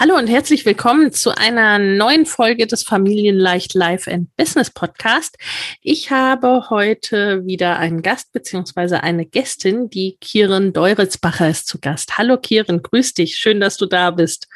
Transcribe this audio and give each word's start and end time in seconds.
Hallo 0.00 0.14
und 0.14 0.28
herzlich 0.28 0.64
willkommen 0.64 1.10
zu 1.10 1.36
einer 1.36 1.80
neuen 1.80 2.24
Folge 2.24 2.68
des 2.68 2.84
Familienleicht 2.84 3.74
Life 3.74 4.08
and 4.08 4.28
Business 4.36 4.70
Podcast. 4.70 5.36
Ich 5.82 6.12
habe 6.12 6.70
heute 6.70 7.44
wieder 7.44 7.80
einen 7.80 8.02
Gast 8.02 8.30
beziehungsweise 8.30 9.02
eine 9.02 9.26
Gästin, 9.26 9.90
die 9.90 10.16
Kieren 10.20 10.72
Deuritzbacher 10.72 11.50
ist 11.50 11.66
zu 11.66 11.80
Gast. 11.80 12.16
Hallo 12.16 12.36
Kieren, 12.36 12.80
grüß 12.80 13.14
dich. 13.14 13.38
Schön, 13.38 13.58
dass 13.58 13.76
du 13.76 13.86
da 13.86 14.12
bist. 14.12 14.46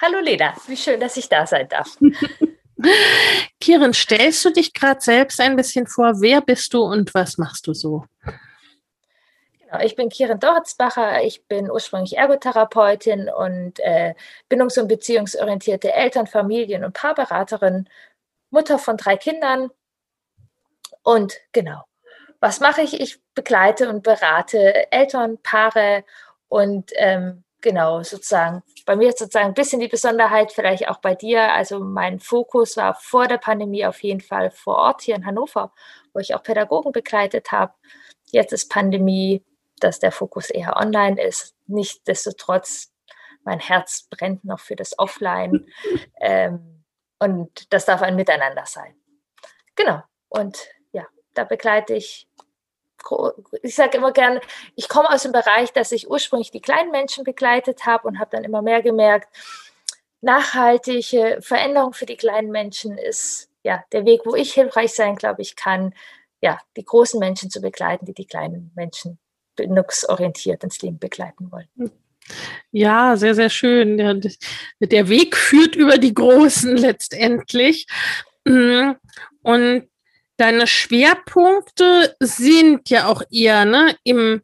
Hallo 0.00 0.20
Leda, 0.20 0.54
wie 0.68 0.76
schön, 0.76 1.00
dass 1.00 1.16
ich 1.16 1.28
da 1.28 1.44
sein 1.44 1.68
darf. 1.68 1.98
Kieren, 3.60 3.92
stellst 3.92 4.44
du 4.44 4.50
dich 4.50 4.72
gerade 4.72 5.00
selbst 5.00 5.40
ein 5.40 5.56
bisschen 5.56 5.88
vor? 5.88 6.20
Wer 6.20 6.42
bist 6.42 6.72
du 6.74 6.82
und 6.82 7.12
was 7.12 7.38
machst 7.38 7.66
du 7.66 7.74
so? 7.74 8.04
Ich 9.82 9.96
bin 9.96 10.08
Kirin 10.08 10.40
Doritzbacher, 10.40 11.22
ich 11.22 11.46
bin 11.46 11.70
ursprünglich 11.70 12.16
Ergotherapeutin 12.16 13.28
und 13.28 13.80
äh, 13.80 14.14
bindungs- 14.48 14.78
und 14.78 14.88
beziehungsorientierte 14.88 15.92
Eltern-, 15.92 16.26
Familien- 16.26 16.84
und 16.84 16.94
Paarberaterin, 16.94 17.88
Mutter 18.50 18.78
von 18.78 18.96
drei 18.96 19.16
Kindern. 19.16 19.70
Und 21.02 21.34
genau, 21.52 21.84
was 22.40 22.60
mache 22.60 22.82
ich? 22.82 23.00
Ich 23.00 23.20
begleite 23.34 23.88
und 23.88 24.02
berate 24.02 24.90
Eltern, 24.92 25.38
Paare 25.42 26.04
und 26.48 26.90
ähm, 26.96 27.44
genau, 27.64 28.02
sozusagen, 28.02 28.62
bei 28.86 28.96
mir 28.96 29.10
sozusagen 29.12 29.48
ein 29.48 29.54
bisschen 29.54 29.80
die 29.80 29.88
Besonderheit, 29.88 30.52
vielleicht 30.52 30.88
auch 30.88 30.98
bei 30.98 31.14
dir. 31.14 31.52
Also 31.52 31.80
mein 31.80 32.20
Fokus 32.20 32.76
war 32.76 32.94
vor 32.94 33.26
der 33.26 33.38
Pandemie 33.38 33.86
auf 33.86 34.02
jeden 34.02 34.20
Fall 34.20 34.50
vor 34.50 34.76
Ort 34.76 35.02
hier 35.02 35.16
in 35.16 35.26
Hannover, 35.26 35.72
wo 36.12 36.20
ich 36.20 36.34
auch 36.34 36.42
Pädagogen 36.42 36.92
begleitet 36.92 37.50
habe. 37.50 37.72
Jetzt 38.30 38.52
ist 38.52 38.70
Pandemie 38.70 39.42
dass 39.84 39.98
der 39.98 40.12
Fokus 40.12 40.50
eher 40.50 40.76
online 40.76 41.22
ist. 41.22 41.54
Nichtsdestotrotz, 41.66 42.92
mein 43.44 43.60
Herz 43.60 44.08
brennt 44.10 44.44
noch 44.44 44.60
für 44.60 44.76
das 44.76 44.98
Offline. 44.98 45.66
ähm, 46.20 46.84
und 47.18 47.72
das 47.72 47.84
darf 47.84 48.02
ein 48.02 48.16
Miteinander 48.16 48.66
sein. 48.66 48.96
Genau. 49.76 50.02
Und 50.28 50.68
ja, 50.92 51.06
da 51.34 51.44
begleite 51.44 51.94
ich 51.94 52.26
ich 53.62 53.74
sage 53.74 53.98
immer 53.98 54.12
gern, 54.12 54.40
ich 54.76 54.88
komme 54.88 55.10
aus 55.10 55.24
dem 55.24 55.32
Bereich, 55.32 55.74
dass 55.74 55.92
ich 55.92 56.08
ursprünglich 56.08 56.50
die 56.50 56.62
kleinen 56.62 56.90
Menschen 56.90 57.22
begleitet 57.22 57.84
habe 57.84 58.08
und 58.08 58.18
habe 58.18 58.30
dann 58.30 58.44
immer 58.44 58.62
mehr 58.62 58.80
gemerkt, 58.80 59.28
nachhaltige 60.22 61.38
Veränderung 61.42 61.92
für 61.92 62.06
die 62.06 62.16
kleinen 62.16 62.50
Menschen 62.50 62.96
ist 62.96 63.50
ja 63.62 63.84
der 63.92 64.06
Weg, 64.06 64.22
wo 64.24 64.34
ich 64.34 64.54
hilfreich 64.54 64.94
sein, 64.94 65.16
glaube 65.16 65.42
ich, 65.42 65.54
kann, 65.54 65.94
ja, 66.40 66.58
die 66.78 66.84
großen 66.84 67.20
Menschen 67.20 67.50
zu 67.50 67.60
begleiten, 67.60 68.06
die 68.06 68.14
die 68.14 68.26
kleinen 68.26 68.72
Menschen 68.74 69.18
bindungsorientiert 69.56 70.64
ins 70.64 70.80
Leben 70.82 70.98
begleiten 70.98 71.50
wollen. 71.50 71.68
Ja, 72.70 73.16
sehr, 73.16 73.34
sehr 73.34 73.50
schön. 73.50 73.98
Der, 73.98 74.18
der 74.80 75.08
Weg 75.08 75.36
führt 75.36 75.76
über 75.76 75.98
die 75.98 76.14
Großen 76.14 76.76
letztendlich. 76.76 77.86
Mm, 78.44 78.92
und 79.42 79.88
deine 80.36 80.66
Schwerpunkte 80.66 82.16
sind 82.20 82.90
ja 82.90 83.06
auch 83.06 83.22
eher 83.30 83.64
ne, 83.64 83.96
im 84.04 84.42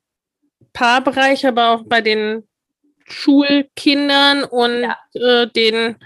Paarbereich, 0.73 1.47
aber 1.47 1.71
auch 1.71 1.83
bei 1.85 2.01
den 2.01 2.47
Schulkindern 3.07 4.45
und 4.45 4.83
ja. 4.83 4.97
äh, 5.15 5.47
den 5.49 5.97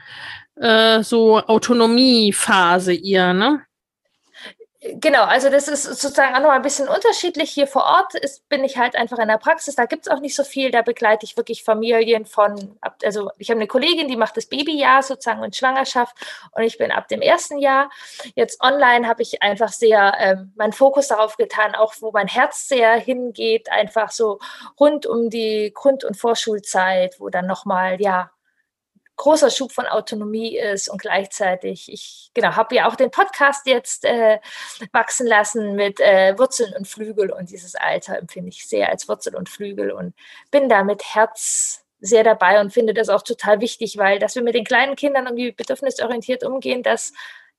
äh, 0.56 1.03
so 1.03 1.38
Autonomiephase 1.38 2.94
eher, 2.94 3.34
ne? 3.34 3.62
Genau, 4.87 5.22
also 5.25 5.49
das 5.49 5.67
ist 5.67 5.84
sozusagen 5.84 6.34
auch 6.34 6.43
noch 6.43 6.50
ein 6.50 6.61
bisschen 6.61 6.89
unterschiedlich. 6.89 7.50
Hier 7.50 7.67
vor 7.67 7.84
Ort 7.84 8.15
ist, 8.17 8.47
bin 8.50 8.65
ich 8.65 8.77
halt 8.77 8.97
einfach 8.97 9.19
in 9.19 9.28
der 9.28 9.39
Praxis, 9.39 9.77
da 9.77 9.87
gibt 9.87 10.06
es 10.06 10.12
auch 10.12 10.21
nicht 10.21 10.37
so 10.37 10.45
viel, 10.45 10.71
da 10.71 10.83
begleite 10.83 11.25
ich 11.25 11.39
wirklich 11.39 11.65
Familien 11.65 12.27
von, 12.27 12.77
also 13.03 13.31
ich 13.39 13.49
habe 13.49 13.61
eine 13.61 13.67
Kollegin, 13.67 14.09
die 14.09 14.17
macht 14.19 14.37
das 14.37 14.45
Babyjahr 14.45 15.03
sozusagen 15.03 15.41
und 15.41 15.56
Schwangerschaft 15.56 16.15
und 16.53 16.65
ich 16.65 16.77
bin 16.77 16.93
ab 16.93 17.09
dem 17.09 17.22
ersten 17.22 17.59
Jahr. 17.59 17.89
Jetzt 18.34 18.61
online 18.62 19.09
habe 19.09 19.22
ich 19.22 19.43
einfach 19.43 19.71
sehr 19.71 20.17
ähm, 20.19 20.53
meinen 20.55 20.75
Fokus 20.75 21.09
darauf 21.09 21.39
getan, 21.39 21.75
auch 21.75 21.95
wo 22.01 22.11
mein 22.12 22.28
Herz 22.28 22.69
sehr 22.69 22.93
hingeht, 22.97 23.72
einfach 23.72 24.11
so 24.11 24.39
rund 24.78 25.06
um 25.06 25.31
die 25.31 25.72
Grund- 25.75 26.05
und 26.05 26.19
Vorschulzeit, 26.19 27.21
wo 27.21 27.31
dann 27.31 27.47
nochmal, 27.47 28.03
ja, 28.03 28.31
großer 29.16 29.50
Schub 29.50 29.72
von 29.72 29.86
Autonomie 29.86 30.56
ist 30.58 30.88
und 30.88 31.00
gleichzeitig, 31.00 31.92
ich 31.92 32.30
genau, 32.34 32.56
habe 32.56 32.75
ja 32.75 32.88
auch 32.88 32.97
den 32.97 33.10
Podcast 33.10 33.66
jetzt 33.66 34.04
äh, 34.04 34.41
wachsen 34.92 35.26
lassen 35.26 35.75
mit 35.75 36.00
äh, 36.00 36.38
Wurzeln 36.38 36.75
und 36.76 36.88
Flügel 36.88 37.30
und 37.30 37.50
dieses 37.50 37.74
Alter 37.74 38.19
empfinde 38.19 38.48
ich 38.50 38.66
sehr 38.66 38.88
als 38.88 39.08
Wurzel 39.08 39.36
und 39.36 39.48
Flügel 39.48 39.92
und 39.92 40.14
bin 40.50 40.69
da 40.69 40.82
mit 40.82 41.03
Herz 41.14 41.84
sehr 42.00 42.24
dabei 42.24 42.60
und 42.60 42.72
finde 42.72 42.92
das 42.92 43.08
auch 43.08 43.22
total 43.22 43.60
wichtig, 43.60 43.97
weil 43.97 44.19
dass 44.19 44.34
wir 44.34 44.42
mit 44.42 44.54
den 44.54 44.64
kleinen 44.64 44.97
Kindern 44.97 45.26
irgendwie 45.26 45.53
bedürfnisorientiert 45.53 46.44
umgehen, 46.44 46.82
das 46.82 47.12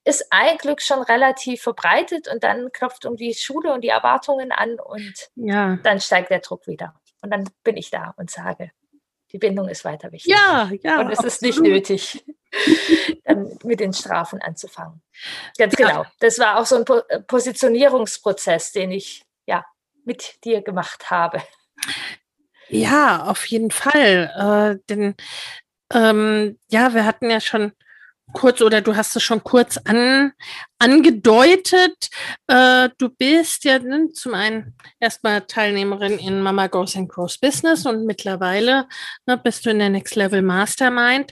ist 0.04 0.28
eigentlich 0.30 0.82
schon 0.82 1.02
relativ 1.02 1.64
verbreitet 1.64 2.28
und 2.28 2.44
dann 2.44 2.72
klopft 2.72 3.06
irgendwie 3.06 3.34
Schule 3.34 3.74
und 3.74 3.82
die 3.82 3.90
Erwartungen 3.90 4.52
an 4.52 4.80
und 4.80 5.32
ja. 5.36 5.78
dann 5.82 6.00
steigt 6.00 6.30
der 6.30 6.40
Druck 6.40 6.68
wieder. 6.68 6.94
Und 7.24 7.32
dann 7.32 7.50
bin 7.64 7.76
ich 7.76 7.90
da 7.90 8.14
und 8.18 8.30
sage, 8.30 8.70
die 9.32 9.38
Bindung 9.38 9.68
ist 9.68 9.84
weiter 9.86 10.12
wichtig. 10.12 10.32
Ja, 10.32 10.72
ja. 10.82 11.02
Und 11.02 11.12
es 11.12 11.20
absolut. 11.20 11.34
ist 11.34 11.42
nicht 11.42 11.62
nötig, 11.62 12.26
dann 13.26 13.58
mit 13.64 13.80
den 13.80 13.94
Strafen 13.94 14.42
anzufangen. 14.42 15.02
Ganz 15.58 15.78
ja. 15.78 15.88
genau. 15.88 16.06
Das 16.20 16.40
war 16.40 16.60
auch 16.60 16.66
so 16.66 16.76
ein 16.76 16.86
äh, 17.10 17.20
Positionierungsprozess, 17.22 18.72
den 18.72 18.92
ich 18.92 19.26
ja 19.46 19.66
mit 20.04 20.44
dir 20.44 20.62
gemacht 20.62 21.10
habe. 21.10 21.42
Ja, 22.70 23.26
auf 23.26 23.46
jeden 23.46 23.72
Fall. 23.72 24.80
Äh, 24.80 24.84
denn 24.90 25.16
ähm, 25.94 26.58
ja, 26.70 26.94
wir 26.94 27.06
hatten 27.06 27.30
ja 27.30 27.40
schon 27.40 27.74
kurz 28.34 28.62
oder 28.62 28.82
du 28.82 28.96
hast 28.96 29.16
es 29.16 29.24
schon 29.24 29.44
kurz 29.44 29.78
an, 29.78 30.34
angedeutet. 30.80 32.10
Äh, 32.48 32.90
du 32.98 33.10
bist 33.10 33.64
ja 33.64 33.80
ne, 33.80 34.10
zum 34.14 34.34
einen 34.34 34.76
erstmal 35.00 35.42
Teilnehmerin 35.42 36.20
in 36.20 36.42
Mama 36.42 36.68
Goes 36.68 36.96
and 36.96 37.10
Grows 37.10 37.38
Business 37.38 37.86
und 37.86 38.06
mittlerweile 38.06 38.88
ne, 39.26 39.38
bist 39.38 39.66
du 39.66 39.70
in 39.70 39.80
der 39.80 39.90
Next 39.90 40.16
Level 40.16 40.42
Mastermind. 40.42 41.32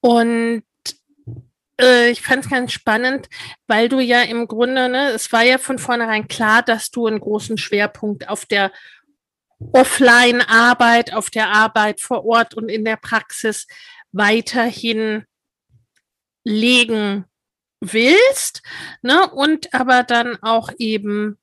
Und 0.00 0.62
äh, 1.80 2.10
ich 2.10 2.22
fand 2.22 2.44
es 2.44 2.50
ganz 2.50 2.72
spannend, 2.72 3.28
weil 3.66 3.88
du 3.88 4.00
ja 4.00 4.22
im 4.22 4.46
Grunde, 4.46 4.88
ne, 4.88 5.10
es 5.10 5.32
war 5.32 5.42
ja 5.42 5.58
von 5.58 5.78
vornherein 5.78 6.28
klar, 6.28 6.62
dass 6.62 6.90
du 6.90 7.06
einen 7.06 7.20
großen 7.20 7.58
Schwerpunkt 7.58 8.28
auf 8.28 8.46
der 8.46 8.72
Offline-Arbeit, 9.72 11.12
auf 11.12 11.30
der 11.30 11.48
Arbeit 11.48 12.00
vor 12.00 12.24
Ort 12.24 12.54
und 12.54 12.68
in 12.68 12.84
der 12.84 12.96
Praxis 12.96 13.66
weiterhin 14.12 15.24
legen 16.48 17.26
willst, 17.80 18.62
ne, 19.02 19.30
und 19.30 19.72
aber 19.74 20.02
dann 20.02 20.36
auch 20.42 20.70
eben, 20.78 21.38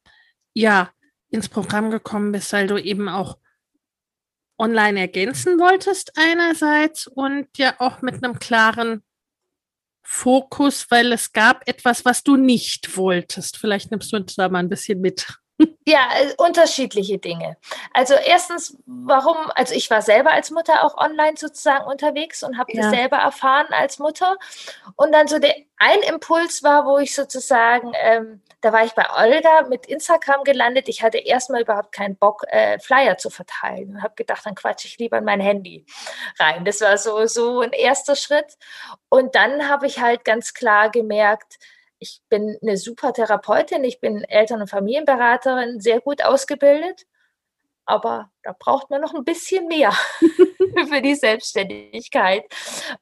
ja, 0.54 0.92
ins 1.30 1.50
Programm 1.50 1.92
gekommen 1.92 2.32
bist, 2.32 2.52
weil 2.54 2.68
du 2.68 2.78
eben 2.78 3.10
auch 3.10 3.38
online 4.58 5.00
ergänzen 5.00 5.60
wolltest 5.60 6.14
einerseits 6.16 7.08
und 7.08 7.48
ja 7.58 7.76
auch 7.80 8.02
mit 8.02 8.24
einem 8.24 8.40
klaren 8.40 9.04
Fokus, 10.04 10.90
weil 10.90 11.12
es 11.12 11.34
gab 11.34 11.68
etwas, 11.68 12.06
was 12.06 12.24
du 12.24 12.38
nicht 12.38 12.96
wolltest. 12.96 13.58
Vielleicht 13.58 13.92
nimmst 13.92 14.14
du 14.14 14.18
uns 14.18 14.36
da 14.36 14.48
mal 14.50 14.60
ein 14.60 14.70
bisschen 14.70 15.02
mit. 15.02 15.28
Ja, 15.88 16.10
äh, 16.20 16.34
unterschiedliche 16.38 17.18
Dinge. 17.18 17.58
Also 17.94 18.16
erstens, 18.16 18.78
warum, 18.86 19.38
also 19.56 19.74
ich 19.74 19.90
war 19.90 20.02
selber 20.02 20.32
als 20.32 20.52
Mutter 20.52 20.84
auch 20.84 20.98
online 20.98 21.38
sozusagen 21.38 21.86
unterwegs 21.86 22.44
und 22.44 22.58
habe 22.58 22.74
ja. 22.74 22.82
das 22.82 22.92
selber 22.92 23.18
erfahren 23.18 23.68
als 23.70 24.00
Mutter. 24.00 24.36
Und 24.96 25.14
dann 25.14 25.28
so 25.28 25.40
der 25.40 25.56
ein 25.78 26.00
Impuls 26.02 26.64
war, 26.64 26.86
wo 26.86 26.98
ich 26.98 27.14
sozusagen, 27.14 27.92
ähm, 27.96 28.42
da 28.62 28.72
war 28.74 28.86
ich 28.86 28.94
bei 28.94 29.06
Olga 29.16 29.64
mit 29.70 29.86
Instagram 29.86 30.44
gelandet. 30.44 30.88
Ich 30.88 31.04
hatte 31.04 31.18
erstmal 31.18 31.62
überhaupt 31.62 31.92
keinen 31.92 32.16
Bock, 32.16 32.44
äh, 32.48 32.80
Flyer 32.80 33.18
zu 33.18 33.30
verteilen 33.30 33.92
und 33.92 34.02
habe 34.02 34.16
gedacht, 34.16 34.46
dann 34.46 34.56
quatsche 34.56 34.88
ich 34.88 34.98
lieber 34.98 35.18
in 35.18 35.26
mein 35.26 35.42
Handy 35.42 35.86
rein. 36.40 36.66
Das 36.66 36.82
war 36.82 36.98
so, 36.98 37.26
so 37.28 37.60
ein 37.60 37.72
erster 37.72 38.16
Schritt. 38.16 38.58
Und 39.10 39.36
dann 39.36 39.70
habe 39.70 39.86
ich 39.86 40.00
halt 40.00 40.26
ganz 40.26 40.54
klar 40.54 40.90
gemerkt, 40.90 41.60
ich 42.00 42.22
bin 42.30 42.58
eine 42.62 42.78
super 42.78 43.14
Therapeutin, 43.14 43.84
ich 43.84 44.00
bin 44.00 44.24
Eltern- 44.24 44.62
und 44.62 44.70
Familienberaterin, 44.70 45.80
sehr 45.80 46.02
gut 46.02 46.24
ausgebildet, 46.24 47.06
aber 47.86 48.32
da 48.44 48.56
braucht 48.58 48.90
man 48.90 49.02
noch 49.02 49.14
ein 49.14 49.24
bisschen 49.24 49.68
mehr 49.68 49.92
für 50.90 51.02
die 51.02 51.16
Selbstständigkeit. 51.16 52.44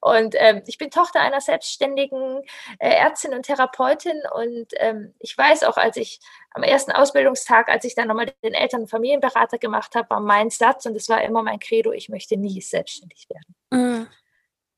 Und 0.01 0.35
ähm, 0.37 0.61
ich 0.67 0.77
bin 0.77 0.91
Tochter 0.91 1.21
einer 1.21 1.41
selbstständigen 1.41 2.41
äh, 2.79 2.89
Ärztin 2.89 3.33
und 3.33 3.43
Therapeutin 3.43 4.21
und 4.33 4.67
ähm, 4.77 5.13
ich 5.19 5.37
weiß 5.37 5.63
auch, 5.63 5.77
als 5.77 5.97
ich 5.97 6.19
am 6.51 6.63
ersten 6.63 6.91
Ausbildungstag, 6.91 7.69
als 7.69 7.85
ich 7.85 7.95
dann 7.95 8.09
nochmal 8.09 8.33
den 8.43 8.53
Eltern- 8.53 8.81
und 8.81 8.89
Familienberater 8.89 9.57
gemacht 9.57 9.95
habe, 9.95 10.09
war 10.09 10.19
mein 10.19 10.49
Satz 10.49 10.85
und 10.85 10.95
es 10.95 11.09
war 11.09 11.23
immer 11.23 11.43
mein 11.43 11.59
Credo, 11.59 11.91
ich 11.91 12.09
möchte 12.09 12.37
nie 12.37 12.61
selbstständig 12.61 13.27
werden. 13.29 13.55
Mhm. 13.71 14.07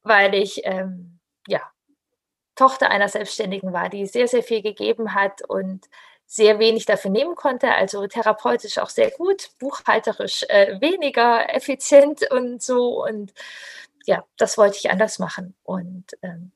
Weil 0.03 0.35
ich, 0.35 0.61
ähm, 0.65 1.19
ja, 1.47 1.61
Tochter 2.55 2.89
einer 2.89 3.09
Selbstständigen 3.09 3.73
war, 3.73 3.89
die 3.89 4.05
sehr, 4.05 4.27
sehr 4.27 4.43
viel 4.43 4.61
gegeben 4.61 5.13
hat 5.13 5.41
und 5.47 5.89
sehr 6.27 6.59
wenig 6.59 6.85
dafür 6.85 7.11
nehmen 7.11 7.35
konnte, 7.35 7.71
also 7.71 8.07
therapeutisch 8.07 8.77
auch 8.79 8.89
sehr 8.89 9.11
gut, 9.11 9.49
buchhalterisch 9.59 10.43
äh, 10.49 10.79
weniger 10.81 11.53
effizient 11.53 12.21
und 12.31 12.61
so. 12.61 13.03
Und 13.05 13.33
ja, 14.05 14.25
das 14.37 14.57
wollte 14.57 14.77
ich 14.77 14.89
anders 14.89 15.19
machen. 15.19 15.55
Und 15.63 16.05
ähm, 16.21 16.51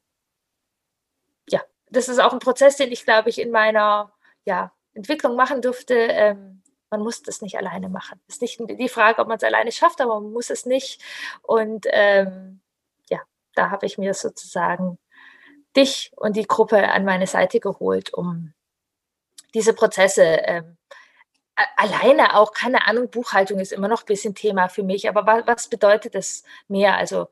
ja, 1.50 1.62
das 1.90 2.10
ist 2.10 2.20
auch 2.20 2.34
ein 2.34 2.40
Prozess, 2.40 2.78
den 2.78 2.92
ich, 2.92 3.06
glaube 3.06 3.30
ich, 3.30 3.40
in 3.40 3.52
meiner 3.52 4.12
ja, 4.46 4.72
Entwicklung 4.94 5.36
machen 5.36 5.62
durfte. 5.62 5.96
Ähm, 5.96 6.64
man 6.90 7.02
muss 7.02 7.22
das 7.22 7.42
nicht 7.42 7.58
alleine 7.58 7.90
machen. 7.90 8.20
Es 8.28 8.36
ist 8.36 8.42
nicht 8.42 8.60
die 8.60 8.90
Frage, 8.90 9.22
ob 9.22 9.28
man 9.28 9.38
es 9.38 9.44
alleine 9.44 9.72
schafft, 9.72 10.02
aber 10.02 10.20
man 10.20 10.34
muss 10.34 10.50
es 10.50 10.66
nicht. 10.66 11.02
Und 11.44 11.86
ähm, 11.92 12.62
ja, 13.10 13.22
da 13.54 13.70
habe 13.70 13.86
ich 13.86 14.00
mir 14.00 14.16
sozusagen 14.16 14.98
dich 15.80 16.12
und 16.16 16.36
die 16.36 16.48
Gruppe 16.48 16.90
an 16.90 17.06
meine 17.06 17.28
Seite 17.28 17.60
geholt, 17.60 18.14
um 18.14 18.54
diese 19.54 19.74
Prozesse 19.74 20.24
ähm, 20.24 20.78
alleine 21.76 22.36
auch, 22.36 22.54
keine 22.54 22.88
Ahnung, 22.88 23.10
Buchhaltung 23.10 23.60
ist 23.60 23.72
immer 23.72 23.88
noch 23.88 24.04
ein 24.04 24.06
bisschen 24.06 24.36
Thema 24.36 24.70
für 24.70 24.84
mich, 24.84 25.10
aber 25.10 25.26
was, 25.26 25.48
was 25.48 25.68
bedeutet 25.70 26.16
das 26.16 26.44
mehr? 26.68 26.96
Also 26.98 27.28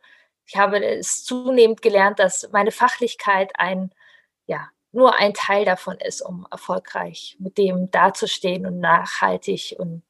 ich 0.45 0.57
habe 0.57 0.83
es 0.83 1.23
zunehmend 1.23 1.81
gelernt, 1.81 2.19
dass 2.19 2.49
meine 2.51 2.71
Fachlichkeit 2.71 3.51
ein, 3.57 3.91
ja, 4.45 4.69
nur 4.91 5.15
ein 5.15 5.33
Teil 5.33 5.65
davon 5.65 5.97
ist, 5.97 6.21
um 6.21 6.47
erfolgreich 6.49 7.35
mit 7.39 7.57
dem 7.57 7.91
dazustehen 7.91 8.65
und 8.65 8.79
nachhaltig 8.79 9.75
und 9.77 10.03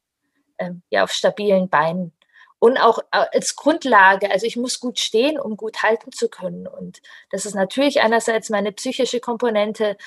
ähm, 0.59 0.83
ja, 0.89 1.03
auf 1.03 1.11
stabilen 1.11 1.69
Beinen 1.69 2.13
und 2.59 2.77
auch 2.77 2.99
äh, 3.11 3.25
als 3.33 3.55
Grundlage. 3.55 4.31
Also 4.31 4.45
ich 4.45 4.57
muss 4.57 4.79
gut 4.79 4.99
stehen, 4.99 5.39
um 5.39 5.57
gut 5.57 5.83
halten 5.83 6.11
zu 6.11 6.29
können. 6.29 6.67
Und 6.67 7.01
das 7.31 7.45
ist 7.45 7.53
natürlich 7.53 8.01
einerseits 8.01 8.49
meine 8.49 8.71
psychische 8.71 9.19
Komponente, 9.19 9.97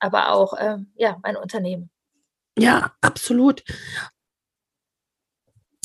aber 0.00 0.32
auch 0.32 0.54
äh, 0.54 0.78
ja 0.96 1.18
mein 1.22 1.36
Unternehmen. 1.36 1.90
Ja, 2.58 2.92
absolut. 3.00 3.64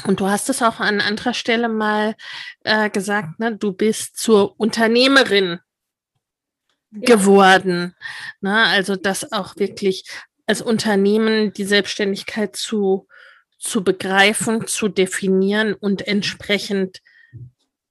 Und 0.06 0.20
du 0.20 0.28
hast 0.28 0.50
es 0.50 0.62
auch 0.62 0.80
an 0.80 1.02
anderer 1.02 1.34
Stelle 1.34 1.68
mal 1.68 2.16
äh, 2.64 2.90
gesagt, 2.90 3.40
ne? 3.40 3.56
du 3.56 3.74
bist 3.74 4.18
zur 4.18 4.60
Unternehmerin 4.60 5.60
ja. 6.92 7.16
geworden. 7.16 7.96
Ne? 8.40 8.66
Also 8.68 8.96
das 8.96 9.32
auch 9.32 9.56
wirklich 9.58 10.10
als 10.46 10.62
Unternehmen 10.62 11.54
die 11.54 11.66
Selbstständigkeit 11.66 12.56
zu 12.56 13.08
zu 13.60 13.84
begreifen, 13.84 14.66
zu 14.68 14.88
definieren 14.88 15.74
und 15.74 16.08
entsprechend 16.08 17.02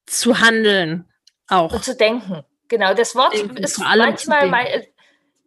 zu 0.05 0.39
handeln 0.39 1.05
auch. 1.47 1.71
Und 1.71 1.83
zu 1.83 1.95
denken. 1.95 2.43
Genau, 2.67 2.93
das 2.93 3.15
Wort 3.15 3.33
denken, 3.33 3.57
ist 3.57 3.79
manchmal, 3.79 4.47
mein, 4.47 4.67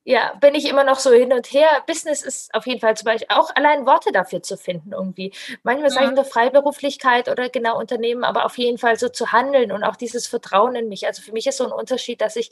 ja, 0.04 0.34
bin 0.40 0.54
ich 0.56 0.68
immer 0.68 0.82
noch 0.82 0.98
so 0.98 1.12
hin 1.12 1.32
und 1.32 1.52
her. 1.52 1.68
Business 1.86 2.22
ist 2.22 2.52
auf 2.54 2.66
jeden 2.66 2.80
Fall 2.80 2.96
zum 2.96 3.04
Beispiel 3.04 3.28
auch 3.30 3.54
allein 3.54 3.86
Worte 3.86 4.10
dafür 4.10 4.42
zu 4.42 4.56
finden 4.56 4.92
irgendwie. 4.92 5.32
Manchmal 5.62 5.90
ja. 5.90 5.94
sage 5.94 6.06
ich 6.06 6.14
nur 6.14 6.24
Freiberuflichkeit 6.24 7.28
oder 7.28 7.48
genau 7.48 7.78
Unternehmen, 7.78 8.24
aber 8.24 8.44
auf 8.44 8.58
jeden 8.58 8.78
Fall 8.78 8.98
so 8.98 9.08
zu 9.08 9.30
handeln 9.30 9.70
und 9.70 9.84
auch 9.84 9.94
dieses 9.94 10.26
Vertrauen 10.26 10.74
in 10.74 10.88
mich. 10.88 11.06
Also 11.06 11.22
für 11.22 11.32
mich 11.32 11.46
ist 11.46 11.58
so 11.58 11.64
ein 11.64 11.72
Unterschied, 11.72 12.20
dass 12.20 12.34
ich 12.34 12.50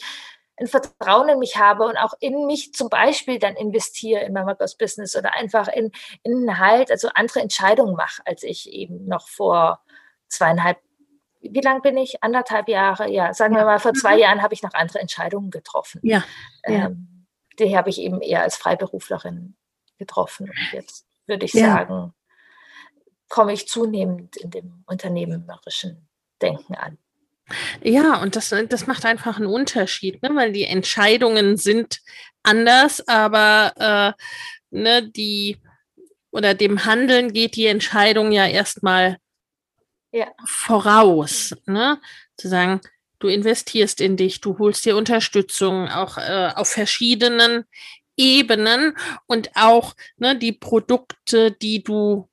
ein 0.60 0.66
Vertrauen 0.66 1.28
in 1.28 1.38
mich 1.38 1.56
habe 1.56 1.86
und 1.86 1.96
auch 1.96 2.14
in 2.20 2.46
mich 2.46 2.72
zum 2.74 2.88
Beispiel 2.88 3.38
dann 3.38 3.56
investiere 3.56 4.22
in 4.22 4.32
Mama 4.32 4.52
Goes 4.52 4.76
Business 4.76 5.16
oder 5.16 5.32
einfach 5.32 5.68
in, 5.68 5.90
in 6.22 6.58
Halt, 6.58 6.90
also 6.90 7.08
andere 7.14 7.40
Entscheidungen 7.40 7.96
mache, 7.96 8.22
als 8.26 8.42
ich 8.42 8.70
eben 8.70 9.06
noch 9.06 9.26
vor 9.26 9.82
zweieinhalb, 10.28 10.78
wie 11.40 11.60
lang 11.60 11.80
bin 11.80 11.96
ich? 11.96 12.22
Anderthalb 12.22 12.68
Jahre, 12.68 13.10
ja, 13.10 13.32
sagen 13.32 13.54
wir 13.56 13.64
mal, 13.64 13.78
vor 13.78 13.94
zwei 13.94 14.14
mhm. 14.16 14.20
Jahren 14.20 14.42
habe 14.42 14.52
ich 14.52 14.62
noch 14.62 14.74
andere 14.74 15.00
Entscheidungen 15.00 15.50
getroffen. 15.50 16.00
Ja. 16.04 16.22
Ähm, 16.64 17.26
die 17.58 17.76
habe 17.76 17.88
ich 17.88 17.98
eben 17.98 18.20
eher 18.20 18.42
als 18.42 18.56
Freiberuflerin 18.56 19.56
getroffen. 19.98 20.50
Und 20.50 20.72
jetzt 20.72 21.06
würde 21.26 21.46
ich 21.46 21.54
ja. 21.54 21.72
sagen, 21.72 22.14
komme 23.28 23.54
ich 23.54 23.68
zunehmend 23.68 24.36
in 24.36 24.50
dem 24.50 24.84
unternehmerischen 24.86 26.08
Denken 26.42 26.74
an. 26.74 26.98
Ja, 27.82 28.20
und 28.22 28.36
das, 28.36 28.54
das 28.68 28.86
macht 28.86 29.04
einfach 29.04 29.36
einen 29.36 29.46
Unterschied, 29.46 30.22
ne? 30.22 30.30
weil 30.34 30.52
die 30.52 30.64
Entscheidungen 30.64 31.56
sind 31.56 32.00
anders, 32.42 33.06
aber 33.06 34.16
äh, 34.20 34.22
ne, 34.70 35.08
die 35.08 35.58
oder 36.30 36.54
dem 36.54 36.84
Handeln 36.84 37.32
geht 37.32 37.56
die 37.56 37.66
Entscheidung 37.66 38.32
ja 38.32 38.46
erstmal 38.46 39.18
ja. 40.12 40.28
voraus. 40.44 41.54
Ne? 41.66 42.00
Zu 42.36 42.48
sagen, 42.48 42.80
du 43.18 43.28
investierst 43.28 44.00
in 44.00 44.16
dich, 44.16 44.40
du 44.40 44.58
holst 44.58 44.84
dir 44.84 44.96
Unterstützung 44.96 45.88
auch 45.88 46.18
äh, 46.18 46.52
auf 46.54 46.68
verschiedenen 46.68 47.64
Ebenen 48.16 48.96
und 49.26 49.50
auch 49.54 49.94
ne, 50.18 50.36
die 50.36 50.52
Produkte, 50.52 51.52
die 51.52 51.82
du 51.82 52.29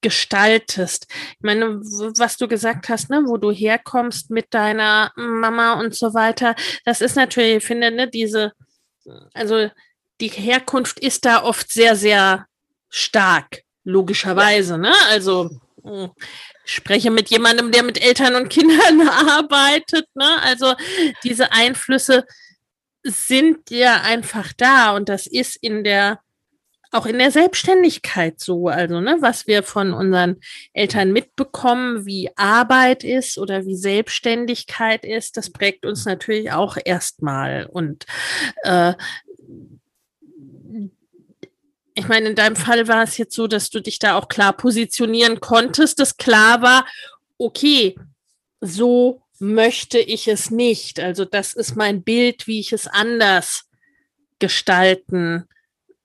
gestaltest. 0.00 1.06
Ich 1.10 1.42
meine, 1.42 1.80
was 1.80 2.36
du 2.36 2.48
gesagt 2.48 2.88
hast, 2.88 3.10
ne, 3.10 3.22
wo 3.26 3.36
du 3.36 3.50
herkommst 3.50 4.30
mit 4.30 4.52
deiner 4.54 5.12
Mama 5.16 5.74
und 5.74 5.94
so 5.94 6.14
weiter, 6.14 6.54
das 6.84 7.00
ist 7.00 7.16
natürlich, 7.16 7.56
ich 7.56 7.64
finde, 7.64 7.90
ne, 7.90 8.08
diese, 8.08 8.52
also 9.34 9.70
die 10.20 10.28
Herkunft 10.28 10.98
ist 11.00 11.24
da 11.24 11.42
oft 11.42 11.72
sehr, 11.72 11.96
sehr 11.96 12.46
stark, 12.88 13.62
logischerweise, 13.84 14.74
ja. 14.74 14.78
ne? 14.78 14.94
Also 15.10 15.50
hm, 15.82 16.10
ich 16.64 16.74
spreche 16.74 17.10
mit 17.10 17.30
jemandem, 17.30 17.72
der 17.72 17.82
mit 17.82 18.02
Eltern 18.02 18.34
und 18.34 18.48
Kindern 18.48 19.08
arbeitet, 19.08 20.06
ne? 20.14 20.42
Also 20.42 20.74
diese 21.24 21.52
Einflüsse 21.52 22.24
sind 23.04 23.70
ja 23.70 24.02
einfach 24.02 24.52
da 24.52 24.94
und 24.94 25.08
das 25.08 25.26
ist 25.26 25.56
in 25.56 25.84
der 25.84 26.20
auch 26.90 27.06
in 27.06 27.18
der 27.18 27.30
Selbstständigkeit 27.30 28.40
so, 28.40 28.68
also 28.68 29.00
ne, 29.00 29.18
was 29.20 29.46
wir 29.46 29.62
von 29.62 29.92
unseren 29.92 30.36
Eltern 30.72 31.12
mitbekommen, 31.12 32.06
wie 32.06 32.30
Arbeit 32.36 33.04
ist 33.04 33.38
oder 33.38 33.66
wie 33.66 33.76
Selbstständigkeit 33.76 35.04
ist, 35.04 35.36
das 35.36 35.50
prägt 35.50 35.84
uns 35.84 36.06
natürlich 36.06 36.50
auch 36.52 36.78
erstmal. 36.82 37.66
Und 37.66 38.06
äh, 38.62 38.94
ich 41.94 42.08
meine, 42.08 42.30
in 42.30 42.36
deinem 42.36 42.56
Fall 42.56 42.88
war 42.88 43.02
es 43.02 43.18
jetzt 43.18 43.34
so, 43.34 43.46
dass 43.46 43.70
du 43.70 43.80
dich 43.80 43.98
da 43.98 44.16
auch 44.16 44.28
klar 44.28 44.52
positionieren 44.52 45.40
konntest, 45.40 45.98
dass 45.98 46.16
klar 46.16 46.62
war, 46.62 46.86
okay, 47.36 47.96
so 48.60 49.22
möchte 49.38 49.98
ich 49.98 50.26
es 50.26 50.50
nicht. 50.50 51.00
Also 51.00 51.24
das 51.24 51.52
ist 51.52 51.76
mein 51.76 52.02
Bild, 52.02 52.46
wie 52.46 52.60
ich 52.60 52.72
es 52.72 52.86
anders 52.86 53.64
gestalten 54.38 55.48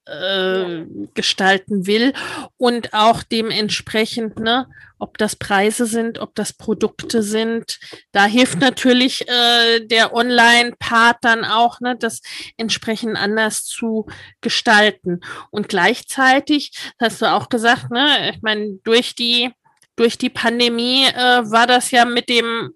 äh, 0.06 0.86
gestalten 1.14 1.88
will 1.88 2.14
und 2.58 2.94
auch 2.94 3.24
dementsprechend, 3.24 4.40
ne, 4.40 4.68
ob 5.00 5.18
das 5.18 5.36
Preise 5.36 5.86
sind, 5.86 6.20
ob 6.20 6.36
das 6.36 6.54
Produkte 6.54 7.24
sind. 7.24 7.80
Da 8.12 8.26
hilft 8.26 8.60
natürlich 8.60 9.28
äh, 9.28 9.86
der 9.86 10.14
Online-Part 10.14 11.18
dann 11.22 11.46
auch, 11.46 11.80
ne, 11.80 11.96
das 11.98 12.22
entsprechend 12.58 13.18
anders 13.18 13.66
zu 13.66 14.08
gestalten. 14.42 15.22
Und 15.52 15.70
gleichzeitig, 15.70 16.72
hast 17.00 17.22
du 17.22 17.32
auch 17.32 17.50
gesagt, 17.50 17.92
ne, 17.92 18.32
ich 18.34 18.42
meine, 18.42 18.80
durch 18.84 19.16
die 19.16 19.52
durch 19.96 20.18
die 20.18 20.30
Pandemie 20.30 21.06
äh, 21.06 21.52
war 21.52 21.68
das 21.68 21.92
ja 21.92 22.06
mit 22.06 22.28
dem 22.28 22.74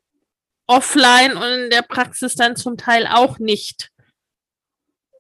Offline 0.67 1.35
und 1.35 1.43
in 1.43 1.69
der 1.69 1.81
Praxis 1.81 2.35
dann 2.35 2.55
zum 2.55 2.77
Teil 2.77 3.07
auch 3.07 3.39
nicht 3.39 3.89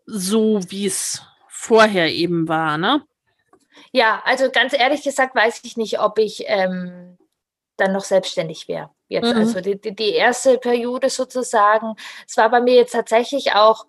so, 0.05 0.59
wie 0.69 0.85
es 0.85 1.21
vorher 1.67 2.11
eben 2.11 2.47
war, 2.47 2.77
ne? 2.77 3.03
Ja, 3.91 4.21
also 4.25 4.49
ganz 4.51 4.73
ehrlich 4.73 5.03
gesagt 5.03 5.35
weiß 5.35 5.61
ich 5.63 5.77
nicht, 5.77 5.99
ob 5.99 6.17
ich 6.17 6.43
ähm, 6.47 7.17
dann 7.77 7.93
noch 7.93 8.03
selbstständig 8.03 8.67
wäre. 8.67 8.89
Jetzt, 9.07 9.33
mhm. 9.33 9.39
also 9.39 9.61
die, 9.61 9.79
die 9.79 10.13
erste 10.13 10.57
Periode 10.57 11.09
sozusagen, 11.09 11.95
es 12.27 12.35
war 12.37 12.49
bei 12.49 12.61
mir 12.61 12.75
jetzt 12.75 12.91
tatsächlich 12.91 13.53
auch 13.53 13.85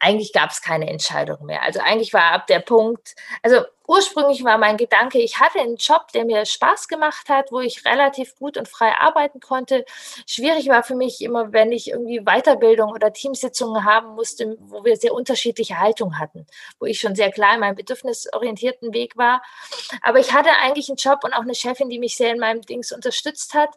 eigentlich 0.00 0.32
gab 0.32 0.50
es 0.50 0.62
keine 0.62 0.88
Entscheidung 0.88 1.44
mehr. 1.44 1.62
Also 1.62 1.80
eigentlich 1.80 2.12
war 2.14 2.32
ab 2.32 2.46
der 2.46 2.60
Punkt, 2.60 3.14
also 3.42 3.60
ursprünglich 3.86 4.44
war 4.44 4.56
mein 4.56 4.78
Gedanke, 4.78 5.18
ich 5.18 5.40
hatte 5.40 5.60
einen 5.60 5.76
Job, 5.76 6.08
der 6.14 6.24
mir 6.24 6.46
Spaß 6.46 6.88
gemacht 6.88 7.28
hat, 7.28 7.52
wo 7.52 7.60
ich 7.60 7.84
relativ 7.84 8.34
gut 8.36 8.56
und 8.56 8.66
frei 8.66 8.92
arbeiten 8.98 9.40
konnte. 9.40 9.84
Schwierig 10.26 10.68
war 10.68 10.82
für 10.82 10.94
mich 10.94 11.20
immer, 11.20 11.52
wenn 11.52 11.70
ich 11.70 11.90
irgendwie 11.90 12.20
Weiterbildung 12.20 12.92
oder 12.92 13.12
Teamsitzungen 13.12 13.84
haben 13.84 14.14
musste, 14.14 14.56
wo 14.60 14.84
wir 14.84 14.96
sehr 14.96 15.12
unterschiedliche 15.12 15.78
Haltungen 15.78 16.18
hatten, 16.18 16.46
wo 16.78 16.86
ich 16.86 16.98
schon 16.98 17.14
sehr 17.14 17.30
klar 17.30 17.54
in 17.54 17.60
meinem 17.60 17.76
bedürfnisorientierten 17.76 18.94
Weg 18.94 19.16
war. 19.16 19.42
Aber 20.02 20.18
ich 20.18 20.32
hatte 20.32 20.50
eigentlich 20.62 20.88
einen 20.88 20.96
Job 20.96 21.24
und 21.24 21.34
auch 21.34 21.42
eine 21.42 21.54
Chefin, 21.54 21.90
die 21.90 21.98
mich 21.98 22.16
sehr 22.16 22.32
in 22.32 22.40
meinem 22.40 22.62
Dings 22.62 22.90
unterstützt 22.92 23.52
hat 23.54 23.70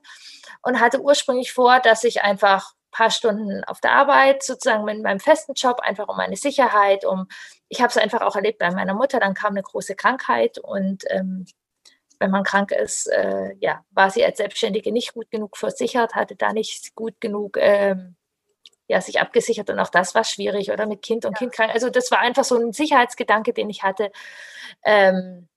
und 0.62 0.80
hatte 0.80 1.02
ursprünglich 1.02 1.52
vor, 1.52 1.80
dass 1.80 2.04
ich 2.06 2.22
einfach 2.22 2.74
paar 2.94 3.12
Stunden 3.12 3.64
auf 3.66 3.82
der 3.82 3.92
Arbeit, 3.92 4.44
sozusagen 4.44 4.86
mit 4.86 5.02
meinem 5.04 5.20
festen 5.20 5.54
Job, 5.54 5.82
einfach 5.82 6.08
um 6.08 6.16
meine 6.16 6.38
Sicherheit, 6.38 7.04
um, 7.06 7.28
ich 7.68 7.82
habe 7.82 7.90
es 7.90 7.98
einfach 7.98 8.22
auch 8.22 8.36
erlebt 8.36 8.60
bei 8.60 8.72
meiner 8.72 8.94
Mutter, 8.94 9.20
dann 9.20 9.34
kam 9.34 9.52
eine 9.52 9.64
große 9.64 9.96
Krankheit 9.96 10.58
und 10.60 11.04
ähm, 11.10 11.46
wenn 12.20 12.32
man 12.32 12.44
krank 12.44 12.72
ist, 12.72 13.08
äh, 13.08 13.54
ja, 13.60 13.84
war 13.92 14.10
sie 14.10 14.24
als 14.24 14.38
Selbstständige 14.38 14.94
nicht 14.94 15.14
gut 15.14 15.30
genug 15.30 15.58
versichert, 15.58 16.16
hatte 16.16 16.38
da 16.38 16.54
nicht 16.54 16.96
gut 16.96 17.20
genug 17.20 17.58
ähm, 17.60 18.16
ja, 18.88 19.02
sich 19.02 19.20
abgesichert 19.20 19.70
und 19.70 19.80
auch 19.80 19.90
das 19.90 20.16
war 20.16 20.24
schwierig 20.24 20.72
oder 20.72 20.86
mit 20.86 21.02
Kind 21.02 21.26
und 21.26 21.34
ja. 21.34 21.40
Kind 21.40 21.54
krank. 21.54 21.74
Also 21.74 21.90
das 21.90 22.12
war 22.12 22.20
einfach 22.20 22.44
so 22.44 22.58
ein 22.58 22.74
Sicherheitsgedanke, 22.74 23.54
den 23.54 23.70
ich 23.70 23.84
hatte. 23.84 24.12
Ähm, 24.84 25.48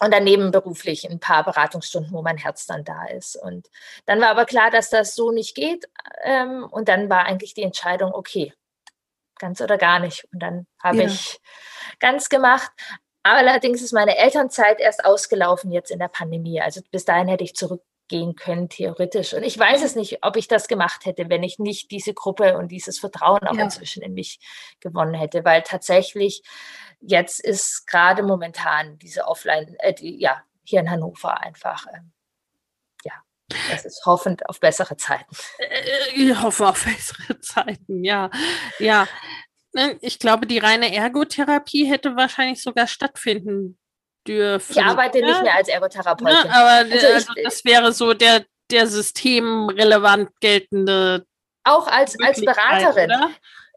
und 0.00 0.12
daneben 0.12 0.50
beruflich 0.50 1.08
ein 1.08 1.20
paar 1.20 1.44
Beratungsstunden, 1.44 2.12
wo 2.12 2.22
mein 2.22 2.38
Herz 2.38 2.66
dann 2.66 2.84
da 2.84 3.06
ist. 3.06 3.36
Und 3.36 3.68
dann 4.06 4.20
war 4.20 4.28
aber 4.28 4.46
klar, 4.46 4.70
dass 4.70 4.90
das 4.90 5.14
so 5.14 5.30
nicht 5.30 5.54
geht. 5.54 5.88
Ähm, 6.24 6.64
und 6.64 6.88
dann 6.88 7.08
war 7.08 7.26
eigentlich 7.26 7.54
die 7.54 7.62
Entscheidung, 7.62 8.12
okay, 8.12 8.52
ganz 9.38 9.60
oder 9.60 9.78
gar 9.78 9.98
nicht. 9.98 10.26
Und 10.32 10.40
dann 10.40 10.66
habe 10.82 10.98
ja. 10.98 11.04
ich 11.04 11.40
ganz 12.00 12.28
gemacht. 12.28 12.70
Allerdings 13.22 13.82
ist 13.82 13.92
meine 13.92 14.16
Elternzeit 14.16 14.80
erst 14.80 15.04
ausgelaufen 15.04 15.70
jetzt 15.70 15.90
in 15.90 15.98
der 15.98 16.08
Pandemie. 16.08 16.60
Also 16.60 16.80
bis 16.90 17.04
dahin 17.04 17.28
hätte 17.28 17.44
ich 17.44 17.54
zurückgehen 18.12 18.34
können, 18.36 18.68
theoretisch. 18.68 19.34
Und 19.34 19.42
ich 19.42 19.58
weiß 19.58 19.82
es 19.82 19.94
nicht, 19.94 20.18
ob 20.22 20.36
ich 20.36 20.48
das 20.48 20.68
gemacht 20.68 21.04
hätte, 21.04 21.28
wenn 21.28 21.42
ich 21.42 21.58
nicht 21.58 21.90
diese 21.90 22.14
Gruppe 22.14 22.56
und 22.56 22.68
dieses 22.68 22.98
Vertrauen 22.98 23.42
auch 23.46 23.56
ja. 23.56 23.64
inzwischen 23.64 24.02
in 24.02 24.14
mich 24.14 24.38
gewonnen 24.80 25.14
hätte, 25.14 25.44
weil 25.44 25.62
tatsächlich 25.62 26.42
jetzt 27.00 27.40
ist 27.40 27.86
gerade 27.86 28.22
momentan 28.22 28.98
diese 28.98 29.26
Offline, 29.26 29.74
äh, 29.78 29.94
die, 29.94 30.20
ja, 30.20 30.42
hier 30.64 30.80
in 30.80 30.90
Hannover 30.90 31.40
einfach, 31.40 31.86
äh, 31.86 32.00
ja, 33.04 33.12
das 33.70 33.84
ist 33.84 34.04
hoffend 34.06 34.48
auf 34.48 34.60
bessere 34.60 34.96
Zeiten. 34.96 35.34
Äh, 35.58 36.14
ich 36.14 36.42
hoffe 36.42 36.68
auf 36.68 36.84
bessere 36.84 37.40
Zeiten, 37.40 38.04
ja. 38.04 38.30
Ja. 38.78 39.08
Ne, 39.74 39.96
ich 40.02 40.18
glaube, 40.18 40.46
die 40.46 40.58
reine 40.58 40.94
Ergotherapie 40.94 41.86
hätte 41.86 42.14
wahrscheinlich 42.14 42.62
sogar 42.62 42.86
stattfinden 42.86 43.78
dürfen. 44.26 44.72
Ich 44.72 44.82
arbeite 44.82 45.20
ja? 45.20 45.26
nicht 45.26 45.42
mehr 45.42 45.54
als 45.54 45.68
Ergotherapeutin. 45.68 46.36
Ja, 46.44 46.50
aber 46.50 46.70
also 46.70 46.94
ich, 46.94 47.04
also 47.04 47.32
das 47.42 47.64
wäre 47.64 47.92
so 47.92 48.14
der, 48.14 48.44
der 48.70 48.86
systemrelevant 48.86 50.30
geltende. 50.40 51.26
Auch 51.64 51.86
als, 51.86 52.16
als 52.20 52.40
Beraterin. 52.40 53.10
Oder? 53.10 53.30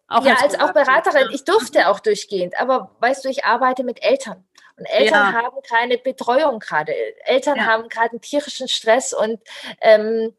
Auch 0.07 0.25
ja, 0.25 0.33
als, 0.33 0.53
als 0.53 0.59
auch 0.59 0.73
Beraterin. 0.73 1.29
Ich 1.31 1.43
durfte 1.45 1.87
auch 1.87 1.99
durchgehend, 1.99 2.59
aber 2.59 2.95
weißt 2.99 3.25
du, 3.25 3.29
ich 3.29 3.45
arbeite 3.45 3.83
mit 3.83 4.03
Eltern. 4.03 4.45
Und 4.77 4.85
Eltern 4.85 5.33
ja. 5.33 5.41
haben 5.41 5.57
keine 5.67 5.97
Betreuung 5.97 6.59
gerade. 6.59 6.93
Eltern 7.23 7.57
ja. 7.57 7.65
haben 7.65 7.87
gerade 7.87 8.11
einen 8.11 8.21
tierischen 8.21 8.67
Stress 8.67 9.13
und 9.13 9.39
ähm, 9.81 10.35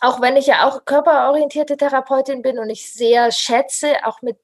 auch 0.00 0.20
wenn 0.20 0.36
ich 0.36 0.46
ja 0.46 0.68
auch 0.68 0.84
körperorientierte 0.84 1.76
Therapeutin 1.76 2.42
bin 2.42 2.58
und 2.58 2.70
ich 2.70 2.92
sehr 2.92 3.32
schätze, 3.32 4.04
auch 4.04 4.22
mit 4.22 4.36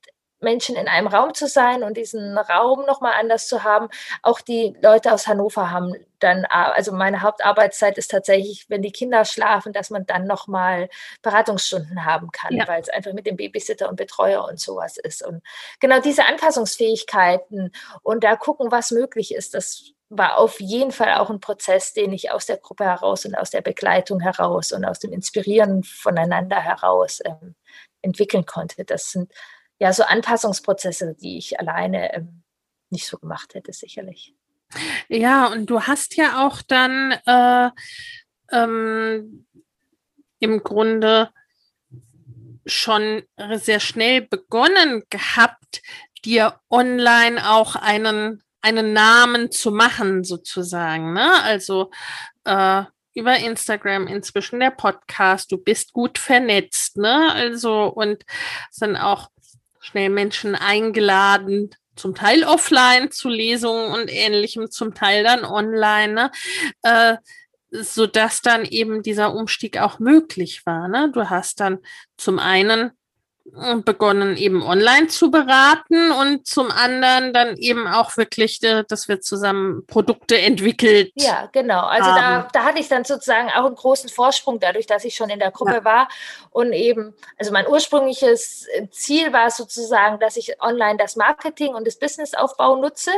Menschen 0.45 0.77
in 0.77 0.87
einem 0.87 1.09
Raum 1.09 1.35
zu 1.35 1.49
sein 1.49 1.83
und 1.83 1.97
diesen 1.97 2.39
Raum 2.39 2.85
nochmal 2.87 3.15
anders 3.19 3.49
zu 3.49 3.65
haben. 3.65 3.89
Auch 4.23 4.41
die 4.41 4.77
Leute 4.81 5.13
aus 5.13 5.27
Hannover 5.27 5.71
haben 5.71 5.95
dann, 6.21 6.45
also 6.47 6.93
meine 6.93 7.23
Hauptarbeitszeit 7.23 7.99
ist 7.99 8.11
tatsächlich, 8.11 8.67
wenn 8.69 8.83
die 8.83 8.93
Kinder 8.93 9.25
schlafen, 9.25 9.73
dass 9.73 9.91
man 9.91 10.07
dann 10.07 10.27
nochmal 10.27 10.89
Beratungsstunden 11.23 12.05
haben 12.05 12.31
kann, 12.31 12.55
ja. 12.55 12.67
weil 12.69 12.81
es 12.81 12.89
einfach 12.89 13.13
mit 13.13 13.27
dem 13.27 13.37
Babysitter 13.37 13.89
und 13.89 13.97
Betreuer 13.97 14.45
und 14.45 14.59
sowas 14.61 14.97
ist. 14.97 15.27
Und 15.27 15.43
genau 15.81 16.01
diese 16.01 16.25
Anpassungsfähigkeiten 16.25 17.73
und 18.03 18.25
da 18.25 18.37
gucken, 18.37 18.71
was 18.71 18.91
möglich 18.91 19.35
ist, 19.35 19.55
das 19.55 19.95
war 20.09 20.39
auf 20.39 20.61
jeden 20.61 20.93
Fall 20.93 21.15
auch 21.15 21.31
ein 21.31 21.41
Prozess, 21.41 21.93
den 21.93 22.13
ich 22.13 22.31
aus 22.31 22.47
der 22.47 22.59
Gruppe 22.59 22.85
heraus 22.85 23.25
und 23.25 23.35
aus 23.35 23.51
der 23.51 23.63
Begleitung 23.63 24.21
heraus 24.21 24.73
und 24.73 24.85
aus 24.85 24.99
dem 24.99 25.13
Inspirieren 25.13 25.83
voneinander 25.83 26.61
heraus 26.61 27.21
ähm, 27.25 27.55
entwickeln 28.03 28.47
konnte. 28.47 28.85
Das 28.85 29.11
sind 29.11 29.33
ja, 29.85 29.93
so 29.93 30.03
Anpassungsprozesse, 30.03 31.15
die 31.21 31.37
ich 31.37 31.61
alleine 31.61 32.15
ähm, 32.15 32.43
nicht 32.89 33.07
so 33.07 33.19
gemacht 33.19 33.53
hätte, 33.53 33.75
sicherlich. 33.75 34.35
Ja, 35.09 35.49
und 35.49 35.67
du 35.67 35.83
hast 35.83 36.17
ja 36.17 36.47
auch 36.47 36.63
dann 36.63 37.13
äh, 37.27 37.71
ähm, 38.51 39.47
im 40.39 40.63
Grunde 40.63 41.29
schon 42.65 43.25
sehr 43.57 43.79
schnell 43.79 44.23
begonnen 44.23 45.03
gehabt, 45.11 45.83
dir 46.25 46.59
online 46.71 47.47
auch 47.51 47.77
einen, 47.77 48.43
einen 48.63 48.95
Namen 48.95 49.51
zu 49.51 49.71
machen, 49.71 50.25
sozusagen. 50.25 51.13
Ne? 51.13 51.31
Also 51.43 51.91
äh, 52.45 52.85
über 53.13 53.37
Instagram 53.37 54.07
inzwischen 54.07 54.61
der 54.61 54.71
Podcast, 54.71 55.53
du 55.53 55.59
bist 55.59 55.93
gut 55.93 56.17
vernetzt, 56.17 56.97
ne? 56.97 57.31
Also 57.35 57.85
und 57.85 58.25
sind 58.71 58.97
auch 58.97 59.29
schnell 59.85 60.09
Menschen 60.09 60.55
eingeladen, 60.55 61.75
zum 61.95 62.15
Teil 62.15 62.45
offline 62.45 63.11
zu 63.11 63.29
Lesungen 63.29 63.93
und 63.93 64.11
ähnlichem, 64.11 64.71
zum 64.71 64.95
Teil 64.95 65.23
dann 65.23 65.45
online, 65.45 66.13
ne? 66.13 66.31
äh, 66.83 67.17
so 67.71 68.07
dass 68.07 68.41
dann 68.41 68.65
eben 68.65 69.03
dieser 69.03 69.35
Umstieg 69.35 69.79
auch 69.79 69.99
möglich 69.99 70.65
war. 70.65 70.89
Ne? 70.89 71.11
Du 71.13 71.29
hast 71.29 71.61
dann 71.61 71.79
zum 72.17 72.39
einen 72.39 72.93
begonnen, 73.85 74.39
eben 74.39 74.63
online 74.63 75.09
zu 75.09 75.31
beraten 75.31 76.11
und 76.13 76.47
zum 76.47 76.71
anderen 76.71 77.35
dann 77.35 77.57
eben 77.59 77.87
auch 77.87 78.17
wirklich, 78.17 78.63
äh, 78.63 78.85
dass 78.89 79.07
wir 79.07 79.21
zusammen 79.21 79.87
Produkte 79.87 80.39
entwickelt. 80.39 81.13
Ja, 81.15 81.49
genau. 81.53 81.83
Also 81.83 82.11
da, 82.11 82.49
da 82.53 82.65
hatte 82.65 82.81
ich 82.81 82.89
dann 82.89 83.05
sozusagen 83.05 83.51
auch 83.51 83.67
einen 83.67 83.75
großen 83.75 84.09
Vorsprung 84.09 84.61
dadurch, 84.61 84.87
dass 84.87 85.05
ich 85.05 85.15
schon 85.15 85.29
in 85.29 85.39
der 85.39 85.51
Gruppe 85.51 85.75
ja. 85.75 85.85
war 85.85 86.09
und 86.51 86.73
eben, 86.73 87.15
also 87.39 87.53
mein 87.53 87.69
ursprüngliches 87.69 88.67
Ziel 88.91 89.33
war 89.35 89.51
sozusagen, 89.51 90.19
dass 90.21 90.37
ich 90.37 90.61
online 90.63 90.97
das 90.97 91.17
Marketing 91.17 91.75
und 91.75 91.87
das 91.87 91.99
Businessaufbau 91.99 92.77
nutze. 92.77 93.13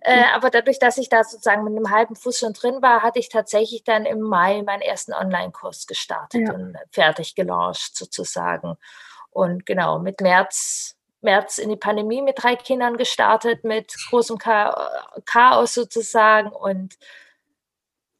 Äh, 0.00 0.24
aber 0.34 0.50
dadurch, 0.50 0.80
dass 0.80 0.98
ich 0.98 1.08
da 1.08 1.22
sozusagen 1.22 1.64
mit 1.64 1.76
einem 1.76 1.90
halben 1.90 2.16
Fuß 2.16 2.38
schon 2.38 2.52
drin 2.52 2.82
war, 2.82 3.02
hatte 3.02 3.20
ich 3.20 3.28
tatsächlich 3.28 3.84
dann 3.84 4.06
im 4.06 4.20
Mai 4.20 4.62
meinen 4.62 4.82
ersten 4.82 5.12
Online-Kurs 5.12 5.86
gestartet 5.86 6.48
ja. 6.48 6.54
und 6.54 6.76
fertig 6.90 7.34
gelauncht 7.34 7.96
sozusagen. 7.96 8.76
Und 9.32 9.66
genau, 9.66 9.98
mit 9.98 10.20
März, 10.20 10.96
März 11.22 11.58
in 11.58 11.70
die 11.70 11.76
Pandemie 11.76 12.22
mit 12.22 12.42
drei 12.42 12.54
Kindern 12.54 12.96
gestartet, 12.96 13.64
mit 13.64 13.94
großem 14.10 14.38
Chaos 14.38 15.74
sozusagen. 15.74 16.50
Und 16.50 16.96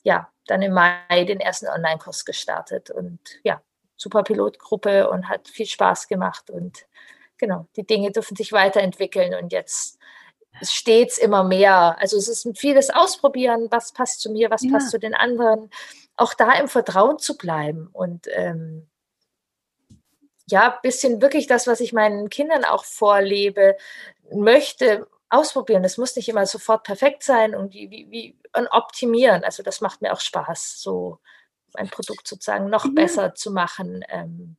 ja, 0.02 0.30
dann 0.46 0.62
im 0.62 0.72
Mai 0.72 1.24
den 1.24 1.40
ersten 1.40 1.68
Online-Kurs 1.68 2.24
gestartet. 2.24 2.90
Und 2.90 3.20
ja, 3.44 3.62
super 3.96 4.22
Pilotgruppe 4.22 5.08
und 5.10 5.28
hat 5.28 5.48
viel 5.48 5.66
Spaß 5.66 6.08
gemacht. 6.08 6.50
Und 6.50 6.86
genau, 7.38 7.66
die 7.76 7.86
Dinge 7.86 8.10
dürfen 8.10 8.36
sich 8.36 8.52
weiterentwickeln. 8.52 9.34
Und 9.34 9.52
jetzt 9.52 9.98
steht 10.62 11.10
es 11.10 11.18
immer 11.18 11.44
mehr. 11.44 11.96
Also 11.98 12.16
es 12.16 12.28
ist 12.28 12.46
vieles 12.58 12.90
Ausprobieren, 12.90 13.68
was 13.70 13.92
passt 13.92 14.20
zu 14.20 14.30
mir, 14.30 14.50
was 14.50 14.62
ja. 14.62 14.70
passt 14.70 14.90
zu 14.90 14.98
den 14.98 15.14
anderen. 15.14 15.70
Auch 16.16 16.34
da 16.34 16.52
im 16.52 16.68
Vertrauen 16.68 17.18
zu 17.18 17.36
bleiben 17.36 17.88
und 17.92 18.26
ähm, 18.30 18.88
ja, 20.46 20.78
bisschen 20.82 21.22
wirklich 21.22 21.46
das, 21.46 21.66
was 21.66 21.80
ich 21.80 21.92
meinen 21.92 22.28
Kindern 22.28 22.64
auch 22.64 22.84
vorlebe, 22.84 23.76
möchte, 24.32 25.06
ausprobieren. 25.32 25.82
Das 25.82 25.96
muss 25.96 26.14
nicht 26.16 26.28
immer 26.28 26.46
sofort 26.46 26.84
perfekt 26.84 27.22
sein 27.22 27.54
und 27.54 27.72
wie, 27.72 27.90
wie, 27.90 28.38
und 28.56 28.68
optimieren. 28.68 29.44
Also 29.44 29.62
das 29.62 29.80
macht 29.80 30.02
mir 30.02 30.12
auch 30.12 30.20
Spaß, 30.20 30.80
so 30.80 31.18
ein 31.74 31.88
Produkt 31.88 32.28
sozusagen 32.28 32.68
noch 32.68 32.84
ja. 32.84 32.90
besser 32.94 33.34
zu 33.34 33.50
machen. 33.50 34.04
Ähm, 34.08 34.56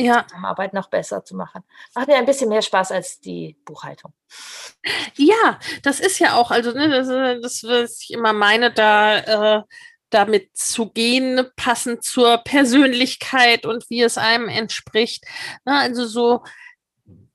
ja. 0.00 0.26
Arbeit 0.42 0.74
noch 0.74 0.88
besser 0.88 1.24
zu 1.24 1.34
machen. 1.34 1.64
Macht 1.94 2.06
mir 2.06 2.16
ein 2.16 2.26
bisschen 2.26 2.50
mehr 2.50 2.62
Spaß 2.62 2.92
als 2.92 3.18
die 3.18 3.56
Buchhaltung. 3.64 4.12
Ja, 5.16 5.58
das 5.82 5.98
ist 5.98 6.20
ja 6.20 6.36
auch, 6.36 6.50
also 6.50 6.70
ne, 6.70 6.88
das, 6.88 7.08
das 7.42 7.64
was 7.64 8.02
ich 8.02 8.12
immer 8.12 8.32
meine, 8.32 8.72
da 8.72 9.58
äh, 9.58 9.62
damit 10.10 10.56
zu 10.56 10.90
gehen, 10.90 11.46
passend 11.56 12.02
zur 12.02 12.38
Persönlichkeit 12.38 13.66
und 13.66 13.88
wie 13.90 14.02
es 14.02 14.18
einem 14.18 14.48
entspricht. 14.48 15.24
Na, 15.64 15.80
also 15.80 16.06
so 16.06 16.42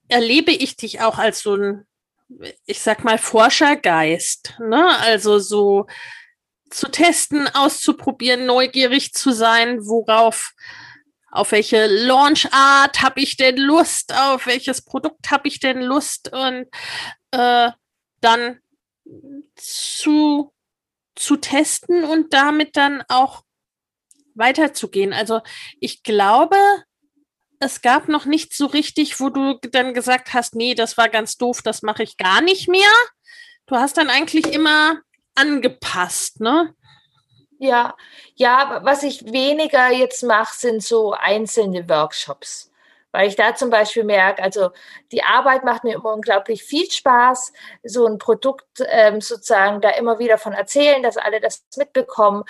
erlebe 0.08 0.52
ich 0.52 0.76
dich 0.76 1.02
auch 1.02 1.18
als 1.18 1.42
so 1.42 1.56
ein 1.56 1.86
ich 2.66 2.82
sag 2.82 3.04
mal, 3.04 3.18
Forschergeist, 3.18 4.56
ne? 4.60 4.98
Also 5.00 5.40
so 5.40 5.88
zu 6.70 6.90
testen, 6.90 7.48
auszuprobieren, 7.48 8.46
neugierig 8.46 9.14
zu 9.14 9.32
sein, 9.32 9.86
worauf, 9.86 10.54
auf 11.32 11.52
welche 11.52 11.88
Launchart 11.88 13.02
habe 13.02 13.22
ich 13.22 13.38
denn 13.38 13.58
Lust, 13.58 14.14
auf 14.14 14.48
welches 14.48 14.82
Produkt 14.84 15.30
habe 15.32 15.48
ich 15.48 15.60
denn 15.60 15.82
Lust 15.82 16.32
und 16.34 16.68
äh, 17.32 17.72
dann 18.22 18.60
zu, 19.56 20.53
zu 21.16 21.38
testen 21.38 22.04
und 22.04 22.34
damit 22.34 22.76
dann 22.76 23.04
auch 23.08 23.44
weiterzugehen. 24.36 25.14
Also 25.14 25.42
ich 25.80 26.04
glaube, 26.04 26.58
es 27.60 27.82
gab 27.82 28.08
noch 28.08 28.26
nicht 28.26 28.54
so 28.54 28.66
richtig, 28.66 29.20
wo 29.20 29.30
du 29.30 29.58
dann 29.72 29.94
gesagt 29.94 30.34
hast, 30.34 30.56
nee, 30.56 30.76
das 30.76 30.98
war 30.98 31.10
ganz 31.10 31.38
doof, 31.38 31.62
das 31.62 31.82
mache 31.82 32.04
ich 32.04 32.18
gar 32.18 32.42
nicht 32.42 32.68
mehr. 32.68 32.92
Du 33.66 33.76
hast 33.76 33.98
dann 33.98 34.10
eigentlich 34.10 34.48
immer 34.48 35.00
angepasst, 35.36 36.42
ne? 36.42 36.76
Ja, 37.60 37.96
ja, 38.36 38.82
was 38.84 39.04
ich 39.04 39.24
weniger 39.32 39.90
jetzt 39.92 40.24
mache, 40.24 40.54
sind 40.58 40.84
so 40.84 41.14
einzelne 41.14 41.88
Workshops. 41.88 42.73
Weil 43.14 43.30
ich 43.30 43.38
da 43.38 43.56
zum 43.56 43.70
Beispiel 43.70 44.04
merke, 44.04 44.44
also 44.44 44.72
die 45.14 45.24
Arbeit 45.24 45.64
macht 45.64 45.86
mir 45.86 45.94
immer 45.94 46.14
unglaublich 46.14 46.64
viel 46.64 46.92
Spaß, 46.92 47.54
so 47.84 48.06
ein 48.06 48.18
Produkt 48.18 48.66
ähm, 48.86 49.22
sozusagen 49.22 49.80
da 49.80 49.92
immer 49.92 50.20
wieder 50.20 50.38
von 50.38 50.52
erzählen, 50.52 51.02
dass 51.02 51.16
alle 51.16 51.40
das 51.40 51.64
mitbekommen 51.78 52.44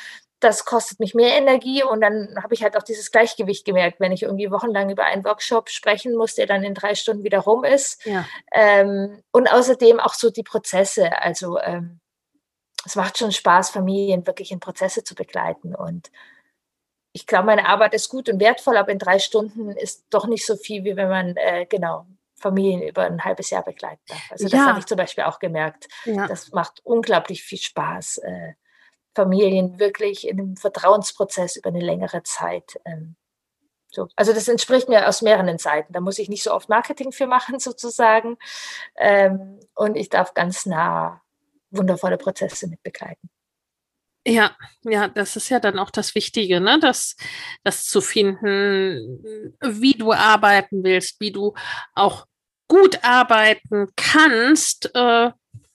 das 0.44 0.66
kostet 0.66 1.00
mich 1.00 1.14
mehr 1.16 1.38
Energie 1.38 1.84
und 1.84 2.02
dann 2.02 2.36
habe 2.42 2.54
ich 2.54 2.64
halt 2.64 2.76
auch 2.76 2.84
dieses 2.84 3.12
Gleichgewicht 3.12 3.66
gemerkt, 3.66 4.00
wenn 4.00 4.12
ich 4.12 4.24
irgendwie 4.24 4.52
wochenlang 4.52 4.90
über 4.90 5.06
einen 5.06 5.24
Workshop 5.24 5.70
sprechen 5.70 6.16
muss, 6.16 6.36
der 6.36 6.48
dann 6.48 6.64
in 6.64 6.74
drei 6.74 6.96
Stunden 6.96 7.24
wieder 7.24 7.40
rum 7.40 7.64
ist. 7.64 8.06
Ja. 8.06 8.26
Ähm, 8.52 9.24
und 9.32 9.52
außerdem 9.52 10.00
auch 10.00 10.14
so 10.14 10.30
die 10.30 10.44
Prozesse. 10.44 11.22
Also 11.22 11.60
ähm, 11.60 12.02
es 12.86 12.96
macht 12.96 13.18
schon 13.18 13.32
Spaß, 13.32 13.70
Familien 13.70 14.28
wirklich 14.28 14.52
in 14.52 14.60
Prozesse 14.60 15.04
zu 15.04 15.16
begleiten. 15.16 15.76
Und 15.76 16.12
ich 17.14 17.28
glaube, 17.28 17.46
meine 17.46 17.68
Arbeit 17.68 17.94
ist 17.94 18.10
gut 18.10 18.28
und 18.28 18.40
wertvoll, 18.40 18.76
aber 18.76 18.92
in 18.92 19.00
drei 19.00 19.20
Stunden 19.20 19.70
ist 19.72 20.06
doch 20.10 20.26
nicht 20.26 20.46
so 20.46 20.56
viel, 20.56 20.84
wie 20.84 20.96
wenn 20.96 21.10
man 21.10 21.38
äh, 21.38 21.66
genau 21.68 22.08
Familien 22.36 22.82
über 22.82 23.04
ein 23.04 23.24
halbes 23.24 23.52
Jahr 23.52 23.64
begleiten 23.64 24.02
darf. 24.08 24.32
Also 24.32 24.46
das 24.46 24.54
ja. 24.54 24.66
habe 24.66 24.80
ich 24.80 24.86
zum 24.86 24.98
Beispiel 24.98 25.24
auch 25.24 25.40
gemerkt. 25.40 25.88
Ja. 26.06 26.28
Das 26.28 26.52
macht 26.52 26.82
unglaublich 26.84 27.44
viel 27.44 27.60
Spaß. 27.60 28.18
Äh, 28.18 28.54
Familien 29.16 29.80
wirklich 29.80 30.28
in 30.28 30.40
einem 30.40 30.58
Vertrauensprozess 30.58 31.56
über 31.56 31.70
eine 31.70 31.82
längere 31.82 32.24
Zeit. 32.24 32.80
Ähm, 32.84 33.16
so. 33.92 34.08
Also 34.16 34.34
das 34.34 34.48
entspricht 34.48 34.90
mir 34.90 35.08
aus 35.08 35.22
mehreren 35.22 35.60
Seiten. 35.60 35.94
Da 35.94 36.02
muss 36.02 36.18
ich 36.18 36.28
nicht 36.28 36.42
so 36.42 36.52
oft 36.52 36.68
Marketing 36.68 37.12
für 37.12 37.28
machen 37.28 37.60
sozusagen. 37.60 38.38
Ähm, 38.98 39.60
und 39.76 39.96
ich 39.96 40.10
darf 40.10 40.34
ganz 40.34 40.66
nah 40.66 41.22
wundervolle 41.70 42.18
Prozesse 42.18 42.68
mit 42.68 42.82
begleiten. 42.82 43.30
Ja, 44.26 44.56
ja, 44.84 45.10
das 45.10 45.36
ist 45.36 45.50
ja 45.50 45.60
dann 45.60 45.80
auch 45.80 45.92
das 45.92 46.16
Wichtige, 46.16 46.62
ne? 46.62 46.80
Das, 46.80 47.16
das 47.64 47.86
zu 47.86 48.00
finden, 48.00 49.22
wie 49.62 49.94
du 49.94 50.14
arbeiten 50.14 50.84
willst, 50.84 51.20
wie 51.20 51.32
du 51.32 51.54
auch 51.94 52.26
gut 52.70 53.04
arbeiten 53.04 53.90
kannst 53.96 54.96
äh, 54.96 55.32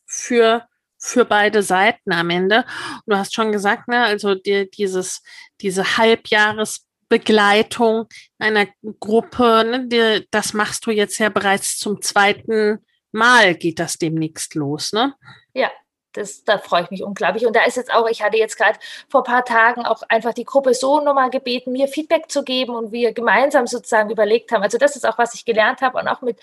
für 0.07 0.67
für 0.99 1.25
beide 1.25 1.63
Seiten 1.63 2.13
am 2.13 2.29
Ende. 2.31 2.65
Und 3.07 3.15
du 3.15 3.17
hast 3.17 3.35
schon 3.35 3.53
gesagt, 3.53 3.89
ne, 3.89 4.03
also 4.03 4.35
dir 4.35 4.69
dieses, 4.69 5.23
diese 5.61 5.97
Halbjahresbegleitung 5.97 8.09
einer 8.39 8.67
Gruppe, 9.01 9.65
ne, 9.65 9.87
dir, 9.87 10.25
das 10.31 10.55
machst 10.55 10.87
du 10.87 10.91
jetzt 10.91 11.19
ja 11.19 11.29
bereits 11.29 11.79
zum 11.79 12.03
zweiten 12.03 12.79
Mal, 13.13 13.55
geht 13.55 13.79
das 13.79 13.97
demnächst 13.97 14.55
los, 14.55 14.93
ne? 14.93 15.15
Ja, 15.55 15.71
das, 16.13 16.45
da 16.45 16.59
freue 16.59 16.85
ich 16.85 16.91
mich 16.91 17.03
unglaublich. 17.03 17.47
Und 17.47 17.55
da 17.55 17.65
ist 17.65 17.77
jetzt 17.77 17.93
auch, 17.93 18.09
ich 18.09 18.23
hatte 18.23 18.37
jetzt 18.37 18.57
gerade 18.57 18.79
vor 19.09 19.21
ein 19.21 19.33
paar 19.33 19.45
Tagen 19.45 19.85
auch 19.85 20.03
einfach 20.09 20.35
die 20.35 20.45
Gruppe 20.45 20.75
so 20.75 21.01
nochmal 21.01 21.31
gebeten, 21.31 21.73
mir 21.73 21.89
Feedback 21.89 22.31
zu 22.31 22.45
geben 22.45 22.75
und 22.75 22.93
wir 22.93 23.13
gemeinsam 23.13 23.67
sozusagen 23.67 24.11
überlegt 24.11 24.53
haben. 24.53 24.63
Also 24.63 24.79
das 24.79 24.97
ist 24.97 25.07
auch, 25.07 25.19
was 25.19 25.35
ich 25.35 25.45
gelernt 25.45 25.81
habe 25.83 25.99
und 25.99 26.09
auch 26.09 26.23
mit 26.23 26.41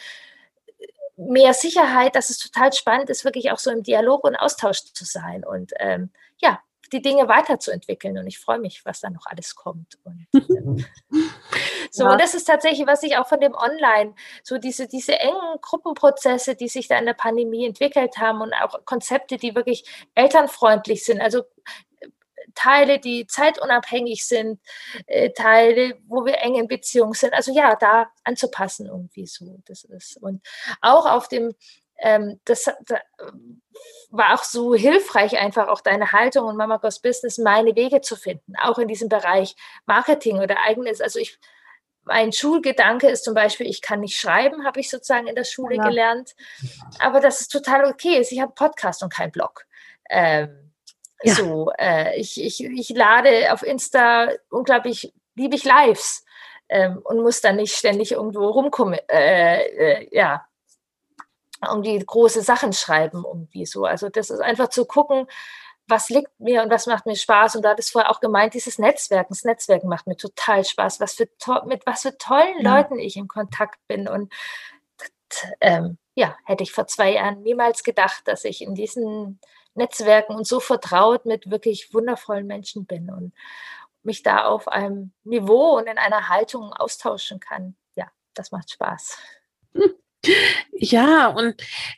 mehr 1.18 1.54
Sicherheit, 1.54 2.16
dass 2.16 2.30
es 2.30 2.40
total 2.40 2.74
spannend 2.74 3.10
ist, 3.10 3.26
wirklich 3.26 3.52
auch 3.52 3.60
so 3.60 3.72
im 3.72 3.84
Dialog 3.84 4.24
und 4.24 4.36
Austausch 4.36 4.84
zu 4.84 5.06
sein 5.06 5.46
und 5.46 5.72
ähm, 5.80 6.10
ja, 6.38 6.60
die 6.94 7.02
Dinge 7.02 7.28
weiterzuentwickeln. 7.28 8.18
Und 8.18 8.28
ich 8.28 8.40
freue 8.40 8.60
mich, 8.60 8.86
was 8.86 9.02
da 9.02 9.10
noch 9.10 9.26
alles 9.26 9.56
kommt. 9.56 9.98
Und, 10.04 10.28
ähm, 10.34 10.86
so, 11.92 12.04
ja. 12.04 12.12
und 12.12 12.22
das 12.22 12.34
ist 12.34 12.46
tatsächlich, 12.46 12.88
was 12.88 13.04
ich 13.04 13.18
auch 13.18 13.28
von 13.28 13.40
dem 13.40 13.54
Online, 13.54 14.16
so 14.44 14.58
diese, 14.58 14.88
diese 14.88 15.20
engen 15.20 15.60
Gruppenprozesse, 15.62 16.56
die 16.56 16.68
sich 16.68 16.88
da 16.88 16.98
in 16.98 17.06
der 17.06 17.14
Pandemie 17.14 17.66
entwickelt 17.66 18.18
haben 18.18 18.42
und 18.42 18.54
auch 18.54 18.84
Konzepte, 18.86 19.38
die 19.38 19.56
wirklich 19.56 19.86
elternfreundlich 20.16 21.04
sind. 21.04 21.22
Also 21.22 21.44
Teile, 22.56 23.00
die 23.00 23.28
zeitunabhängig 23.28 24.26
sind, 24.26 24.60
äh, 25.08 25.32
Teile, 25.32 26.00
wo 26.08 26.26
wir 26.26 26.40
eng 26.40 26.56
in 26.56 26.68
Beziehung 26.68 27.14
sind. 27.14 27.34
Also 27.34 27.54
ja, 27.54 27.76
da 27.76 28.08
anzupassen 28.24 28.88
irgendwie 28.88 29.28
so. 29.28 29.60
Das 29.66 29.84
ist. 29.84 30.18
Und 30.18 30.42
auch 30.82 31.06
auf 31.06 31.28
dem, 31.28 31.54
ähm, 31.98 32.40
das, 32.46 32.70
das 32.86 33.00
war 34.10 34.34
auch 34.34 34.44
so 34.44 34.76
hilfreich, 34.76 35.38
einfach 35.38 35.68
auch 35.68 35.82
deine 35.82 36.12
Haltung 36.12 36.48
und 36.48 36.58
Mama 36.58 36.78
Goes 36.78 37.00
Business, 37.00 37.38
meine 37.38 37.76
Wege 37.76 38.02
zu 38.02 38.16
finden, 38.16 38.54
auch 38.62 38.78
in 38.78 38.88
diesem 38.88 39.10
Bereich 39.10 39.56
Marketing 39.86 40.40
oder 40.40 40.58
eigenes. 40.66 41.02
Also 41.02 41.20
ich, 41.20 41.38
mein 42.04 42.32
Schulgedanke 42.32 43.08
ist 43.08 43.24
zum 43.24 43.34
Beispiel, 43.34 43.68
ich 43.68 43.82
kann 43.82 44.02
nicht 44.02 44.18
schreiben, 44.18 44.66
habe 44.66 44.80
ich 44.80 44.90
sozusagen 44.90 45.28
in 45.28 45.36
der 45.36 45.44
Schule 45.44 45.76
ja. 45.78 45.84
gelernt. 45.84 46.36
Aber 47.00 47.20
das 47.20 47.42
ist 47.42 47.52
total 47.52 47.86
okay. 47.86 48.20
Ich 48.20 48.40
habe 48.40 48.54
Podcast 48.54 49.04
und 49.04 49.12
keinen 49.14 49.32
Blog. 49.32 49.66
Ähm, 50.10 50.72
ja. 51.24 51.34
So, 51.34 51.72
äh, 51.78 52.20
ich, 52.20 52.42
ich, 52.42 52.64
ich 52.64 52.90
lade 52.90 53.52
auf 53.52 53.64
Insta 53.64 54.30
unglaublich, 54.50 55.14
liebe 55.36 55.56
ich 55.56 55.64
Lives 55.64 56.24
ähm, 56.70 57.00
und 57.04 57.22
muss 57.22 57.42
dann 57.42 57.56
nicht 57.56 57.76
ständig 57.76 58.12
irgendwo 58.12 58.48
rumkommen, 58.48 59.00
äh, 59.10 59.64
äh, 59.64 60.08
ja, 60.16 60.46
irgendwie 61.64 61.98
große 62.00 62.42
Sachen 62.42 62.74
schreiben, 62.74 63.24
irgendwie 63.26 63.66
so. 63.66 63.86
Also 63.86 64.10
das 64.10 64.30
ist 64.30 64.42
einfach 64.42 64.70
zu 64.70 64.86
gucken, 64.86 65.28
was 65.88 66.10
liegt 66.10 66.40
mir 66.40 66.64
und 66.64 66.72
was 66.72 66.88
macht 66.88 67.06
mir 67.06 67.16
Spaß. 67.16 67.56
Und 67.56 67.64
da 67.64 67.70
hat 67.70 67.80
es 67.80 67.92
vorher 67.92 68.12
auch 68.12 68.20
gemeint, 68.20 68.54
dieses 68.54 68.80
Netzwerken. 68.80 69.34
Das 69.34 69.44
Netzwerken 69.44 69.88
macht 69.88 70.08
mir 70.08 70.18
total 70.18 70.66
Spaß, 70.66 71.00
was 71.00 71.14
für 71.14 71.28
mit 71.66 71.86
was 71.86 72.02
für 72.02 72.18
tollen 72.18 72.62
ja. 72.62 72.76
Leuten 72.78 73.00
ich 73.00 73.18
in 73.18 73.28
Kontakt 73.28 73.80
bin. 73.88 74.08
Und 74.08 74.34
ähm, 75.62 75.98
ja, 76.16 76.36
hätte 76.46 76.64
ich 76.64 76.72
vor 76.72 76.88
zwei 76.88 77.14
Jahren 77.14 77.44
niemals 77.44 77.84
gedacht, 77.84 78.28
dass 78.28 78.46
ich 78.46 78.62
in 78.62 78.74
diesen 78.76 79.40
Netzwerken 79.76 80.36
und 80.36 80.48
so 80.48 80.60
vertraut 80.60 81.26
mit 81.26 81.50
wirklich 81.52 81.94
wundervollen 81.94 82.48
Menschen 82.48 82.86
bin 82.86 83.12
und 83.12 83.34
mich 84.04 84.24
da 84.24 84.46
auf 84.46 84.68
einem 84.68 85.12
Niveau 85.24 85.78
und 85.78 85.88
in 85.88 85.98
einer 85.98 86.30
Haltung 86.30 86.74
austauschen 86.74 87.40
kann. 87.40 87.76
Ja, 87.96 88.08
das 88.34 88.52
macht 88.52 88.72
Spaß. 88.72 89.18
Ja, 90.72 91.28
und 91.28 91.56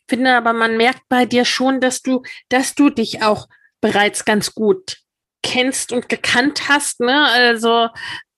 finde 0.08 0.36
aber, 0.36 0.54
man 0.54 0.78
merkt 0.78 1.02
bei 1.10 1.26
dir 1.26 1.46
schon, 1.46 1.82
dass 1.82 2.02
du, 2.02 2.24
dass 2.50 2.76
du 2.76 2.90
dich 2.90 3.22
auch 3.24 3.48
bereits 3.82 4.26
ganz 4.26 4.54
gut 4.54 4.98
kennst 5.44 5.92
und 5.92 6.10
gekannt 6.10 6.68
hast, 6.70 7.00
ne? 7.00 7.26
Also, 7.28 7.90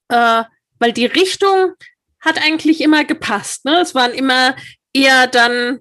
äh, 0.09 0.43
weil 0.79 0.93
die 0.93 1.05
Richtung 1.05 1.73
hat 2.19 2.37
eigentlich 2.41 2.81
immer 2.81 3.05
gepasst, 3.05 3.65
ne? 3.65 3.79
Es 3.81 3.95
waren 3.95 4.11
immer 4.13 4.55
eher 4.93 5.27
dann 5.27 5.79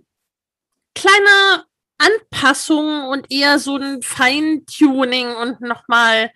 kleine 0.94 1.64
Anpassungen 1.98 3.06
und 3.08 3.26
eher 3.30 3.58
so 3.58 3.76
ein 3.76 4.02
Feintuning 4.02 5.34
und 5.34 5.60
nochmal 5.60 6.30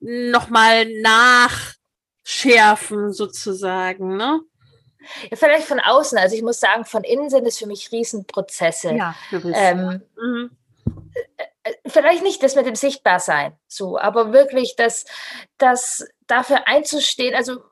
noch 0.00 0.48
mal 0.48 0.86
nachschärfen 2.24 3.12
sozusagen, 3.12 4.16
ne? 4.16 4.40
Ja, 5.30 5.36
vielleicht 5.36 5.66
von 5.66 5.80
außen. 5.80 6.18
Also 6.18 6.36
ich 6.36 6.42
muss 6.42 6.60
sagen, 6.60 6.84
von 6.84 7.04
innen 7.04 7.30
sind 7.30 7.46
es 7.46 7.58
für 7.58 7.66
mich 7.66 7.90
Riesenprozesse. 7.92 8.94
Ja, 8.94 9.14
gewiss. 9.30 9.56
Ähm, 9.58 10.02
mhm. 10.16 10.50
Äh, 11.36 11.44
äh, 11.62 11.74
vielleicht 11.86 12.22
nicht 12.22 12.42
das 12.42 12.56
mit 12.56 12.66
dem 12.66 12.74
Sichtbarsein, 12.74 13.56
so, 13.66 13.98
aber 13.98 14.32
wirklich 14.32 14.76
das, 14.76 15.04
das 15.58 16.06
dafür 16.26 16.66
einzustehen. 16.66 17.34
Also 17.34 17.62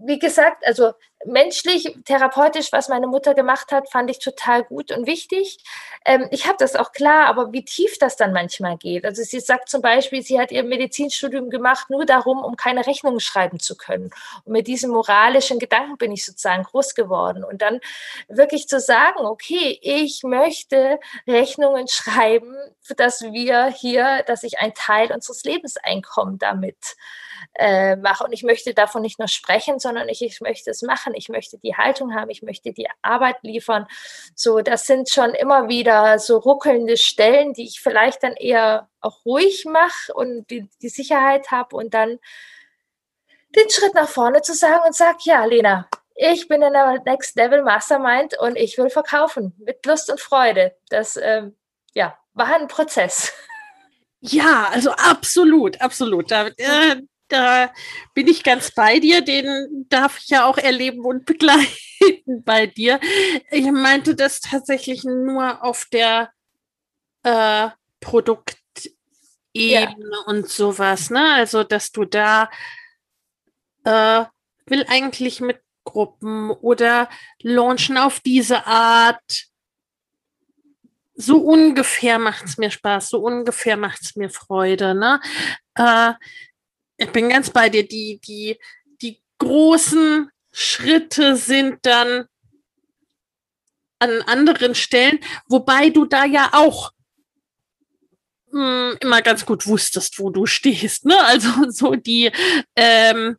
wie 0.00 0.18
gesagt, 0.18 0.66
also 0.66 0.92
menschlich, 1.26 1.96
therapeutisch, 2.04 2.72
was 2.72 2.88
meine 2.88 3.06
Mutter 3.06 3.34
gemacht 3.34 3.72
hat, 3.72 3.90
fand 3.90 4.10
ich 4.10 4.18
total 4.18 4.64
gut 4.64 4.92
und 4.92 5.06
wichtig. 5.06 5.58
Ähm, 6.04 6.28
ich 6.30 6.46
habe 6.46 6.56
das 6.58 6.76
auch 6.76 6.92
klar, 6.92 7.26
aber 7.26 7.52
wie 7.52 7.64
tief 7.64 7.98
das 7.98 8.16
dann 8.16 8.32
manchmal 8.32 8.76
geht. 8.76 9.04
Also 9.04 9.22
sie 9.22 9.40
sagt 9.40 9.68
zum 9.68 9.82
Beispiel, 9.82 10.22
sie 10.22 10.40
hat 10.40 10.52
ihr 10.52 10.62
Medizinstudium 10.62 11.50
gemacht, 11.50 11.90
nur 11.90 12.06
darum, 12.06 12.42
um 12.42 12.56
keine 12.56 12.86
Rechnungen 12.86 13.20
schreiben 13.20 13.60
zu 13.60 13.76
können. 13.76 14.10
Und 14.44 14.52
mit 14.52 14.66
diesem 14.66 14.90
moralischen 14.90 15.58
Gedanken 15.58 15.96
bin 15.96 16.12
ich 16.12 16.24
sozusagen 16.24 16.62
groß 16.62 16.94
geworden. 16.94 17.44
Und 17.44 17.62
dann 17.62 17.80
wirklich 18.28 18.68
zu 18.68 18.80
sagen, 18.80 19.20
okay, 19.20 19.78
ich 19.82 20.22
möchte 20.22 20.98
Rechnungen 21.26 21.88
schreiben, 21.88 22.54
dass 22.96 23.22
wir 23.22 23.66
hier, 23.66 24.22
dass 24.26 24.42
ich 24.42 24.58
einen 24.58 24.74
Teil 24.74 25.12
unseres 25.12 25.44
Lebenseinkommens 25.44 26.38
damit 26.38 26.96
äh, 27.54 27.96
mache. 27.96 28.24
Und 28.24 28.32
ich 28.32 28.42
möchte 28.42 28.74
davon 28.74 29.02
nicht 29.02 29.18
nur 29.18 29.28
sprechen, 29.28 29.78
sondern 29.78 30.08
ich, 30.08 30.22
ich 30.22 30.40
möchte 30.40 30.70
es 30.70 30.82
machen 30.82 31.14
ich 31.16 31.28
möchte 31.28 31.58
die 31.58 31.76
Haltung 31.76 32.14
haben, 32.14 32.30
ich 32.30 32.42
möchte 32.42 32.72
die 32.72 32.88
Arbeit 33.02 33.36
liefern. 33.42 33.86
So, 34.34 34.60
das 34.60 34.86
sind 34.86 35.08
schon 35.08 35.34
immer 35.34 35.68
wieder 35.68 36.18
so 36.18 36.38
ruckelnde 36.38 36.96
Stellen, 36.96 37.52
die 37.52 37.64
ich 37.64 37.80
vielleicht 37.80 38.22
dann 38.22 38.34
eher 38.34 38.88
auch 39.00 39.24
ruhig 39.24 39.64
mache 39.64 40.12
und 40.14 40.50
die, 40.50 40.68
die 40.82 40.88
Sicherheit 40.88 41.50
habe 41.50 41.76
und 41.76 41.94
dann 41.94 42.18
den 43.56 43.70
Schritt 43.70 43.94
nach 43.94 44.08
vorne 44.08 44.42
zu 44.42 44.54
sagen 44.54 44.82
und 44.86 44.94
sage, 44.94 45.18
ja, 45.22 45.44
Lena, 45.44 45.88
ich 46.14 46.48
bin 46.48 46.62
in 46.62 46.72
der 46.72 47.02
Next 47.04 47.36
Level 47.36 47.62
Mastermind 47.62 48.38
und 48.38 48.56
ich 48.56 48.78
will 48.78 48.90
verkaufen 48.90 49.54
mit 49.58 49.84
Lust 49.84 50.10
und 50.10 50.20
Freude. 50.20 50.74
Das 50.88 51.16
ähm, 51.16 51.56
ja, 51.94 52.16
war 52.34 52.54
ein 52.54 52.68
Prozess. 52.68 53.32
Ja, 54.20 54.68
also 54.72 54.90
absolut, 54.92 55.80
absolut. 55.80 56.30
Da, 56.30 56.48
äh, 56.48 57.02
da 57.28 57.72
bin 58.14 58.28
ich 58.28 58.42
ganz 58.42 58.70
bei 58.72 59.00
dir. 59.00 59.20
Den 59.22 59.86
darf 59.88 60.18
ich 60.18 60.28
ja 60.28 60.46
auch 60.46 60.58
erleben 60.58 61.04
und 61.04 61.26
begleiten 61.26 62.44
bei 62.44 62.66
dir. 62.66 63.00
Ich 63.50 63.70
meinte 63.70 64.14
das 64.14 64.40
tatsächlich 64.40 65.04
nur 65.04 65.62
auf 65.62 65.86
der 65.92 66.30
äh, 67.22 67.70
Produktebene 68.00 68.94
ja. 69.54 69.94
und 70.26 70.48
sowas. 70.48 71.10
Ne? 71.10 71.34
Also, 71.34 71.64
dass 71.64 71.90
du 71.92 72.04
da 72.04 72.50
äh, 73.84 74.24
will 74.66 74.84
eigentlich 74.88 75.40
mit 75.40 75.60
Gruppen 75.84 76.50
oder 76.50 77.08
launchen 77.40 77.96
auf 77.96 78.20
diese 78.20 78.66
Art. 78.66 79.46
So 81.14 81.38
ungefähr 81.38 82.18
macht 82.18 82.44
es 82.44 82.58
mir 82.58 82.70
Spaß, 82.70 83.08
so 83.08 83.20
ungefähr 83.20 83.78
macht 83.78 84.02
es 84.02 84.16
mir 84.16 84.28
Freude. 84.28 84.94
Ne? 84.94 85.20
Äh, 85.74 86.12
ich 86.96 87.10
bin 87.10 87.28
ganz 87.28 87.50
bei 87.50 87.68
dir. 87.68 87.86
Die, 87.86 88.20
die, 88.26 88.58
die 89.02 89.20
großen 89.38 90.30
Schritte 90.52 91.36
sind 91.36 91.78
dann 91.82 92.26
an 93.98 94.22
anderen 94.22 94.74
Stellen, 94.74 95.20
wobei 95.48 95.90
du 95.90 96.04
da 96.04 96.24
ja 96.24 96.50
auch 96.52 96.92
mh, 98.52 98.90
hm, 98.90 98.98
immer 99.00 99.22
ganz 99.22 99.44
gut 99.46 99.66
wusstest, 99.66 100.18
wo 100.18 100.30
du 100.30 100.46
stehst. 100.46 101.04
Ne? 101.04 101.18
Also 101.24 101.48
so 101.70 101.94
die, 101.94 102.30
ähm, 102.74 103.36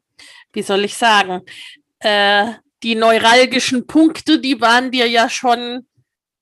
wie 0.54 0.63
soll 0.63 0.86
ich 0.86 0.96
sagen, 0.96 1.41
äh, 2.00 2.54
die 2.84 2.96
neuralgischen 2.96 3.88
Punkte, 3.88 4.39
die 4.39 4.62
waren 4.62 4.91
dir 4.91 5.08
ja 5.08 5.30
schon 5.30 5.88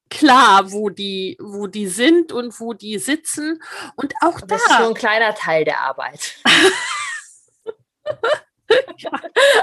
klar, 0.10 0.72
wo 0.72 0.90
die, 0.90 1.38
wo 1.40 1.68
die 1.68 1.88
sind 1.88 2.32
und 2.32 2.60
wo 2.60 2.74
die 2.74 3.00
sitzen. 3.00 3.62
Und 3.96 4.14
auch 4.22 4.42
das 4.42 4.48
da. 4.48 4.56
Das 4.56 4.64
ist 4.64 4.80
nur 4.80 4.88
ein 4.90 4.94
kleiner 4.94 5.36
Teil 5.36 5.66
der 5.66 5.80
Arbeit. 5.80 6.36
ja. 8.98 9.12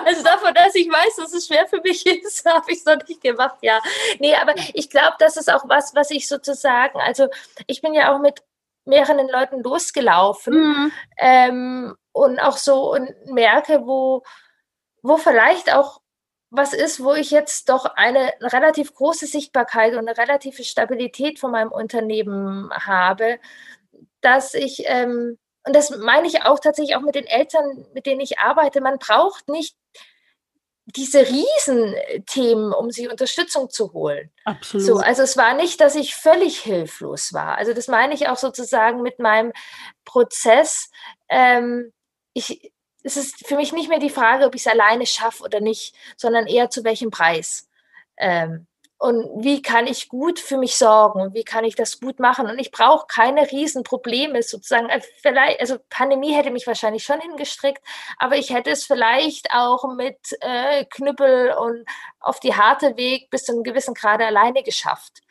Also 0.04 0.22
davon, 0.22 0.54
dass 0.54 0.74
ich 0.74 0.88
weiß, 0.88 1.16
dass 1.16 1.32
es 1.32 1.46
schwer 1.46 1.66
für 1.66 1.80
mich 1.80 2.04
ist, 2.24 2.44
habe 2.46 2.70
ich 2.70 2.78
es 2.78 2.84
noch 2.84 3.06
nicht 3.06 3.20
gemacht, 3.20 3.58
ja. 3.62 3.80
Nee, 4.18 4.34
aber 4.36 4.54
ich 4.74 4.90
glaube, 4.90 5.16
das 5.18 5.36
ist 5.36 5.52
auch 5.52 5.68
was, 5.68 5.94
was 5.94 6.10
ich 6.10 6.28
sozusagen, 6.28 6.98
also 7.00 7.28
ich 7.66 7.82
bin 7.82 7.94
ja 7.94 8.14
auch 8.14 8.20
mit 8.20 8.42
mehreren 8.84 9.28
Leuten 9.28 9.62
losgelaufen 9.62 10.54
mhm. 10.54 10.92
ähm, 11.18 11.96
und 12.12 12.40
auch 12.40 12.56
so 12.56 12.92
und 12.92 13.10
merke, 13.26 13.86
wo, 13.86 14.22
wo 15.02 15.16
vielleicht 15.16 15.72
auch 15.72 16.00
was 16.50 16.74
ist, 16.74 17.02
wo 17.02 17.14
ich 17.14 17.30
jetzt 17.30 17.70
doch 17.70 17.86
eine 17.86 18.30
relativ 18.40 18.92
große 18.94 19.26
Sichtbarkeit 19.26 19.94
und 19.94 20.00
eine 20.00 20.18
relative 20.18 20.64
Stabilität 20.64 21.38
von 21.38 21.50
meinem 21.50 21.72
Unternehmen 21.72 22.70
habe, 22.74 23.38
dass 24.20 24.52
ich, 24.52 24.82
ähm, 24.86 25.38
und 25.64 25.74
das 25.74 25.90
meine 25.90 26.26
ich 26.26 26.42
auch 26.42 26.58
tatsächlich 26.58 26.96
auch 26.96 27.02
mit 27.02 27.14
den 27.14 27.26
Eltern, 27.26 27.86
mit 27.94 28.06
denen 28.06 28.20
ich 28.20 28.38
arbeite, 28.38 28.80
man 28.80 28.98
braucht 28.98 29.48
nicht 29.48 29.76
diese 30.86 31.24
Riesenthemen, 31.26 32.72
um 32.72 32.90
sich 32.90 33.08
Unterstützung 33.08 33.70
zu 33.70 33.92
holen. 33.92 34.30
Absolut. 34.44 34.86
So, 34.86 34.96
also 34.96 35.22
es 35.22 35.36
war 35.36 35.54
nicht, 35.54 35.80
dass 35.80 35.94
ich 35.94 36.16
völlig 36.16 36.58
hilflos 36.58 37.32
war. 37.32 37.56
Also 37.56 37.72
das 37.72 37.86
meine 37.86 38.14
ich 38.14 38.28
auch 38.28 38.36
sozusagen 38.36 39.00
mit 39.00 39.20
meinem 39.20 39.52
Prozess. 40.04 40.90
Ähm, 41.28 41.92
ich, 42.32 42.72
es 43.04 43.16
ist 43.16 43.46
für 43.46 43.56
mich 43.56 43.72
nicht 43.72 43.88
mehr 43.88 44.00
die 44.00 44.10
Frage, 44.10 44.44
ob 44.44 44.54
ich 44.56 44.62
es 44.62 44.72
alleine 44.72 45.06
schaffe 45.06 45.44
oder 45.44 45.60
nicht, 45.60 45.94
sondern 46.16 46.46
eher 46.48 46.68
zu 46.68 46.82
welchem 46.82 47.10
Preis. 47.10 47.68
Ähm, 48.16 48.66
und 49.02 49.42
wie 49.42 49.62
kann 49.62 49.88
ich 49.88 50.08
gut 50.08 50.38
für 50.38 50.56
mich 50.56 50.76
sorgen 50.76 51.34
wie 51.34 51.42
kann 51.42 51.64
ich 51.64 51.74
das 51.74 51.98
gut 51.98 52.20
machen? 52.20 52.48
Und 52.48 52.60
ich 52.60 52.70
brauche 52.70 53.06
keine 53.08 53.50
Riesenprobleme 53.50 54.44
sozusagen. 54.44 54.88
Äh, 54.90 55.00
vielleicht, 55.20 55.58
also 55.58 55.78
Pandemie 55.90 56.34
hätte 56.34 56.52
mich 56.52 56.68
wahrscheinlich 56.68 57.02
schon 57.02 57.20
hingestrickt, 57.20 57.82
aber 58.16 58.36
ich 58.36 58.50
hätte 58.50 58.70
es 58.70 58.84
vielleicht 58.84 59.48
auch 59.52 59.92
mit 59.96 60.18
äh, 60.40 60.84
Knüppel 60.84 61.52
und 61.52 61.84
auf 62.20 62.38
die 62.38 62.54
harte 62.54 62.96
Weg 62.96 63.28
bis 63.30 63.42
zu 63.42 63.52
einem 63.52 63.64
gewissen 63.64 63.94
Grade 63.94 64.24
alleine 64.24 64.62
geschafft. 64.62 65.22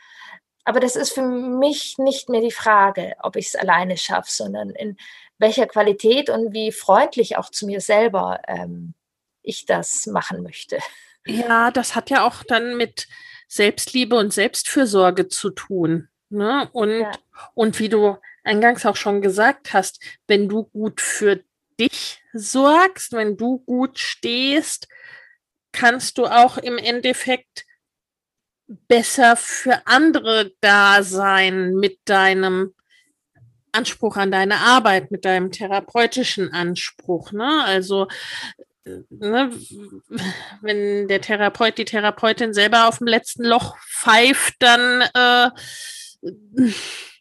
Aber 0.66 0.82
das 0.82 0.98
ist 0.98 1.14
für 1.14 1.24
mich 1.24 1.98
nicht 1.98 2.28
mehr 2.28 2.42
die 2.42 2.52
Frage, 2.52 3.16
ob 3.24 3.38
ich 3.38 3.48
es 3.48 3.56
alleine 3.56 3.96
schaffe, 3.96 4.30
sondern 4.30 4.72
in 4.72 4.98
welcher 5.38 5.66
Qualität 5.66 6.30
und 6.30 6.52
wie 6.52 6.74
freundlich 6.74 7.38
auch 7.38 7.50
zu 7.50 7.66
mir 7.68 7.80
selber 7.80 8.42
ähm, 8.50 8.96
ich 9.44 9.66
das 9.66 10.08
machen 10.08 10.44
möchte. 10.44 10.80
Ja, 11.26 11.72
das 11.72 11.96
hat 11.96 12.10
ja 12.10 12.28
auch 12.28 12.44
dann 12.44 12.76
mit 12.76 13.08
Selbstliebe 13.52 14.16
und 14.16 14.32
Selbstfürsorge 14.32 15.28
zu 15.28 15.50
tun. 15.50 16.08
Ne? 16.30 16.70
Und, 16.72 17.02
ja. 17.02 17.12
und 17.54 17.80
wie 17.80 17.90
du 17.90 18.18
eingangs 18.46 18.86
auch 18.86 18.96
schon 18.96 19.22
gesagt 19.22 19.74
hast, 19.74 20.02
wenn 20.26 20.48
du 20.48 20.64
gut 20.64 21.02
für 21.02 21.44
dich 21.78 22.24
sorgst, 22.32 23.12
wenn 23.12 23.36
du 23.36 23.60
gut 23.60 24.00
stehst, 24.00 24.88
kannst 25.74 26.18
du 26.18 26.28
auch 26.28 26.58
im 26.58 26.78
Endeffekt 26.78 27.66
besser 28.88 29.36
für 29.36 29.86
andere 29.86 30.54
da 30.62 31.04
sein 31.04 31.74
mit 31.76 32.00
deinem 32.06 32.74
Anspruch 33.74 34.16
an 34.16 34.32
deine 34.32 34.60
Arbeit, 34.60 35.12
mit 35.12 35.26
deinem 35.26 35.52
therapeutischen 35.52 36.54
Anspruch. 36.54 37.34
Ne? 37.34 37.66
Also 37.66 38.08
ne, 38.86 39.52
wenn 40.62 41.08
der 41.08 41.22
Therapeut, 41.22 41.78
die 41.78 41.86
Therapeutin 41.86 42.54
selber 42.54 42.88
auf 42.88 43.00
dem 43.00 43.08
letzten 43.08 43.44
Loch 43.44 43.78
pfeift, 43.78 44.56
dann 44.60 45.02
äh, 45.14 45.50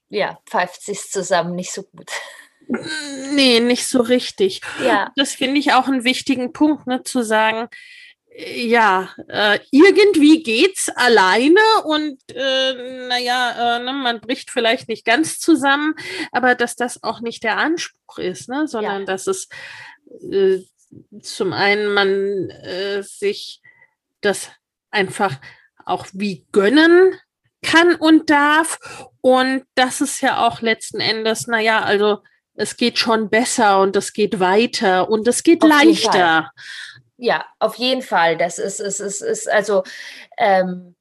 ja, 0.09 0.39
pfeift 0.47 0.83
sich 0.83 1.11
zusammen 1.11 1.55
nicht 1.55 1.73
so 1.73 1.83
gut. 1.83 2.11
Nee, 3.33 3.61
nicht 3.61 3.87
so 3.87 4.01
richtig. 4.01 4.61
Ja. 4.85 5.11
Das 5.17 5.35
finde 5.35 5.59
ich 5.59 5.73
auch 5.73 5.89
einen 5.89 6.05
wichtigen 6.05 6.53
Punkt, 6.53 6.87
ne, 6.87 7.03
zu 7.03 7.23
sagen, 7.23 7.69
ja, 8.33 9.11
äh, 9.29 9.59
irgendwie 9.71 10.43
geht's 10.43 10.89
alleine 10.89 11.61
und 11.85 12.19
äh, 12.33 13.07
naja, 13.09 13.77
äh, 13.77 13.83
ne, 13.83 13.93
man 13.93 14.21
bricht 14.21 14.51
vielleicht 14.51 14.89
nicht 14.89 15.05
ganz 15.05 15.41
zusammen, 15.41 15.95
aber 16.31 16.55
dass 16.55 16.77
das 16.77 17.03
auch 17.03 17.21
nicht 17.21 17.43
der 17.43 17.57
Anspruch 17.57 18.19
ist, 18.19 18.49
ne, 18.49 18.69
sondern 18.69 19.01
ja. 19.01 19.07
dass 19.07 19.27
es 19.27 19.49
äh, 20.31 20.61
zum 21.23 21.53
einen 21.53 21.93
man 21.93 22.51
äh, 22.51 23.03
sich 23.03 23.61
das 24.21 24.51
einfach 24.91 25.37
auch 25.85 26.07
wie 26.13 26.47
gönnen 26.53 27.19
kann 27.63 27.95
und 27.95 28.31
darf 28.31 28.79
und 29.21 29.65
das 29.75 30.01
ist 30.01 30.21
ja 30.21 30.47
auch 30.47 30.63
letzten 30.63 31.01
Endes, 31.01 31.47
naja, 31.47 31.83
also 31.83 32.19
es 32.55 32.77
geht 32.77 32.99
schon 32.99 33.31
besser 33.31 33.81
und 33.81 33.97
es 33.97 34.13
geht 34.13 34.41
weiter 34.41 35.09
und 35.09 35.27
es 35.29 35.43
geht 35.43 35.63
Auf 35.63 35.69
leichter. 35.69 36.51
Ja, 37.17 37.45
auf 37.59 37.77
jeden 37.77 38.03
Fall. 38.03 38.37
Das 38.37 38.59
ist, 38.59 38.81
ist, 38.81 39.01
ist, 39.01 39.23
ist 39.23 39.49
also 39.49 39.83
ähm, 40.39 40.97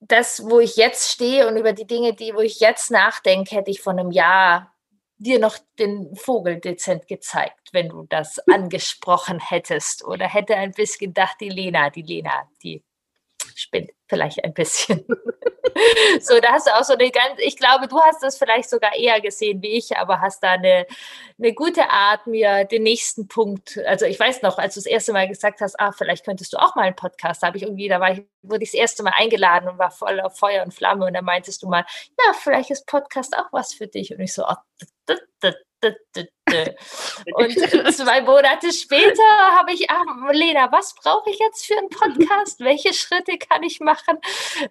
das, 0.00 0.42
wo 0.44 0.60
ich 0.60 0.76
jetzt 0.76 1.10
stehe 1.10 1.48
und 1.48 1.56
über 1.56 1.72
die 1.72 1.86
Dinge, 1.86 2.14
die, 2.14 2.34
wo 2.34 2.40
ich 2.40 2.60
jetzt 2.60 2.90
nachdenke, 2.90 3.54
hätte 3.54 3.70
ich 3.70 3.80
vor 3.80 3.92
einem 3.92 4.10
Jahr 4.10 4.73
dir 5.24 5.38
noch 5.38 5.58
den 5.78 6.14
Vogel 6.14 6.60
dezent 6.60 7.08
gezeigt, 7.08 7.70
wenn 7.72 7.88
du 7.88 8.06
das 8.08 8.38
angesprochen 8.48 9.40
hättest. 9.40 10.04
Oder 10.04 10.28
hätte 10.28 10.56
ein 10.56 10.72
bisschen 10.72 11.08
gedacht, 11.08 11.36
die 11.40 11.48
Lena, 11.48 11.90
die 11.90 12.02
Lena, 12.02 12.48
die 12.62 12.82
spinnt 13.56 13.90
vielleicht 14.08 14.44
ein 14.44 14.54
bisschen. 14.54 15.04
so, 16.20 16.38
da 16.40 16.52
hast 16.52 16.66
du 16.66 16.74
auch 16.74 16.84
so 16.84 16.94
eine 16.94 17.10
ganz, 17.10 17.38
ich 17.38 17.56
glaube, 17.56 17.88
du 17.88 18.00
hast 18.00 18.22
das 18.22 18.38
vielleicht 18.38 18.70
sogar 18.70 18.94
eher 18.94 19.20
gesehen 19.20 19.62
wie 19.62 19.78
ich, 19.78 19.96
aber 19.96 20.20
hast 20.20 20.42
da 20.42 20.52
eine, 20.52 20.86
eine 21.38 21.52
gute 21.52 21.90
Art, 21.90 22.26
mir 22.26 22.64
den 22.64 22.82
nächsten 22.82 23.28
Punkt, 23.28 23.78
also 23.86 24.06
ich 24.06 24.18
weiß 24.18 24.42
noch, 24.42 24.58
als 24.58 24.74
du 24.74 24.80
das 24.80 24.86
erste 24.86 25.12
Mal 25.12 25.28
gesagt 25.28 25.60
hast, 25.60 25.78
ah, 25.80 25.92
vielleicht 25.92 26.24
könntest 26.24 26.52
du 26.52 26.58
auch 26.58 26.74
mal 26.76 26.82
einen 26.82 26.96
Podcast, 26.96 27.42
habe 27.42 27.56
ich 27.56 27.64
irgendwie, 27.64 27.88
da 27.88 28.00
war 28.00 28.12
ich, 28.12 28.22
wurde 28.42 28.64
ich 28.64 28.70
das 28.72 28.78
erste 28.78 29.02
Mal 29.02 29.14
eingeladen 29.16 29.68
und 29.68 29.78
war 29.78 29.90
voll 29.90 30.20
auf 30.20 30.38
Feuer 30.38 30.62
und 30.64 30.72
Flamme 30.72 31.06
und 31.06 31.14
dann 31.14 31.24
meintest 31.24 31.62
du 31.62 31.68
mal, 31.68 31.84
ja, 32.18 32.32
vielleicht 32.34 32.70
ist 32.70 32.86
Podcast 32.86 33.36
auch 33.36 33.52
was 33.52 33.74
für 33.74 33.86
dich 33.86 34.12
und 34.12 34.20
ich 34.20 34.32
so, 34.32 34.44
oh, 34.46 34.54
und 37.34 37.94
zwei 37.94 38.20
Monate 38.22 38.72
später 38.72 39.22
habe 39.58 39.72
ich, 39.72 39.90
ach, 39.90 40.04
Lena, 40.32 40.70
was 40.72 40.94
brauche 40.94 41.30
ich 41.30 41.38
jetzt 41.38 41.66
für 41.66 41.76
einen 41.76 41.88
Podcast? 41.88 42.60
Welche 42.60 42.92
Schritte 42.92 43.38
kann 43.38 43.62
ich 43.62 43.80
machen? 43.80 44.18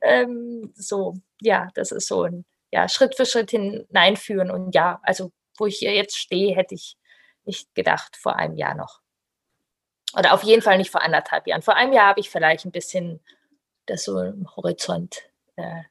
Ähm, 0.01 0.73
so, 0.75 1.15
ja, 1.41 1.69
das 1.75 1.91
ist 1.91 2.07
so 2.07 2.23
ein 2.23 2.45
ja, 2.71 2.89
Schritt 2.89 3.15
für 3.15 3.25
Schritt 3.25 3.51
hineinführen. 3.51 4.49
Und 4.49 4.73
ja, 4.73 4.99
also 5.03 5.31
wo 5.57 5.67
ich 5.67 5.77
hier 5.77 5.93
jetzt 5.93 6.17
stehe, 6.17 6.55
hätte 6.55 6.75
ich 6.75 6.97
nicht 7.45 7.73
gedacht 7.75 8.17
vor 8.17 8.35
einem 8.35 8.55
Jahr 8.55 8.75
noch. 8.75 9.01
Oder 10.17 10.33
auf 10.33 10.43
jeden 10.43 10.61
Fall 10.61 10.77
nicht 10.77 10.91
vor 10.91 11.01
anderthalb 11.01 11.47
Jahren. 11.47 11.61
Vor 11.61 11.75
einem 11.75 11.93
Jahr 11.93 12.07
habe 12.07 12.19
ich 12.19 12.29
vielleicht 12.29 12.65
ein 12.65 12.71
bisschen 12.71 13.19
das 13.85 14.03
so 14.05 14.19
im 14.19 14.47
Horizont 14.55 15.23
äh, 15.55 15.83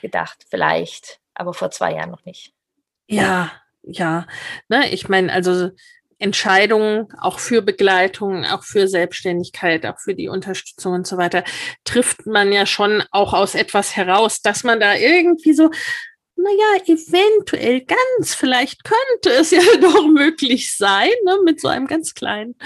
gedacht, 0.00 0.44
vielleicht, 0.48 1.20
aber 1.34 1.54
vor 1.54 1.70
zwei 1.70 1.94
Jahren 1.94 2.10
noch 2.10 2.24
nicht. 2.24 2.54
Ja, 3.06 3.50
ja. 3.88 4.26
Ne, 4.68 4.90
ich 4.92 5.08
meine, 5.08 5.32
also 5.32 5.70
Entscheidungen 6.18 7.06
auch 7.20 7.38
für 7.38 7.62
Begleitung, 7.62 8.44
auch 8.44 8.64
für 8.64 8.88
Selbstständigkeit, 8.88 9.86
auch 9.86 9.98
für 10.00 10.14
die 10.14 10.28
Unterstützung 10.28 10.94
und 10.94 11.06
so 11.06 11.16
weiter, 11.16 11.44
trifft 11.84 12.26
man 12.26 12.52
ja 12.52 12.66
schon 12.66 13.04
auch 13.12 13.32
aus 13.34 13.54
etwas 13.54 13.96
heraus, 13.96 14.42
dass 14.42 14.64
man 14.64 14.80
da 14.80 14.94
irgendwie 14.96 15.52
so, 15.52 15.70
naja, 16.34 16.82
eventuell 16.86 17.82
ganz, 17.82 18.34
vielleicht 18.34 18.82
könnte 18.84 19.38
es 19.40 19.50
ja 19.52 19.60
doch 19.80 20.06
möglich 20.08 20.74
sein, 20.74 21.10
ne, 21.24 21.38
mit 21.44 21.60
so 21.60 21.68
einem 21.68 21.86
ganz 21.86 22.14
kleinen 22.14 22.56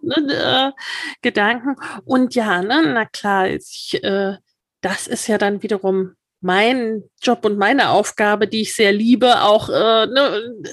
ne, 0.00 0.72
äh, 0.74 0.82
Gedanken. 1.20 1.76
Und 2.04 2.34
ja, 2.34 2.62
ne, 2.62 2.82
na 2.94 3.04
klar, 3.04 3.48
ich, 3.48 4.02
äh, 4.02 4.36
das 4.80 5.06
ist 5.06 5.26
ja 5.28 5.38
dann 5.38 5.62
wiederum 5.62 6.14
mein 6.42 7.04
Job 7.20 7.44
und 7.44 7.58
meine 7.58 7.90
Aufgabe, 7.90 8.48
die 8.48 8.62
ich 8.62 8.74
sehr 8.74 8.92
liebe, 8.92 9.42
auch 9.42 9.68
äh, 9.68 10.06
ne, 10.06 10.64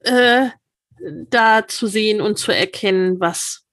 äh, 0.00 0.50
da 1.28 1.66
zu 1.66 1.86
sehen 1.86 2.20
und 2.20 2.38
zu 2.38 2.52
erkennen, 2.52 3.20
was, 3.20 3.64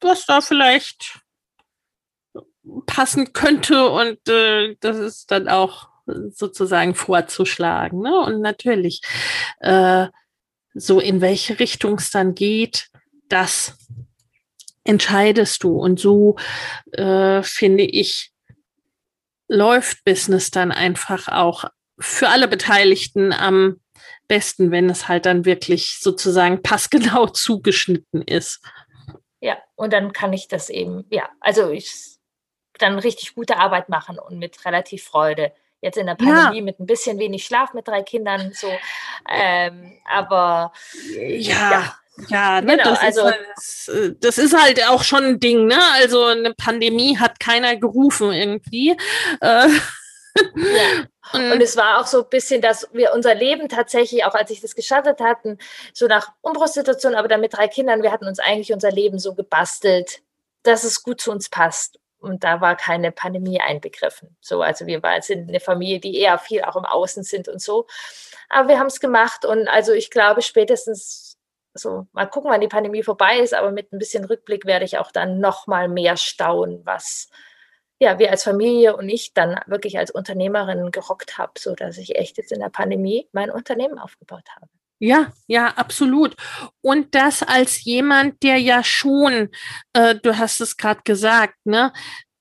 was 0.00 0.26
da 0.26 0.40
vielleicht 0.40 1.20
passen 2.86 3.32
könnte 3.32 3.88
und 3.88 4.28
äh, 4.28 4.76
das 4.80 4.98
ist 4.98 5.30
dann 5.30 5.48
auch 5.48 5.88
sozusagen 6.30 6.94
vorzuschlagen. 6.94 8.00
Ne? 8.00 8.16
Und 8.18 8.40
natürlich, 8.40 9.02
äh, 9.60 10.08
so 10.74 11.00
in 11.00 11.20
welche 11.20 11.58
Richtung 11.58 11.94
es 11.94 12.10
dann 12.10 12.34
geht, 12.34 12.88
das 13.28 13.76
entscheidest 14.84 15.62
du. 15.64 15.76
Und 15.76 16.00
so 16.00 16.36
äh, 16.92 17.42
finde 17.42 17.84
ich, 17.84 18.32
läuft 19.48 20.04
Business 20.04 20.50
dann 20.50 20.72
einfach 20.72 21.28
auch 21.28 21.64
für 21.98 22.28
alle 22.28 22.48
Beteiligten 22.48 23.32
am 23.32 23.80
besten, 24.28 24.70
wenn 24.70 24.88
es 24.88 25.08
halt 25.08 25.26
dann 25.26 25.44
wirklich 25.44 25.98
sozusagen 26.00 26.62
passgenau 26.62 27.26
zugeschnitten 27.26 28.22
ist. 28.22 28.62
Ja, 29.40 29.56
und 29.74 29.92
dann 29.92 30.12
kann 30.12 30.32
ich 30.32 30.48
das 30.48 30.68
eben, 30.68 31.06
ja, 31.10 31.28
also 31.40 31.70
ich 31.70 32.18
dann 32.78 32.98
richtig 32.98 33.34
gute 33.34 33.56
Arbeit 33.56 33.88
machen 33.88 34.18
und 34.18 34.38
mit 34.38 34.64
relativ 34.64 35.04
Freude. 35.04 35.52
Jetzt 35.80 35.96
in 35.96 36.06
der 36.06 36.16
Pandemie 36.16 36.58
ja. 36.58 36.64
mit 36.64 36.80
ein 36.80 36.86
bisschen 36.86 37.18
wenig 37.18 37.44
Schlaf 37.44 37.72
mit 37.72 37.86
drei 37.86 38.02
Kindern, 38.02 38.52
so. 38.52 38.68
Ähm, 39.28 39.98
aber 40.04 40.72
ja. 41.16 41.70
ja. 41.70 41.94
Ja, 42.26 42.60
ne, 42.60 42.76
genau, 42.76 42.90
das, 42.90 43.00
also, 43.00 43.28
ist 43.28 43.88
halt, 43.88 44.24
das 44.24 44.38
ist 44.38 44.60
halt 44.60 44.88
auch 44.88 45.04
schon 45.04 45.24
ein 45.24 45.40
Ding, 45.40 45.66
ne? 45.66 45.78
Also 45.94 46.24
eine 46.24 46.52
Pandemie 46.54 47.16
hat 47.16 47.38
keiner 47.38 47.76
gerufen 47.76 48.32
irgendwie. 48.32 48.96
Äh, 49.40 49.68
ja. 51.34 51.52
Und 51.52 51.60
es 51.60 51.76
war 51.76 52.00
auch 52.00 52.06
so 52.06 52.22
ein 52.22 52.28
bisschen, 52.28 52.60
dass 52.60 52.88
wir 52.92 53.12
unser 53.12 53.34
Leben 53.34 53.68
tatsächlich, 53.68 54.24
auch 54.24 54.34
als 54.34 54.50
ich 54.50 54.60
das 54.60 54.74
gestartet 54.74 55.20
hatten, 55.20 55.58
so 55.92 56.06
nach 56.06 56.32
Umbruchssituation, 56.40 57.14
aber 57.14 57.28
dann 57.28 57.40
mit 57.40 57.54
drei 57.54 57.68
Kindern, 57.68 58.02
wir 58.02 58.12
hatten 58.12 58.26
uns 58.26 58.38
eigentlich 58.38 58.72
unser 58.72 58.90
Leben 58.90 59.18
so 59.18 59.34
gebastelt, 59.34 60.20
dass 60.62 60.84
es 60.84 61.02
gut 61.02 61.20
zu 61.20 61.30
uns 61.30 61.48
passt. 61.48 61.98
Und 62.20 62.42
da 62.42 62.60
war 62.60 62.76
keine 62.76 63.12
Pandemie 63.12 63.60
einbegriffen. 63.60 64.36
So, 64.40 64.60
also 64.60 64.86
wir 64.86 65.02
waren, 65.04 65.22
sind 65.22 65.48
eine 65.48 65.60
Familie, 65.60 66.00
die 66.00 66.18
eher 66.18 66.38
viel 66.38 66.62
auch 66.62 66.74
im 66.74 66.84
Außen 66.84 67.22
sind 67.22 67.46
und 67.48 67.62
so. 67.62 67.86
Aber 68.48 68.68
wir 68.68 68.78
haben 68.78 68.88
es 68.88 68.98
gemacht 68.98 69.44
und 69.44 69.68
also 69.68 69.92
ich 69.92 70.10
glaube 70.10 70.42
spätestens 70.42 71.27
so, 71.78 72.06
mal 72.12 72.26
gucken, 72.26 72.50
wann 72.50 72.60
die 72.60 72.68
Pandemie 72.68 73.02
vorbei 73.02 73.38
ist, 73.38 73.54
aber 73.54 73.70
mit 73.70 73.92
ein 73.92 73.98
bisschen 73.98 74.24
Rückblick 74.24 74.64
werde 74.64 74.84
ich 74.84 74.98
auch 74.98 75.12
dann 75.12 75.40
noch 75.40 75.66
mal 75.66 75.88
mehr 75.88 76.16
staunen, 76.16 76.84
was 76.84 77.28
ja, 78.00 78.18
wir 78.18 78.30
als 78.30 78.44
Familie 78.44 78.96
und 78.96 79.08
ich 79.08 79.34
dann 79.34 79.58
wirklich 79.66 79.98
als 79.98 80.10
Unternehmerin 80.10 80.90
gerockt 80.92 81.36
habe, 81.36 81.52
so 81.58 81.74
dass 81.74 81.98
ich 81.98 82.16
echt 82.16 82.36
jetzt 82.38 82.52
in 82.52 82.60
der 82.60 82.68
Pandemie 82.68 83.28
mein 83.32 83.50
Unternehmen 83.50 83.98
aufgebaut 83.98 84.44
habe. 84.54 84.68
Ja, 85.00 85.32
ja, 85.46 85.68
absolut. 85.76 86.34
Und 86.80 87.14
das 87.14 87.42
als 87.42 87.84
jemand, 87.84 88.42
der 88.42 88.58
ja 88.58 88.82
schon, 88.82 89.48
äh, 89.92 90.16
du 90.16 90.38
hast 90.38 90.60
es 90.60 90.76
gerade 90.76 91.00
gesagt, 91.04 91.54
ne, 91.64 91.92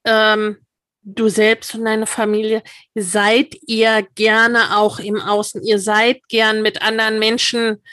ähm, 0.05 0.57
du 1.03 1.29
selbst 1.29 1.75
und 1.75 1.85
deine 1.85 2.07
Familie, 2.07 2.63
seid 2.95 3.55
ihr 3.67 4.07
gerne 4.15 4.77
auch 4.77 4.99
im 4.99 5.21
Außen, 5.21 5.63
ihr 5.63 5.79
seid 5.79 6.27
gern 6.29 6.61
mit 6.61 6.81
anderen 6.81 7.19
Menschen 7.19 7.83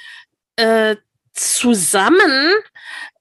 äh, 0.57 0.96
zusammen. 1.35 2.55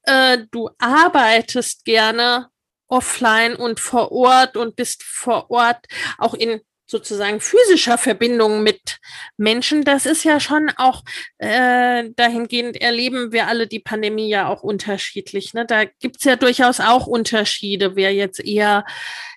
Äh, 0.03 0.39
du 0.51 0.69
arbeitest 0.79 1.85
gerne 1.85 2.49
offline 2.87 3.55
und 3.55 3.79
vor 3.79 4.11
Ort 4.11 4.55
und 4.55 4.75
bist 4.75 5.03
vor 5.03 5.49
Ort 5.49 5.87
auch 6.17 6.33
in 6.33 6.61
sozusagen 6.85 7.39
physischer 7.39 7.97
Verbindung 7.97 8.61
mit 8.61 8.99
Menschen. 9.35 9.83
Das 9.83 10.05
ist 10.05 10.23
ja 10.23 10.39
schon 10.39 10.69
auch 10.77 11.03
äh, 11.39 12.09
dahingehend 12.15 12.79
erleben 12.79 13.31
wir 13.31 13.47
alle 13.47 13.67
die 13.67 13.79
Pandemie 13.79 14.29
ja 14.29 14.47
auch 14.47 14.61
unterschiedlich. 14.61 15.53
Ne? 15.53 15.65
Da 15.65 15.85
gibt's 15.85 16.23
ja 16.23 16.35
durchaus 16.35 16.79
auch 16.79 17.07
Unterschiede, 17.07 17.95
wer 17.95 18.13
jetzt 18.13 18.39
eher, 18.39 18.85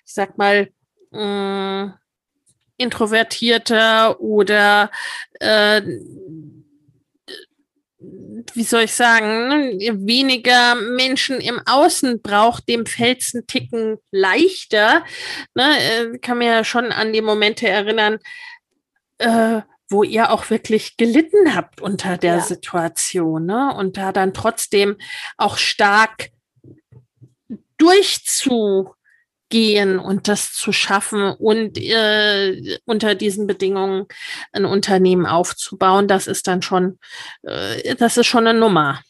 ich 0.05 0.13
sag 0.13 0.37
mal, 0.37 0.69
mh, 1.11 1.85
mm, 1.85 1.93
introvertierter 2.77 4.21
oder 4.21 4.91
äh, 5.39 5.81
wie 8.53 8.63
soll 8.63 8.83
ich 8.83 8.93
sagen, 8.93 9.79
weniger 9.79 10.75
Menschen 10.75 11.41
im 11.41 11.61
Außen 11.65 12.21
braucht, 12.21 12.67
dem 12.67 12.85
einen 12.99 13.47
Ticken 13.47 13.97
leichter. 14.11 15.03
Ne, 15.55 15.77
äh, 15.79 16.17
kann 16.19 16.39
mir 16.39 16.51
ja 16.51 16.63
schon 16.63 16.91
an 16.91 17.13
die 17.13 17.21
Momente 17.21 17.67
erinnern, 17.67 18.19
äh, 19.17 19.61
wo 19.89 20.03
ihr 20.03 20.31
auch 20.31 20.49
wirklich 20.49 20.97
gelitten 20.97 21.55
habt 21.55 21.81
unter 21.81 22.17
der 22.17 22.37
ja. 22.37 22.41
Situation 22.41 23.45
ne? 23.45 23.73
und 23.75 23.97
da 23.97 24.11
dann 24.11 24.33
trotzdem 24.33 24.97
auch 25.37 25.57
stark 25.57 26.29
durchzu 27.77 28.93
gehen 29.49 29.99
und 29.99 30.27
das 30.27 30.53
zu 30.53 30.71
schaffen 30.71 31.31
und 31.31 31.77
äh, 31.77 32.79
unter 32.85 33.15
diesen 33.15 33.47
Bedingungen 33.47 34.07
ein 34.51 34.65
Unternehmen 34.65 35.25
aufzubauen, 35.25 36.07
das 36.07 36.27
ist 36.27 36.47
dann 36.47 36.61
schon, 36.61 36.99
äh, 37.43 37.95
das 37.95 38.17
ist 38.17 38.27
schon 38.27 38.47
eine 38.47 38.59
Nummer. 38.59 39.01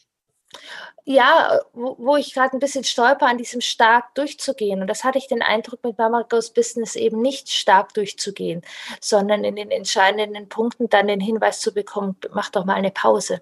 Ja, 1.04 1.58
wo, 1.72 1.96
wo 1.98 2.16
ich 2.16 2.34
gerade 2.34 2.54
ein 2.54 2.60
bisschen 2.60 2.84
stolper, 2.84 3.26
an 3.26 3.38
diesem 3.38 3.62
stark 3.62 4.14
durchzugehen. 4.14 4.82
Und 4.82 4.88
das 4.88 5.04
hatte 5.04 5.16
ich 5.16 5.26
den 5.26 5.40
Eindruck 5.40 5.82
mit 5.82 5.96
Mama 5.96 6.22
Goes 6.28 6.50
Business 6.50 6.96
eben 6.96 7.22
nicht 7.22 7.48
stark 7.48 7.94
durchzugehen, 7.94 8.60
sondern 9.00 9.42
in 9.42 9.56
den 9.56 9.70
entscheidenden 9.70 10.50
Punkten 10.50 10.90
dann 10.90 11.06
den 11.06 11.20
Hinweis 11.20 11.60
zu 11.60 11.72
bekommen, 11.72 12.16
mach 12.34 12.50
doch 12.50 12.66
mal 12.66 12.74
eine 12.74 12.90
Pause 12.90 13.40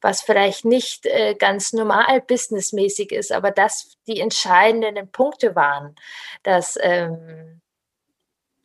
was 0.00 0.22
vielleicht 0.22 0.64
nicht 0.64 1.06
äh, 1.06 1.34
ganz 1.34 1.72
normal 1.72 2.20
businessmäßig 2.20 3.12
ist, 3.12 3.32
aber 3.32 3.50
das 3.50 3.96
die 4.06 4.20
entscheidenden 4.20 5.10
Punkte 5.10 5.54
waren, 5.54 5.94
dass 6.42 6.78
ähm, 6.80 7.60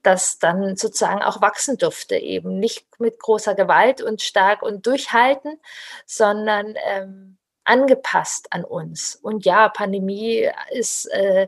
das 0.04 0.39
dann 0.39 0.76
sozusagen 0.76 1.22
auch 1.22 1.41
wachsen 1.41 1.78
durfte, 1.78 2.15
eben 2.15 2.60
nicht 2.60 2.88
mit 3.00 3.19
großer 3.19 3.56
Gewalt 3.56 4.02
und 4.02 4.22
stark 4.22 4.62
und 4.62 4.86
durchhalten, 4.86 5.60
sondern 6.06 6.76
ähm, 6.86 7.38
angepasst 7.65 8.48
an 8.52 8.63
uns. 8.63 9.15
Und 9.15 9.45
ja, 9.45 9.69
Pandemie 9.69 10.50
ist, 10.72 11.06
äh, 11.08 11.48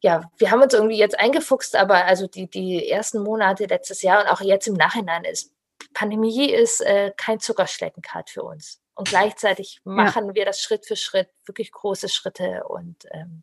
ja, 0.00 0.30
wir 0.38 0.50
haben 0.50 0.62
uns 0.62 0.74
irgendwie 0.74 0.98
jetzt 0.98 1.18
eingefuchst, 1.18 1.76
aber 1.76 2.04
also 2.06 2.26
die, 2.26 2.48
die 2.48 2.88
ersten 2.88 3.22
Monate 3.22 3.66
letztes 3.66 4.02
Jahr 4.02 4.22
und 4.22 4.28
auch 4.28 4.40
jetzt 4.40 4.66
im 4.66 4.74
Nachhinein 4.74 5.24
ist, 5.24 5.52
Pandemie 5.94 6.50
ist 6.50 6.80
äh, 6.80 7.12
kein 7.16 7.40
Zuckerschleckenkart 7.40 8.30
für 8.30 8.42
uns. 8.42 8.81
Und 8.94 9.08
gleichzeitig 9.08 9.80
machen 9.84 10.28
ja. 10.28 10.34
wir 10.34 10.44
das 10.44 10.60
Schritt 10.60 10.86
für 10.86 10.96
Schritt, 10.96 11.28
wirklich 11.46 11.72
große 11.72 12.08
Schritte 12.08 12.64
und 12.64 13.06
ähm, 13.12 13.42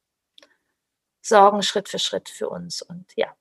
sorgen 1.21 1.63
Schritt 1.63 1.89
für 1.89 1.99
Schritt 1.99 2.29
für 2.29 2.49
uns. 2.49 2.81
Und 2.81 3.11
ja, 3.15 3.35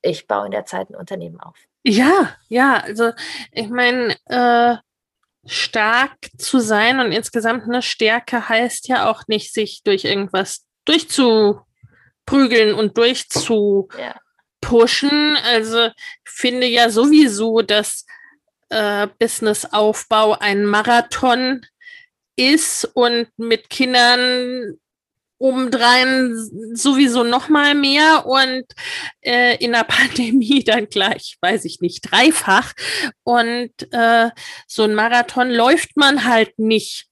ich 0.00 0.26
baue 0.26 0.46
in 0.46 0.52
der 0.52 0.66
Zeit 0.66 0.90
ein 0.90 0.96
Unternehmen 0.96 1.40
auf. 1.40 1.56
Ja, 1.84 2.36
ja, 2.48 2.76
also 2.78 3.12
ich 3.52 3.68
meine, 3.68 4.16
äh, 4.26 4.76
stark 5.44 6.16
zu 6.38 6.60
sein 6.60 7.00
und 7.00 7.12
insgesamt 7.12 7.64
eine 7.64 7.82
Stärke 7.82 8.48
heißt 8.48 8.88
ja 8.88 9.10
auch 9.10 9.26
nicht, 9.26 9.52
sich 9.52 9.82
durch 9.82 10.04
irgendwas 10.04 10.64
durchzuprügeln 10.84 12.74
und 12.74 12.96
durchzupushen. 12.96 13.98
Ja. 13.98 15.42
Also 15.44 15.86
ich 15.86 16.30
finde 16.30 16.66
ja 16.66 16.90
sowieso, 16.90 17.62
dass 17.62 18.06
äh, 18.72 19.08
Businessaufbau 19.18 20.38
ein 20.38 20.64
Marathon 20.64 21.64
ist 22.36 22.84
und 22.94 23.28
mit 23.36 23.68
Kindern 23.68 24.78
obendrein 25.38 26.34
sowieso 26.72 27.24
noch 27.24 27.48
mal 27.48 27.74
mehr 27.74 28.26
und 28.26 28.64
äh, 29.22 29.56
in 29.62 29.72
der 29.72 29.84
Pandemie 29.88 30.62
dann 30.64 30.88
gleich, 30.88 31.36
weiß 31.40 31.64
ich 31.64 31.80
nicht, 31.80 32.10
dreifach. 32.10 32.72
Und 33.24 33.72
äh, 33.90 34.30
so 34.66 34.84
ein 34.84 34.94
Marathon 34.94 35.50
läuft 35.50 35.96
man 35.96 36.24
halt 36.24 36.58
nicht 36.58 37.08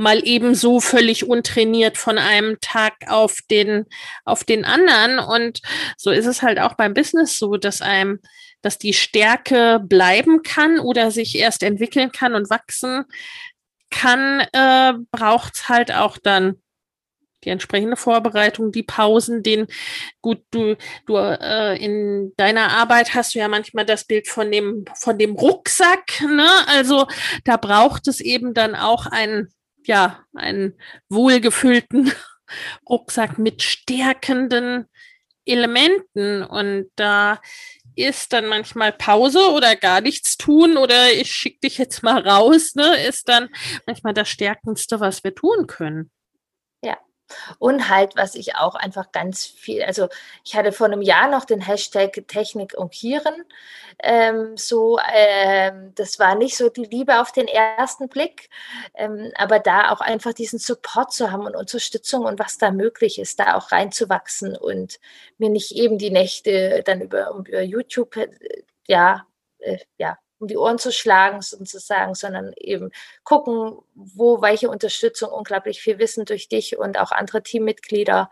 mal 0.00 0.26
eben 0.26 0.54
so 0.54 0.80
völlig 0.80 1.28
untrainiert 1.28 1.96
von 1.96 2.18
einem 2.18 2.58
Tag 2.60 2.94
auf 3.06 3.38
den, 3.50 3.86
auf 4.24 4.44
den 4.44 4.64
anderen. 4.64 5.18
Und 5.18 5.60
so 5.96 6.10
ist 6.10 6.26
es 6.26 6.42
halt 6.42 6.58
auch 6.58 6.74
beim 6.74 6.94
Business 6.94 7.38
so, 7.38 7.56
dass 7.56 7.82
einem, 7.82 8.18
dass 8.62 8.78
die 8.78 8.92
Stärke 8.92 9.80
bleiben 9.82 10.42
kann 10.42 10.78
oder 10.78 11.10
sich 11.10 11.36
erst 11.36 11.62
entwickeln 11.62 12.12
kann 12.12 12.34
und 12.34 12.50
wachsen 12.50 13.04
kann, 13.90 14.40
äh, 14.52 14.94
braucht 15.10 15.56
es 15.56 15.68
halt 15.68 15.92
auch 15.92 16.18
dann 16.18 16.60
die 17.44 17.50
entsprechende 17.50 17.96
Vorbereitung, 17.96 18.70
die 18.72 18.82
Pausen, 18.82 19.42
den 19.42 19.66
gut 20.20 20.42
du 20.50 20.76
du 21.06 21.16
äh, 21.16 21.82
in 21.82 22.32
deiner 22.36 22.70
Arbeit 22.72 23.14
hast 23.14 23.34
du 23.34 23.38
ja 23.38 23.48
manchmal 23.48 23.86
das 23.86 24.04
Bild 24.04 24.28
von 24.28 24.50
dem 24.52 24.84
von 24.94 25.18
dem 25.18 25.34
Rucksack, 25.34 26.20
ne? 26.20 26.48
Also 26.66 27.06
da 27.44 27.56
braucht 27.56 28.08
es 28.08 28.20
eben 28.20 28.54
dann 28.54 28.74
auch 28.74 29.06
einen 29.06 29.48
ja 29.84 30.24
einen 30.34 30.78
wohlgefüllten 31.08 32.12
Rucksack 32.88 33.38
mit 33.38 33.62
stärkenden 33.62 34.86
Elementen 35.46 36.42
und 36.42 36.90
da 36.96 37.40
ist 37.96 38.32
dann 38.32 38.46
manchmal 38.46 38.92
Pause 38.92 39.50
oder 39.50 39.76
gar 39.76 40.00
nichts 40.00 40.36
tun 40.36 40.76
oder 40.76 41.12
ich 41.12 41.32
schicke 41.32 41.60
dich 41.64 41.78
jetzt 41.78 42.02
mal 42.02 42.26
raus, 42.26 42.74
ne, 42.74 43.06
ist 43.06 43.28
dann 43.28 43.48
manchmal 43.86 44.14
das 44.14 44.28
Stärkendste, 44.28 45.00
was 45.00 45.24
wir 45.24 45.34
tun 45.34 45.66
können. 45.66 46.10
Und 47.58 47.88
halt, 47.88 48.16
was 48.16 48.34
ich 48.34 48.56
auch 48.56 48.74
einfach 48.74 49.12
ganz 49.12 49.46
viel, 49.46 49.82
also 49.82 50.08
ich 50.44 50.56
hatte 50.56 50.72
vor 50.72 50.86
einem 50.86 51.02
Jahr 51.02 51.28
noch 51.30 51.44
den 51.44 51.60
Hashtag 51.60 52.24
Technik 52.28 52.74
umkieren. 52.76 53.34
Ähm, 54.02 54.56
so, 54.56 54.98
ähm, 55.12 55.92
das 55.94 56.18
war 56.18 56.34
nicht 56.34 56.56
so 56.56 56.68
die 56.70 56.84
Liebe 56.84 57.20
auf 57.20 57.32
den 57.32 57.48
ersten 57.48 58.08
Blick, 58.08 58.48
ähm, 58.94 59.32
aber 59.36 59.58
da 59.58 59.90
auch 59.92 60.00
einfach 60.00 60.32
diesen 60.32 60.58
Support 60.58 61.12
zu 61.12 61.30
haben 61.30 61.46
und 61.46 61.56
Unterstützung 61.56 62.24
und 62.24 62.38
was 62.38 62.58
da 62.58 62.70
möglich 62.70 63.18
ist, 63.18 63.40
da 63.40 63.56
auch 63.56 63.72
reinzuwachsen 63.72 64.56
und 64.56 65.00
mir 65.38 65.50
nicht 65.50 65.72
eben 65.72 65.98
die 65.98 66.10
Nächte 66.10 66.82
dann 66.84 67.00
über, 67.00 67.30
über 67.30 67.62
YouTube, 67.62 68.16
äh, 68.16 68.28
ja, 68.86 69.26
äh, 69.58 69.78
ja, 69.98 70.18
um 70.40 70.48
die 70.48 70.56
Ohren 70.56 70.78
zu 70.78 70.90
schlagen 70.90 71.42
sozusagen, 71.42 72.14
sondern 72.14 72.52
eben 72.56 72.90
gucken, 73.22 73.78
wo 73.94 74.42
welche 74.42 74.70
Unterstützung, 74.70 75.30
unglaublich 75.30 75.80
viel 75.80 75.98
Wissen 75.98 76.24
durch 76.24 76.48
dich 76.48 76.78
und 76.78 76.98
auch 76.98 77.12
andere 77.12 77.42
Teammitglieder 77.42 78.30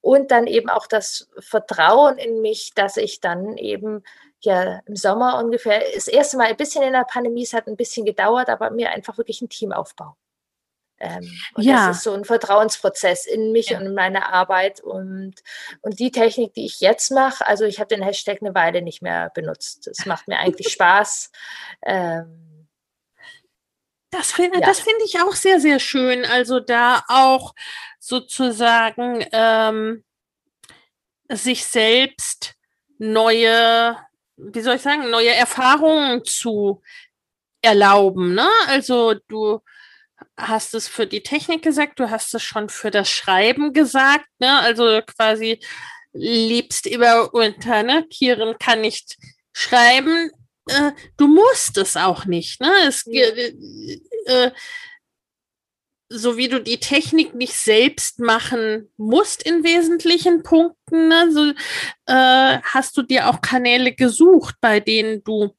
und 0.00 0.32
dann 0.32 0.46
eben 0.46 0.68
auch 0.68 0.86
das 0.86 1.30
Vertrauen 1.38 2.18
in 2.18 2.42
mich, 2.42 2.72
dass 2.74 2.96
ich 2.96 3.20
dann 3.20 3.56
eben 3.56 4.02
ja 4.40 4.80
im 4.86 4.96
Sommer 4.96 5.38
ungefähr 5.38 5.82
das 5.94 6.08
erste 6.08 6.36
Mal 6.36 6.48
ein 6.48 6.56
bisschen 6.56 6.82
in 6.82 6.92
der 6.92 7.04
Pandemie, 7.04 7.44
es 7.44 7.52
hat 7.52 7.68
ein 7.68 7.76
bisschen 7.76 8.04
gedauert, 8.04 8.48
aber 8.48 8.70
mir 8.70 8.90
einfach 8.90 9.16
wirklich 9.16 9.40
ein 9.40 9.48
Team 9.48 9.72
aufbauen. 9.72 10.14
Ähm, 10.98 11.30
und 11.54 11.64
ja. 11.64 11.88
das 11.88 11.98
ist 11.98 12.02
so 12.04 12.14
ein 12.14 12.24
Vertrauensprozess 12.24 13.26
in 13.26 13.52
mich 13.52 13.70
ja. 13.70 13.78
und 13.78 13.86
in 13.86 13.94
meine 13.94 14.32
Arbeit. 14.32 14.80
Und, 14.80 15.34
und 15.82 15.98
die 15.98 16.10
Technik, 16.10 16.54
die 16.54 16.66
ich 16.66 16.80
jetzt 16.80 17.10
mache, 17.10 17.46
also 17.46 17.64
ich 17.64 17.78
habe 17.78 17.94
den 17.94 18.02
Hashtag 18.02 18.38
eine 18.40 18.54
Weile 18.54 18.82
nicht 18.82 19.02
mehr 19.02 19.30
benutzt. 19.34 19.86
Es 19.86 20.06
macht 20.06 20.28
mir 20.28 20.38
eigentlich 20.38 20.68
Spaß. 20.72 21.30
Ähm, 21.82 22.68
das 24.10 24.32
finde 24.32 24.60
ja. 24.60 24.72
find 24.72 24.96
ich 25.04 25.20
auch 25.20 25.34
sehr, 25.34 25.60
sehr 25.60 25.78
schön. 25.78 26.24
Also 26.24 26.60
da 26.60 27.02
auch 27.08 27.54
sozusagen 27.98 29.26
ähm, 29.32 30.04
sich 31.28 31.66
selbst 31.66 32.54
neue, 32.98 33.96
wie 34.36 34.60
soll 34.60 34.76
ich 34.76 34.82
sagen, 34.82 35.10
neue 35.10 35.34
Erfahrungen 35.34 36.24
zu 36.24 36.82
erlauben. 37.60 38.34
Ne? 38.34 38.48
Also 38.68 39.14
du 39.28 39.60
hast 40.36 40.74
es 40.74 40.88
für 40.88 41.06
die 41.06 41.22
Technik 41.22 41.62
gesagt, 41.62 41.98
du 42.00 42.10
hast 42.10 42.34
es 42.34 42.42
schon 42.42 42.68
für 42.68 42.90
das 42.90 43.10
Schreiben 43.10 43.72
gesagt, 43.72 44.26
ne? 44.38 44.60
Also 44.60 45.00
quasi 45.06 45.60
liebst 46.12 46.86
immer 46.86 47.32
unter, 47.34 47.82
ne? 47.82 48.06
Kieren 48.08 48.58
kann 48.58 48.80
nicht 48.80 49.16
schreiben. 49.52 50.30
Äh, 50.68 50.92
du 51.16 51.28
musst 51.28 51.76
es 51.78 51.96
auch 51.96 52.24
nicht, 52.24 52.60
ne? 52.60 52.72
Es, 52.86 53.04
ja. 53.06 53.26
äh, 53.26 54.00
äh, 54.26 54.50
so 56.08 56.36
wie 56.36 56.48
du 56.48 56.60
die 56.62 56.78
Technik 56.78 57.34
nicht 57.34 57.54
selbst 57.54 58.20
machen 58.20 58.88
musst 58.96 59.42
in 59.42 59.64
wesentlichen 59.64 60.42
Punkten, 60.42 61.08
ne? 61.08 61.32
so, 61.32 61.52
äh, 62.06 62.58
hast 62.62 62.96
du 62.96 63.02
dir 63.02 63.28
auch 63.28 63.40
Kanäle 63.40 63.92
gesucht, 63.92 64.54
bei 64.60 64.78
denen 64.78 65.24
du 65.24 65.54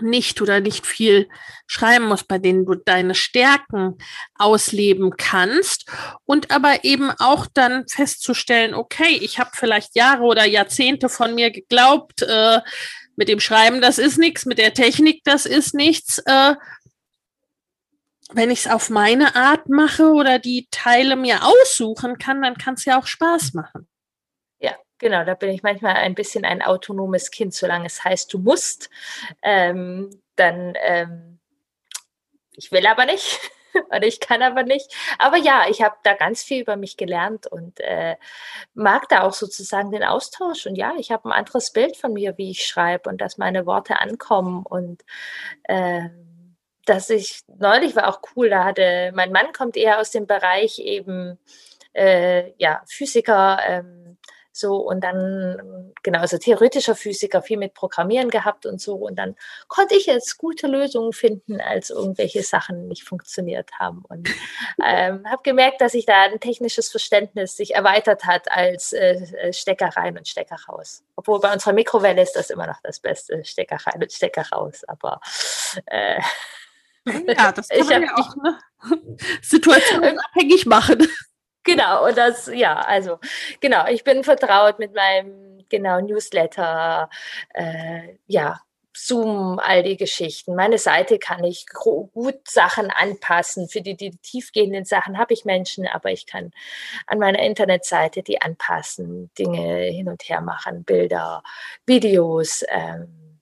nicht 0.00 0.40
oder 0.40 0.60
nicht 0.60 0.86
viel 0.86 1.28
schreiben 1.66 2.06
musst, 2.06 2.28
bei 2.28 2.38
denen 2.38 2.66
du 2.66 2.74
deine 2.74 3.14
Stärken 3.14 3.98
ausleben 4.34 5.16
kannst 5.16 5.90
und 6.24 6.50
aber 6.50 6.84
eben 6.84 7.10
auch 7.18 7.46
dann 7.52 7.86
festzustellen, 7.88 8.74
okay, 8.74 9.18
ich 9.20 9.38
habe 9.38 9.50
vielleicht 9.54 9.94
Jahre 9.94 10.22
oder 10.22 10.44
Jahrzehnte 10.44 11.08
von 11.08 11.34
mir 11.34 11.50
geglaubt, 11.50 12.22
äh, 12.22 12.60
mit 13.16 13.28
dem 13.28 13.40
Schreiben, 13.40 13.80
das 13.80 13.98
ist 13.98 14.18
nichts, 14.18 14.46
mit 14.46 14.58
der 14.58 14.74
Technik, 14.74 15.22
das 15.24 15.46
ist 15.46 15.74
nichts. 15.74 16.18
Äh, 16.26 16.54
wenn 18.32 18.50
ich 18.50 18.60
es 18.60 18.72
auf 18.72 18.88
meine 18.88 19.36
Art 19.36 19.68
mache 19.68 20.10
oder 20.12 20.38
die 20.38 20.66
Teile 20.70 21.16
mir 21.16 21.40
aussuchen 21.44 22.18
kann, 22.18 22.40
dann 22.40 22.56
kann 22.56 22.74
es 22.74 22.84
ja 22.84 22.98
auch 22.98 23.06
Spaß 23.06 23.52
machen. 23.52 23.86
Genau, 25.02 25.24
da 25.24 25.34
bin 25.34 25.50
ich 25.50 25.64
manchmal 25.64 25.96
ein 25.96 26.14
bisschen 26.14 26.44
ein 26.44 26.62
autonomes 26.62 27.32
Kind, 27.32 27.52
solange 27.54 27.86
es 27.86 28.04
heißt, 28.04 28.32
du 28.32 28.38
musst. 28.38 28.88
Ähm, 29.42 30.10
dann, 30.36 30.74
ähm, 30.80 31.40
ich 32.54 32.70
will 32.70 32.86
aber 32.86 33.04
nicht 33.04 33.40
oder 33.88 34.06
ich 34.06 34.20
kann 34.20 34.42
aber 34.42 34.62
nicht. 34.62 34.94
Aber 35.18 35.38
ja, 35.38 35.64
ich 35.68 35.82
habe 35.82 35.96
da 36.04 36.14
ganz 36.14 36.44
viel 36.44 36.62
über 36.62 36.76
mich 36.76 36.96
gelernt 36.96 37.48
und 37.48 37.80
äh, 37.80 38.14
mag 38.74 39.08
da 39.08 39.22
auch 39.22 39.32
sozusagen 39.32 39.90
den 39.90 40.04
Austausch. 40.04 40.66
Und 40.66 40.76
ja, 40.76 40.94
ich 40.96 41.10
habe 41.10 41.28
ein 41.28 41.32
anderes 41.32 41.72
Bild 41.72 41.96
von 41.96 42.12
mir, 42.12 42.38
wie 42.38 42.52
ich 42.52 42.64
schreibe 42.64 43.10
und 43.10 43.20
dass 43.20 43.38
meine 43.38 43.66
Worte 43.66 43.98
ankommen 43.98 44.64
und 44.64 45.02
äh, 45.64 46.10
dass 46.84 47.10
ich 47.10 47.40
neulich 47.48 47.96
war 47.96 48.08
auch 48.08 48.20
cool, 48.36 48.50
da 48.50 48.64
hatte 48.64 49.10
mein 49.14 49.32
Mann 49.32 49.52
kommt 49.52 49.76
eher 49.76 50.00
aus 50.00 50.12
dem 50.12 50.28
Bereich 50.28 50.78
eben 50.78 51.38
äh, 51.92 52.52
ja 52.58 52.82
Physiker. 52.86 53.58
Ähm, 53.66 54.02
so, 54.52 54.76
und 54.76 55.00
dann, 55.02 55.92
genau, 56.02 56.20
also 56.20 56.36
theoretischer 56.36 56.94
Physiker, 56.94 57.40
viel 57.40 57.56
mit 57.56 57.72
Programmieren 57.72 58.28
gehabt 58.28 58.66
und 58.66 58.80
so. 58.80 58.94
Und 58.94 59.18
dann 59.18 59.34
konnte 59.68 59.94
ich 59.94 60.06
jetzt 60.06 60.36
gute 60.36 60.66
Lösungen 60.66 61.14
finden, 61.14 61.60
als 61.60 61.88
irgendwelche 61.88 62.42
Sachen 62.42 62.86
nicht 62.86 63.04
funktioniert 63.04 63.70
haben. 63.80 64.04
Und 64.08 64.28
ähm, 64.84 65.24
habe 65.26 65.42
gemerkt, 65.42 65.80
dass 65.80 65.92
sich 65.92 66.04
da 66.04 66.24
ein 66.24 66.38
technisches 66.38 66.90
Verständnis 66.90 67.56
sich 67.56 67.74
erweitert 67.74 68.24
hat 68.26 68.50
als 68.52 68.92
äh, 68.92 69.14
äh, 69.14 69.52
Stecker 69.54 69.88
rein 69.96 70.18
und 70.18 70.28
Stecker 70.28 70.58
raus. 70.68 71.02
Obwohl 71.16 71.40
bei 71.40 71.52
unserer 71.52 71.72
Mikrowelle 71.72 72.22
ist 72.22 72.34
das 72.36 72.50
immer 72.50 72.66
noch 72.66 72.80
das 72.82 73.00
Beste, 73.00 73.42
Stecker 73.44 73.78
rein 73.86 74.02
und 74.02 74.12
Stecker 74.12 74.46
raus. 74.52 74.84
Aber 74.86 75.20
äh, 75.86 76.20
ja, 77.06 77.52
das 77.52 77.68
kann 77.68 77.86
man 77.86 78.02
ja 78.02 78.14
auch 78.16 78.36
ne? 78.36 78.58
situationsabhängig 79.42 80.66
machen. 80.66 81.08
Genau, 81.64 82.06
und 82.06 82.16
das, 82.18 82.48
ja, 82.52 82.80
also, 82.80 83.18
genau, 83.60 83.86
ich 83.86 84.02
bin 84.04 84.24
vertraut 84.24 84.78
mit 84.80 84.94
meinem, 84.94 85.64
genau, 85.68 86.00
Newsletter, 86.00 87.08
äh, 87.54 88.16
ja, 88.26 88.60
Zoom, 88.94 89.58
all 89.58 89.82
die 89.82 89.96
Geschichten. 89.96 90.54
Meine 90.54 90.76
Seite 90.78 91.18
kann 91.18 91.44
ich 91.44 91.66
gut 91.66 92.36
Sachen 92.46 92.90
anpassen. 92.90 93.68
Für 93.68 93.80
die, 93.80 93.96
die 93.96 94.10
tiefgehenden 94.18 94.84
Sachen 94.84 95.16
habe 95.18 95.32
ich 95.32 95.44
Menschen, 95.46 95.86
aber 95.86 96.10
ich 96.10 96.26
kann 96.26 96.50
an 97.06 97.18
meiner 97.18 97.38
Internetseite 97.38 98.22
die 98.22 98.42
anpassen, 98.42 99.30
Dinge 99.38 99.84
hin 99.84 100.08
und 100.08 100.22
her 100.28 100.42
machen, 100.42 100.84
Bilder, 100.84 101.42
Videos, 101.86 102.64
ähm, 102.68 103.40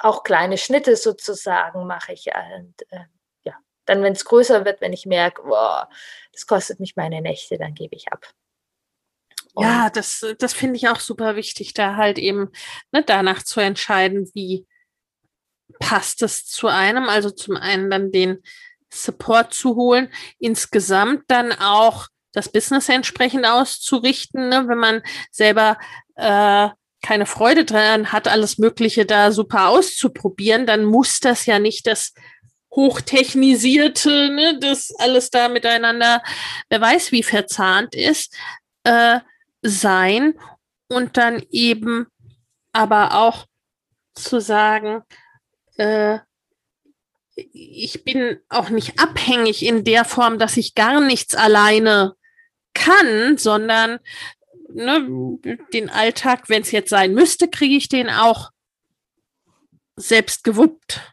auch 0.00 0.24
kleine 0.24 0.58
Schnitte 0.58 0.96
sozusagen 0.96 1.86
mache 1.86 2.12
ich. 2.12 2.26
Und, 2.26 2.74
äh, 2.90 3.04
dann, 3.84 4.02
wenn 4.02 4.12
es 4.12 4.24
größer 4.24 4.64
wird, 4.64 4.80
wenn 4.80 4.92
ich 4.92 5.06
merke, 5.06 5.42
boah, 5.42 5.88
das 6.32 6.46
kostet 6.46 6.80
mich 6.80 6.96
meine 6.96 7.20
Nächte, 7.20 7.58
dann 7.58 7.74
gebe 7.74 7.96
ich 7.96 8.12
ab. 8.12 8.26
Und 9.54 9.64
ja, 9.64 9.90
das, 9.90 10.24
das 10.38 10.54
finde 10.54 10.76
ich 10.76 10.88
auch 10.88 11.00
super 11.00 11.36
wichtig, 11.36 11.74
da 11.74 11.96
halt 11.96 12.18
eben 12.18 12.50
ne, 12.90 13.02
danach 13.04 13.42
zu 13.42 13.60
entscheiden, 13.60 14.30
wie 14.34 14.66
passt 15.78 16.22
es 16.22 16.46
zu 16.46 16.68
einem. 16.68 17.08
Also 17.08 17.30
zum 17.30 17.56
einen 17.56 17.90
dann 17.90 18.12
den 18.12 18.42
Support 18.92 19.52
zu 19.52 19.76
holen, 19.76 20.12
insgesamt 20.38 21.24
dann 21.28 21.52
auch 21.52 22.08
das 22.32 22.50
Business 22.50 22.88
entsprechend 22.88 23.46
auszurichten, 23.46 24.48
ne, 24.48 24.66
wenn 24.68 24.78
man 24.78 25.02
selber 25.30 25.78
äh, 26.16 26.68
keine 27.02 27.26
Freude 27.26 27.64
dran 27.64 28.12
hat, 28.12 28.28
alles 28.28 28.58
Mögliche 28.58 29.04
da 29.04 29.32
super 29.32 29.68
auszuprobieren, 29.68 30.66
dann 30.66 30.84
muss 30.84 31.20
das 31.20 31.46
ja 31.46 31.58
nicht 31.58 31.86
das 31.86 32.14
hochtechnisierte, 32.74 34.30
ne, 34.30 34.58
das 34.58 34.94
alles 34.98 35.30
da 35.30 35.48
miteinander, 35.48 36.22
wer 36.68 36.80
weiß 36.80 37.12
wie 37.12 37.22
verzahnt 37.22 37.94
ist, 37.94 38.34
äh, 38.84 39.20
sein 39.62 40.34
und 40.88 41.16
dann 41.16 41.42
eben 41.50 42.06
aber 42.72 43.14
auch 43.14 43.46
zu 44.14 44.40
sagen, 44.40 45.02
äh, 45.76 46.18
ich 47.34 48.04
bin 48.04 48.38
auch 48.48 48.68
nicht 48.68 48.98
abhängig 48.98 49.64
in 49.64 49.84
der 49.84 50.04
Form, 50.04 50.38
dass 50.38 50.56
ich 50.56 50.74
gar 50.74 51.00
nichts 51.00 51.34
alleine 51.34 52.14
kann, 52.74 53.38
sondern 53.38 54.00
ne, 54.68 55.38
den 55.72 55.90
Alltag, 55.90 56.48
wenn 56.48 56.62
es 56.62 56.72
jetzt 56.72 56.90
sein 56.90 57.14
müsste, 57.14 57.48
kriege 57.48 57.76
ich 57.76 57.88
den 57.88 58.10
auch 58.10 58.50
selbst 59.96 60.44
gewuppt. 60.44 61.11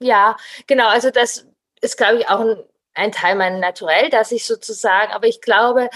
Ja, 0.00 0.36
genau. 0.66 0.88
Also 0.88 1.10
das 1.10 1.46
ist, 1.80 1.96
glaube 1.96 2.18
ich, 2.18 2.28
auch 2.28 2.40
ein, 2.40 2.56
ein 2.94 3.12
Teil 3.12 3.36
meiner 3.36 3.58
Naturell, 3.58 4.10
dass 4.10 4.32
ich 4.32 4.46
sozusagen, 4.46 5.12
aber 5.12 5.26
ich 5.26 5.40
glaube, 5.40 5.88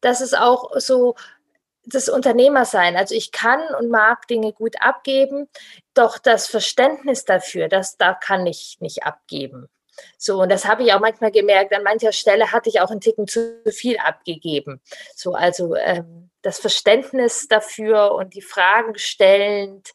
dass 0.00 0.20
es 0.20 0.34
auch 0.34 0.72
so 0.76 1.14
das 1.84 2.08
Unternehmersein. 2.08 2.96
Also 2.96 3.14
ich 3.14 3.32
kann 3.32 3.60
und 3.78 3.90
mag 3.90 4.26
Dinge 4.28 4.52
gut 4.52 4.80
abgeben, 4.80 5.48
doch 5.94 6.18
das 6.18 6.46
Verständnis 6.46 7.24
dafür, 7.24 7.68
das 7.68 7.96
da 7.96 8.14
kann 8.14 8.46
ich 8.46 8.78
nicht 8.80 9.04
abgeben. 9.04 9.68
So, 10.16 10.40
und 10.42 10.50
das 10.50 10.66
habe 10.66 10.82
ich 10.82 10.92
auch 10.92 11.00
manchmal 11.00 11.30
gemerkt. 11.30 11.74
An 11.74 11.82
mancher 11.82 12.12
Stelle 12.12 12.52
hatte 12.52 12.68
ich 12.70 12.80
auch 12.80 12.90
einen 12.90 13.00
Ticken 13.00 13.26
zu 13.26 13.60
viel 13.70 13.98
abgegeben. 13.98 14.80
So, 15.14 15.34
also 15.34 15.74
ähm, 15.76 16.30
das 16.42 16.58
Verständnis 16.58 17.48
dafür 17.48 18.12
und 18.12 18.34
die 18.34 18.42
Fragen 18.42 18.96
stellend, 18.96 19.92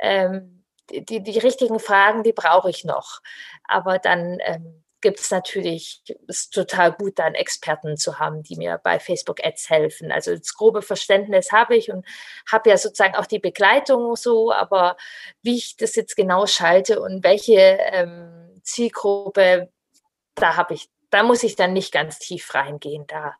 ähm, 0.00 0.57
die, 0.90 1.22
die 1.22 1.38
richtigen 1.38 1.78
Fragen, 1.78 2.22
die 2.22 2.32
brauche 2.32 2.70
ich 2.70 2.84
noch. 2.84 3.20
Aber 3.64 3.98
dann 3.98 4.38
ähm, 4.44 4.84
gibt 5.00 5.20
es 5.20 5.30
natürlich, 5.30 6.02
ist 6.26 6.52
total 6.52 6.92
gut, 6.92 7.18
dann 7.18 7.34
Experten 7.34 7.96
zu 7.96 8.18
haben, 8.18 8.42
die 8.42 8.56
mir 8.56 8.80
bei 8.82 8.98
Facebook 8.98 9.44
Ads 9.44 9.70
helfen. 9.70 10.10
Also 10.10 10.34
das 10.36 10.54
grobe 10.54 10.82
Verständnis 10.82 11.52
habe 11.52 11.76
ich 11.76 11.90
und 11.90 12.04
habe 12.50 12.70
ja 12.70 12.76
sozusagen 12.76 13.14
auch 13.14 13.26
die 13.26 13.38
Begleitung 13.38 14.16
so, 14.16 14.52
aber 14.52 14.96
wie 15.42 15.56
ich 15.56 15.76
das 15.76 15.94
jetzt 15.94 16.16
genau 16.16 16.46
schalte 16.46 17.00
und 17.00 17.22
welche 17.22 17.78
ähm, 17.92 18.60
Zielgruppe, 18.62 19.70
da 20.34 20.56
habe 20.56 20.74
ich, 20.74 20.88
da 21.10 21.22
muss 21.22 21.42
ich 21.42 21.56
dann 21.56 21.72
nicht 21.72 21.92
ganz 21.92 22.18
tief 22.18 22.54
reingehen. 22.54 23.06
Da 23.06 23.34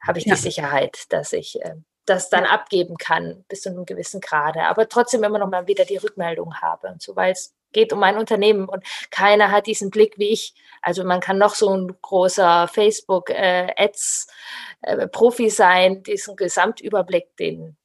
habe 0.00 0.18
ich 0.18 0.26
ja. 0.26 0.34
die 0.34 0.40
Sicherheit, 0.40 1.04
dass 1.10 1.32
ich 1.32 1.60
äh, 1.62 1.74
das 2.10 2.28
dann 2.28 2.44
abgeben 2.44 2.96
kann 2.98 3.44
bis 3.48 3.62
zu 3.62 3.70
einem 3.70 3.86
gewissen 3.86 4.20
Grade, 4.20 4.64
aber 4.64 4.88
trotzdem 4.88 5.24
immer 5.24 5.38
noch 5.38 5.48
mal 5.48 5.66
wieder 5.66 5.84
die 5.84 5.96
Rückmeldung 5.96 6.60
habe 6.60 6.88
und 6.88 7.00
so, 7.00 7.16
weil 7.16 7.32
es 7.32 7.54
geht 7.72 7.92
um 7.92 8.02
ein 8.02 8.18
Unternehmen 8.18 8.68
und 8.68 8.84
keiner 9.10 9.50
hat 9.50 9.66
diesen 9.66 9.90
Blick 9.90 10.18
wie 10.18 10.30
ich. 10.30 10.54
Also 10.82 11.04
man 11.04 11.20
kann 11.20 11.38
noch 11.38 11.54
so 11.54 11.70
ein 11.70 11.96
großer 12.02 12.68
Facebook-Ads-Profi 12.68 15.46
äh, 15.46 15.50
sein, 15.50 16.02
diesen 16.02 16.36
Gesamtüberblick, 16.36 17.36
den 17.36 17.76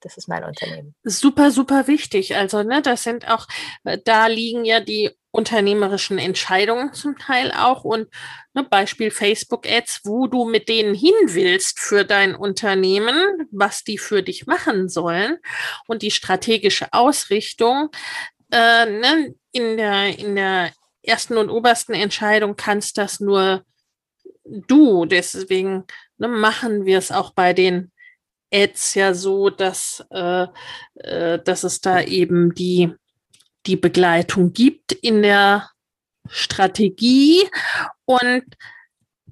das 0.00 0.16
ist 0.16 0.28
mein 0.28 0.44
Unternehmen. 0.44 0.94
Super, 1.04 1.50
super 1.50 1.86
wichtig. 1.86 2.36
Also, 2.36 2.62
ne, 2.62 2.82
das 2.82 3.02
sind 3.02 3.28
auch, 3.28 3.46
äh, 3.84 3.98
da 4.04 4.26
liegen 4.26 4.64
ja 4.64 4.80
die 4.80 5.10
unternehmerischen 5.32 6.18
Entscheidungen 6.18 6.92
zum 6.92 7.16
Teil 7.16 7.52
auch 7.52 7.84
und 7.84 8.08
ne, 8.54 8.64
Beispiel 8.64 9.10
Facebook 9.10 9.68
Ads, 9.68 10.00
wo 10.04 10.26
du 10.26 10.44
mit 10.44 10.68
denen 10.68 10.94
hin 10.94 11.14
willst 11.26 11.78
für 11.78 12.04
dein 12.04 12.34
Unternehmen, 12.34 13.16
was 13.52 13.84
die 13.84 13.98
für 13.98 14.22
dich 14.22 14.46
machen 14.46 14.88
sollen 14.88 15.38
und 15.86 16.02
die 16.02 16.10
strategische 16.10 16.92
Ausrichtung, 16.92 17.90
äh, 18.50 18.86
ne, 18.86 19.34
in, 19.52 19.76
der, 19.76 20.18
in 20.18 20.34
der 20.34 20.72
ersten 21.02 21.36
und 21.36 21.50
obersten 21.50 21.94
Entscheidung 21.94 22.56
kannst 22.56 22.98
das 22.98 23.20
nur 23.20 23.64
du. 24.44 25.04
Deswegen 25.04 25.84
ne, 26.18 26.28
machen 26.28 26.84
wir 26.84 26.98
es 26.98 27.12
auch 27.12 27.32
bei 27.32 27.52
den 27.52 27.92
Ads 28.52 28.94
ja 28.94 29.14
so, 29.14 29.50
dass, 29.50 30.04
äh, 30.10 30.46
äh, 30.94 31.38
dass 31.42 31.64
es 31.64 31.80
da 31.80 32.02
eben 32.02 32.54
die, 32.54 32.92
die 33.66 33.76
Begleitung 33.76 34.52
gibt 34.52 34.92
in 34.92 35.22
der 35.22 35.70
Strategie 36.28 37.48
und 38.04 38.44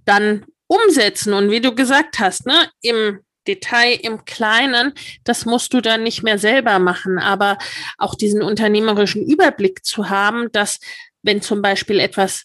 dann 0.04 0.46
umsetzen. 0.66 1.32
Und 1.32 1.50
wie 1.50 1.60
du 1.60 1.74
gesagt 1.74 2.18
hast, 2.18 2.46
ne, 2.46 2.70
im 2.80 3.20
Detail 3.46 3.98
im 4.02 4.24
Kleinen, 4.24 4.92
das 5.24 5.46
musst 5.46 5.72
du 5.72 5.80
dann 5.80 6.02
nicht 6.02 6.22
mehr 6.22 6.38
selber 6.38 6.78
machen. 6.78 7.18
Aber 7.18 7.58
auch 7.96 8.14
diesen 8.14 8.42
unternehmerischen 8.42 9.26
Überblick 9.26 9.84
zu 9.84 10.10
haben, 10.10 10.52
dass 10.52 10.78
wenn 11.22 11.42
zum 11.42 11.62
Beispiel 11.62 11.98
etwas 11.98 12.44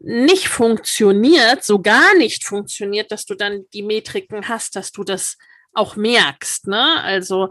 nicht 0.00 0.48
funktioniert, 0.48 1.64
so 1.64 1.80
gar 1.80 2.14
nicht 2.14 2.44
funktioniert, 2.44 3.10
dass 3.10 3.24
du 3.24 3.34
dann 3.34 3.64
die 3.72 3.82
Metriken 3.82 4.48
hast, 4.48 4.76
dass 4.76 4.92
du 4.92 5.02
das 5.02 5.36
auch 5.74 5.96
merkst. 5.96 6.66
Ne? 6.66 7.02
Also 7.02 7.48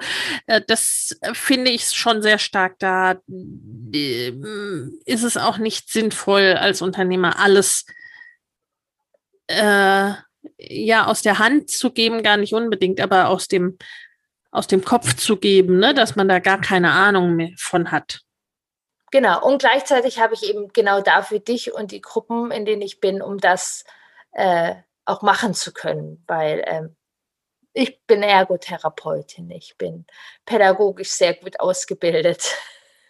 äh, 0.47 0.61
das 0.65 1.18
finde 1.34 1.72
ich 1.72 1.86
schon 1.86 2.22
sehr 2.22 2.39
stark. 2.39 2.78
Da 2.80 3.15
äh, 3.93 4.34
ist 5.05 5.24
es 5.24 5.38
auch 5.38 5.57
nicht 5.57 5.89
sinnvoll, 5.89 6.55
als 6.59 6.82
Unternehmer 6.82 7.39
alles 7.39 7.86
äh, 9.47 10.11
ja 10.57 11.05
aus 11.05 11.22
der 11.22 11.39
Hand 11.39 11.70
zu 11.70 11.91
geben, 11.91 12.24
gar 12.24 12.38
nicht 12.38 12.53
unbedingt, 12.53 12.99
aber 12.99 13.30
aus 13.30 13.47
dem, 13.47 13.78
aus 14.51 14.68
dem 14.68 14.84
Kopf 14.84 15.15
zu 15.15 15.38
geben, 15.38 15.80
ne, 15.80 15.93
dass 15.93 16.15
man 16.15 16.28
da 16.28 16.39
gar 16.39 16.59
keine 16.59 16.91
Ahnung 16.91 17.36
mehr 17.36 17.51
von 17.57 17.91
hat. 17.91 18.22
Genau, 19.11 19.45
und 19.45 19.59
gleichzeitig 19.59 20.20
habe 20.20 20.34
ich 20.34 20.49
eben 20.49 20.68
genau 20.74 21.01
dafür 21.01 21.39
dich 21.39 21.74
und 21.74 21.91
die 21.91 22.01
Gruppen, 22.01 22.51
in 22.51 22.65
denen 22.65 22.82
ich 22.82 22.99
bin, 22.99 23.22
um 23.22 23.38
das 23.38 23.86
äh, 24.34 24.76
auch 25.05 25.22
machen 25.22 25.53
zu 25.53 25.72
können, 25.72 26.24
weil 26.28 26.61
ähm, 26.68 26.97
ich 27.78 28.01
bin 28.07 28.23
Ergotherapeutin, 28.23 29.51
ich 29.51 29.78
bin 29.78 30.05
pädagogisch 30.45 31.11
sehr 31.11 31.36
gut 31.36 31.59
ausgebildet. 31.59 32.55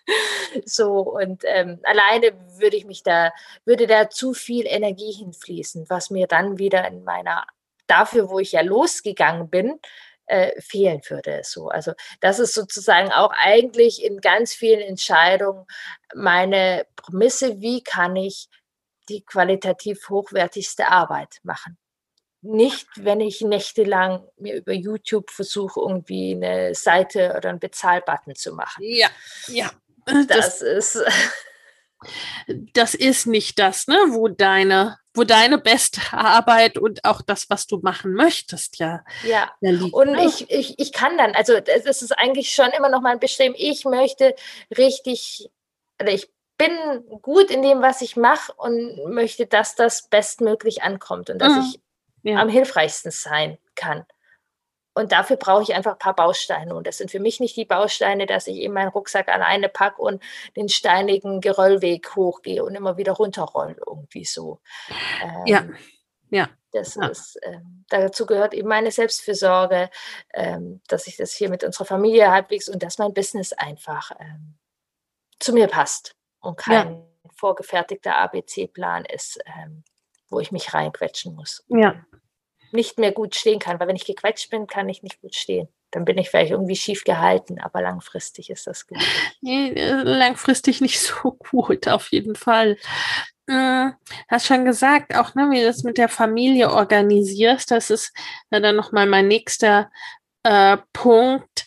so 0.66 1.00
und 1.00 1.44
ähm, 1.46 1.80
alleine 1.84 2.34
würde 2.60 2.76
ich 2.76 2.86
mich 2.86 3.02
da, 3.02 3.32
würde 3.64 3.88
da 3.88 4.10
zu 4.10 4.34
viel 4.34 4.66
Energie 4.68 5.14
hinfließen, 5.14 5.90
was 5.90 6.10
mir 6.10 6.28
dann 6.28 6.58
wieder 6.58 6.86
in 6.86 7.06
meiner, 7.06 7.46
dafür, 7.88 8.30
wo 8.30 8.40
ich 8.40 8.52
ja 8.52 8.62
losgegangen 8.62 9.50
bin, 9.50 9.80
äh, 10.26 10.60
fehlen 10.60 11.00
würde. 11.08 11.42
So, 11.46 11.70
also 11.70 11.94
das 12.20 12.40
ist 12.40 12.54
sozusagen 12.54 13.12
auch 13.14 13.32
eigentlich 13.38 14.04
in 14.04 14.20
ganz 14.20 14.54
vielen 14.54 14.82
Entscheidungen 14.82 15.66
meine 16.14 16.86
Prämisse, 16.98 17.62
wie 17.62 17.82
kann 17.84 18.18
ich 18.18 18.50
die 19.08 19.24
qualitativ 19.24 20.10
hochwertigste 20.10 20.90
Arbeit 20.90 21.38
machen 21.44 21.78
nicht, 22.48 22.88
wenn 22.96 23.22
ich 23.22 23.42
nächtelang 23.42 24.28
mir 24.38 24.56
über 24.56 24.74
YouTube 24.74 25.32
versuche, 25.32 25.80
irgendwie 25.80 26.34
eine 26.34 26.74
Seite 26.74 27.34
oder 27.38 27.50
einen 27.50 27.60
Bezahlbutton 27.60 28.36
zu 28.36 28.54
machen. 28.54 28.84
Ja, 28.84 29.10
ja. 29.48 29.72
Das, 30.06 30.28
das 30.28 30.62
ist. 30.62 31.04
Das 32.74 32.94
ist 32.94 33.26
nicht 33.26 33.58
das, 33.58 33.88
ne, 33.88 33.96
wo 34.10 34.28
deine, 34.28 35.00
wo 35.16 35.24
deine 35.24 35.58
beste 35.58 36.00
Arbeit 36.12 36.78
und 36.78 37.04
auch 37.04 37.24
das, 37.24 37.50
was 37.50 37.66
du 37.66 37.80
machen 37.80 38.14
möchtest, 38.14 38.78
ja. 38.78 39.04
Ja. 39.24 39.52
Liegt, 39.62 39.96
und 39.96 40.12
ne? 40.12 40.26
ich, 40.26 40.50
ich, 40.52 40.76
ich 40.78 40.94
kann 40.94 41.18
dann, 41.18 41.34
also 41.34 41.60
das 41.60 42.04
ist 42.04 42.12
eigentlich 42.12 42.54
schon 42.54 42.70
immer 42.78 42.90
noch 42.90 43.02
mein 43.02 43.20
Bestreben. 43.20 43.56
Ich 43.58 43.84
möchte 43.84 44.36
richtig, 44.78 45.50
oder 46.00 46.12
ich 46.12 46.30
bin 46.58 46.72
gut 47.22 47.50
in 47.50 47.64
dem, 47.64 47.82
was 47.82 48.02
ich 48.02 48.16
mache 48.16 48.54
und 48.54 49.14
möchte, 49.14 49.48
dass 49.48 49.76
das 49.76 50.08
bestmöglich 50.08 50.84
ankommt 50.84 51.32
und 51.32 51.40
dass 51.40 51.54
mhm. 51.54 51.62
ich 51.62 51.80
ja. 52.24 52.40
am 52.40 52.50
hilfreichsten 52.50 53.12
sein 53.12 53.58
kann. 53.76 54.06
Und 54.94 55.12
dafür 55.12 55.36
brauche 55.36 55.62
ich 55.62 55.76
einfach 55.76 55.92
ein 55.92 56.00
paar 56.00 56.16
Bausteine. 56.16 56.74
Und 56.74 56.88
das 56.88 56.98
sind 56.98 57.12
für 57.12 57.20
mich 57.20 57.40
nicht 57.40 57.56
die 57.56 57.66
Bausteine, 57.66 58.26
dass 58.26 58.48
ich 58.48 58.56
eben 58.58 58.74
meinen 58.74 58.90
Rucksack 58.90 59.28
alleine 59.28 59.70
packe 59.70 60.02
und 60.02 60.24
den 60.56 60.70
steinigen 60.70 61.40
Geröllweg 61.40 62.16
hochgehe 62.16 62.64
und 62.64 62.74
immer 62.74 62.98
wieder 62.98 63.12
runterrolle, 63.12 63.76
irgendwie 63.86 64.26
so. 64.26 64.60
Ähm, 65.22 65.46
ja, 65.46 65.68
ja. 66.32 66.50
Das 66.72 66.96
ja. 66.96 67.08
ist, 67.08 67.40
ähm, 67.44 67.86
dazu 67.90 68.26
gehört 68.26 68.54
eben 68.54 68.68
meine 68.68 68.92
Selbstfürsorge, 68.92 69.90
ähm, 70.34 70.82
dass 70.88 71.06
ich 71.06 71.16
das 71.16 71.32
hier 71.34 71.50
mit 71.50 71.64
unserer 71.64 71.86
Familie 71.86 72.32
halbwegs 72.32 72.68
und 72.68 72.82
dass 72.82 72.98
mein 72.98 73.14
Business 73.14 73.54
einfach 73.54 74.12
ähm, 74.20 74.58
zu 75.40 75.54
mir 75.54 75.68
passt 75.68 76.16
und 76.40 76.58
kein 76.58 76.96
ja. 76.96 77.30
vorgefertigter 77.36 78.18
ABC-Plan 78.18 79.06
ist, 79.06 79.40
ähm, 79.46 79.84
wo 80.30 80.40
ich 80.40 80.52
mich 80.52 80.74
reinquetschen 80.74 81.36
muss. 81.36 81.64
Ja, 81.68 82.04
nicht 82.72 83.00
mehr 83.00 83.12
gut 83.12 83.36
stehen 83.36 83.60
kann, 83.60 83.80
weil 83.80 83.88
wenn 83.88 83.96
ich 83.96 84.06
gequetscht 84.06 84.50
bin, 84.50 84.68
kann 84.68 84.90
ich 84.90 85.04
nicht 85.04 85.22
gut 85.22 85.36
stehen. 85.36 85.68
Dann 85.92 86.06
bin 86.06 86.18
ich 86.18 86.30
vielleicht 86.30 86.52
irgendwie 86.52 86.76
schief 86.76 87.04
gehalten, 87.04 87.60
aber 87.60 87.82
langfristig 87.82 88.50
ist 88.50 88.68
das 88.68 88.88
gut. 88.88 88.98
Nee, 89.42 89.70
äh, 89.70 90.04
langfristig 90.04 90.82
nicht 90.82 91.00
so 91.00 91.32
gut, 91.32 91.88
auf 91.88 92.12
jeden 92.12 92.36
Fall. 92.36 92.78
Hm, 93.50 93.94
hast 94.28 94.48
schon 94.48 94.66
gesagt, 94.66 95.16
auch 95.16 95.34
ne, 95.36 95.50
wie 95.52 95.60
du 95.60 95.66
das 95.66 95.84
mit 95.84 95.98
der 95.98 96.10
Familie 96.10 96.72
organisierst, 96.72 97.72
das 97.72 97.90
ist 97.90 98.14
ja 98.52 98.60
dann 98.60 98.76
nochmal 98.76 99.06
mein 99.06 99.28
nächster 99.28 99.90
äh, 100.44 100.78
Punkt. 100.92 101.66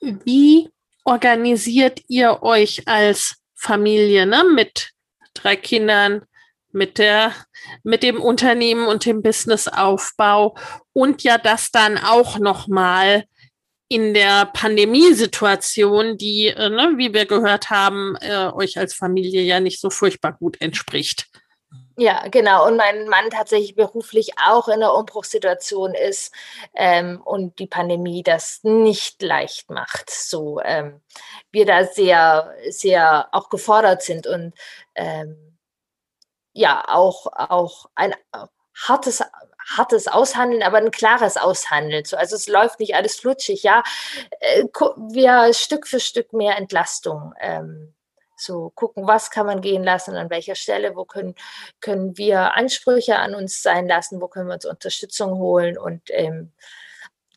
Wie 0.00 0.70
organisiert 1.04 2.00
ihr 2.08 2.42
euch 2.42 2.88
als 2.88 3.36
Familie 3.54 4.26
ne, 4.26 4.44
mit 4.54 4.90
drei 5.34 5.54
Kindern, 5.54 6.26
mit 6.72 6.98
der, 6.98 7.32
mit 7.82 8.02
dem 8.02 8.20
Unternehmen 8.20 8.86
und 8.86 9.04
dem 9.04 9.22
Businessaufbau 9.22 10.56
und 10.92 11.22
ja 11.22 11.38
das 11.38 11.70
dann 11.70 11.98
auch 11.98 12.38
nochmal 12.38 13.24
in 13.88 14.14
der 14.14 14.46
Pandemiesituation, 14.46 16.16
die, 16.16 16.46
äh, 16.46 16.70
ne, 16.70 16.94
wie 16.96 17.12
wir 17.12 17.26
gehört 17.26 17.70
haben, 17.70 18.16
äh, 18.20 18.46
euch 18.52 18.78
als 18.78 18.94
Familie 18.94 19.42
ja 19.42 19.58
nicht 19.58 19.80
so 19.80 19.90
furchtbar 19.90 20.32
gut 20.32 20.60
entspricht. 20.60 21.26
Ja, 21.96 22.26
genau. 22.28 22.66
Und 22.66 22.76
mein 22.76 23.08
Mann 23.08 23.28
tatsächlich 23.30 23.74
beruflich 23.74 24.30
auch 24.42 24.68
in 24.68 24.74
einer 24.74 24.94
Umbruchssituation 24.94 25.94
ist 25.94 26.32
ähm, 26.74 27.20
und 27.22 27.58
die 27.58 27.66
Pandemie 27.66 28.22
das 28.22 28.60
nicht 28.62 29.20
leicht 29.20 29.70
macht. 29.70 30.08
So 30.08 30.60
ähm, 30.64 31.02
wir 31.50 31.66
da 31.66 31.84
sehr, 31.84 32.54
sehr 32.70 33.28
auch 33.32 33.50
gefordert 33.50 34.02
sind 34.02 34.26
und 34.26 34.54
ähm, 34.94 35.49
ja 36.52 36.84
auch 36.88 37.26
auch 37.26 37.86
ein 37.94 38.14
hartes 38.74 39.22
hartes 39.76 40.08
Aushandeln, 40.08 40.62
aber 40.62 40.78
ein 40.78 40.90
klares 40.90 41.36
Aushandeln. 41.36 42.04
So, 42.04 42.16
also 42.16 42.36
es 42.36 42.48
läuft 42.48 42.80
nicht 42.80 42.94
alles 42.94 43.16
flutschig, 43.16 43.62
ja. 43.62 43.82
Äh, 44.40 44.64
wir 44.64 45.52
Stück 45.54 45.86
für 45.86 46.00
Stück 46.00 46.32
mehr 46.32 46.56
Entlastung 46.56 47.34
ähm, 47.40 47.94
so 48.40 48.70
gucken, 48.70 49.06
was 49.06 49.30
kann 49.30 49.46
man 49.46 49.60
gehen 49.60 49.84
lassen, 49.84 50.16
an 50.16 50.30
welcher 50.30 50.54
Stelle, 50.54 50.96
wo 50.96 51.04
können, 51.04 51.34
können 51.80 52.16
wir 52.16 52.54
Ansprüche 52.54 53.16
an 53.16 53.34
uns 53.34 53.62
sein 53.62 53.86
lassen, 53.86 54.20
wo 54.20 54.28
können 54.28 54.48
wir 54.48 54.54
uns 54.54 54.64
Unterstützung 54.64 55.32
holen 55.38 55.78
und 55.78 56.02
ähm, 56.08 56.52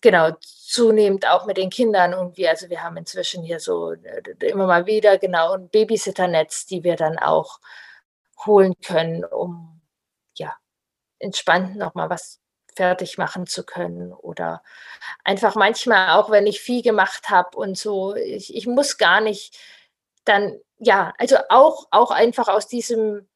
genau, 0.01 0.31
zunehmend 0.39 1.27
auch 1.27 1.45
mit 1.45 1.57
den 1.57 1.69
Kindern 1.69 2.13
irgendwie. 2.13 2.47
Also 2.47 2.69
wir 2.69 2.83
haben 2.83 2.97
inzwischen 2.97 3.43
hier 3.43 3.59
so 3.59 3.91
äh, 3.91 4.21
immer 4.47 4.67
mal 4.67 4.85
wieder 4.85 5.17
genau 5.17 5.53
ein 5.53 5.69
Babysitternetz, 5.69 6.65
die 6.65 6.83
wir 6.83 6.95
dann 6.95 7.19
auch 7.19 7.59
holen 8.45 8.73
können, 8.85 9.25
um 9.25 9.81
ja 10.37 10.55
entspannt 11.19 11.75
nochmal 11.75 12.09
was 12.09 12.39
fertig 12.75 13.17
machen 13.17 13.45
zu 13.47 13.63
können 13.65 14.13
oder 14.13 14.63
einfach 15.23 15.55
manchmal 15.55 16.19
auch, 16.19 16.31
wenn 16.31 16.47
ich 16.47 16.61
viel 16.61 16.81
gemacht 16.81 17.29
habe 17.29 17.57
und 17.57 17.77
so, 17.77 18.15
ich, 18.15 18.55
ich 18.55 18.67
muss 18.67 18.97
gar 18.97 19.21
nicht 19.21 19.57
dann 20.25 20.59
ja, 20.85 21.13
also 21.17 21.37
auch, 21.49 21.87
auch 21.91 22.11
einfach 22.11 22.47
aus 22.47 22.67
diesem 22.67 23.27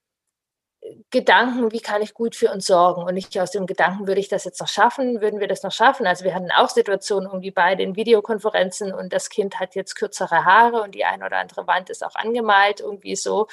Gedanken, 1.09 1.71
wie 1.71 1.81
kann 1.81 2.01
ich 2.01 2.13
gut 2.13 2.35
für 2.35 2.51
uns 2.51 2.65
sorgen 2.65 3.03
und 3.03 3.13
nicht 3.13 3.37
aus 3.39 3.51
dem 3.51 3.65
Gedanken, 3.65 4.07
würde 4.07 4.21
ich 4.21 4.29
das 4.29 4.45
jetzt 4.45 4.61
noch 4.61 4.67
schaffen, 4.67 5.21
würden 5.21 5.39
wir 5.39 5.47
das 5.47 5.63
noch 5.63 5.71
schaffen. 5.71 6.07
Also 6.07 6.23
wir 6.23 6.33
hatten 6.33 6.51
auch 6.51 6.69
Situationen 6.69 7.27
irgendwie 7.29 7.51
bei 7.51 7.75
den 7.75 7.95
Videokonferenzen 7.95 8.93
und 8.93 9.11
das 9.11 9.29
Kind 9.29 9.59
hat 9.59 9.75
jetzt 9.75 9.95
kürzere 9.95 10.45
Haare 10.45 10.81
und 10.81 10.95
die 10.95 11.03
eine 11.03 11.25
oder 11.25 11.39
andere 11.39 11.67
Wand 11.67 11.89
ist 11.89 12.05
auch 12.05 12.15
angemalt, 12.15 12.79
irgendwie 12.79 13.15
so. 13.15 13.47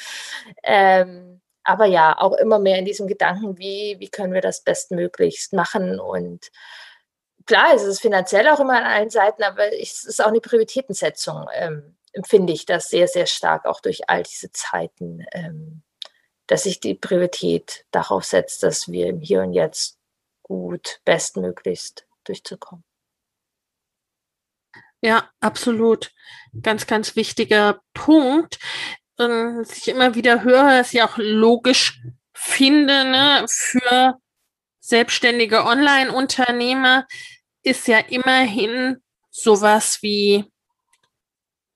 Ähm, 0.62 1.40
aber 1.64 1.86
ja, 1.86 2.16
auch 2.18 2.34
immer 2.34 2.58
mehr 2.58 2.78
in 2.78 2.84
diesem 2.84 3.06
Gedanken, 3.06 3.58
wie, 3.58 3.96
wie 3.98 4.08
können 4.08 4.32
wir 4.32 4.42
das 4.42 4.62
bestmöglichst 4.62 5.52
machen 5.52 5.98
und 5.98 6.50
klar, 7.46 7.74
es 7.74 7.82
ist 7.82 8.00
finanziell 8.00 8.48
auch 8.48 8.60
immer 8.60 8.76
an 8.76 8.84
allen 8.84 9.10
Seiten, 9.10 9.42
aber 9.42 9.72
es 9.72 10.04
ist 10.04 10.22
auch 10.22 10.28
eine 10.28 10.40
Prioritätensetzung. 10.40 11.46
Ähm, 11.52 11.96
empfinde 12.12 12.52
ich 12.52 12.64
das 12.64 12.88
sehr, 12.88 13.08
sehr 13.08 13.26
stark 13.26 13.66
auch 13.66 13.80
durch 13.80 14.08
all 14.08 14.22
diese 14.22 14.52
Zeiten, 14.52 15.26
ähm, 15.32 15.82
dass 16.46 16.64
sich 16.64 16.80
die 16.80 16.94
Priorität 16.94 17.84
darauf 17.90 18.24
setzt, 18.24 18.62
dass 18.62 18.88
wir 18.88 19.08
im 19.08 19.20
Hier 19.20 19.42
und 19.42 19.52
Jetzt 19.52 19.98
gut, 20.42 21.00
bestmöglichst 21.04 22.06
durchzukommen. 22.24 22.84
Ja, 25.00 25.30
absolut. 25.40 26.12
Ganz, 26.62 26.86
ganz 26.86 27.16
wichtiger 27.16 27.82
Punkt. 27.92 28.58
Ähm, 29.18 29.58
was 29.60 29.76
ich 29.76 29.88
immer 29.88 30.14
wieder 30.14 30.42
höre, 30.42 30.78
dass 30.78 30.92
ich 30.92 31.02
auch 31.02 31.18
logisch 31.18 32.00
finde, 32.32 33.04
ne, 33.04 33.44
für 33.48 34.18
selbstständige 34.80 35.64
Online-Unternehmer 35.64 37.06
ist 37.62 37.86
ja 37.88 37.98
immerhin 37.98 39.02
sowas 39.30 39.98
wie 40.02 40.44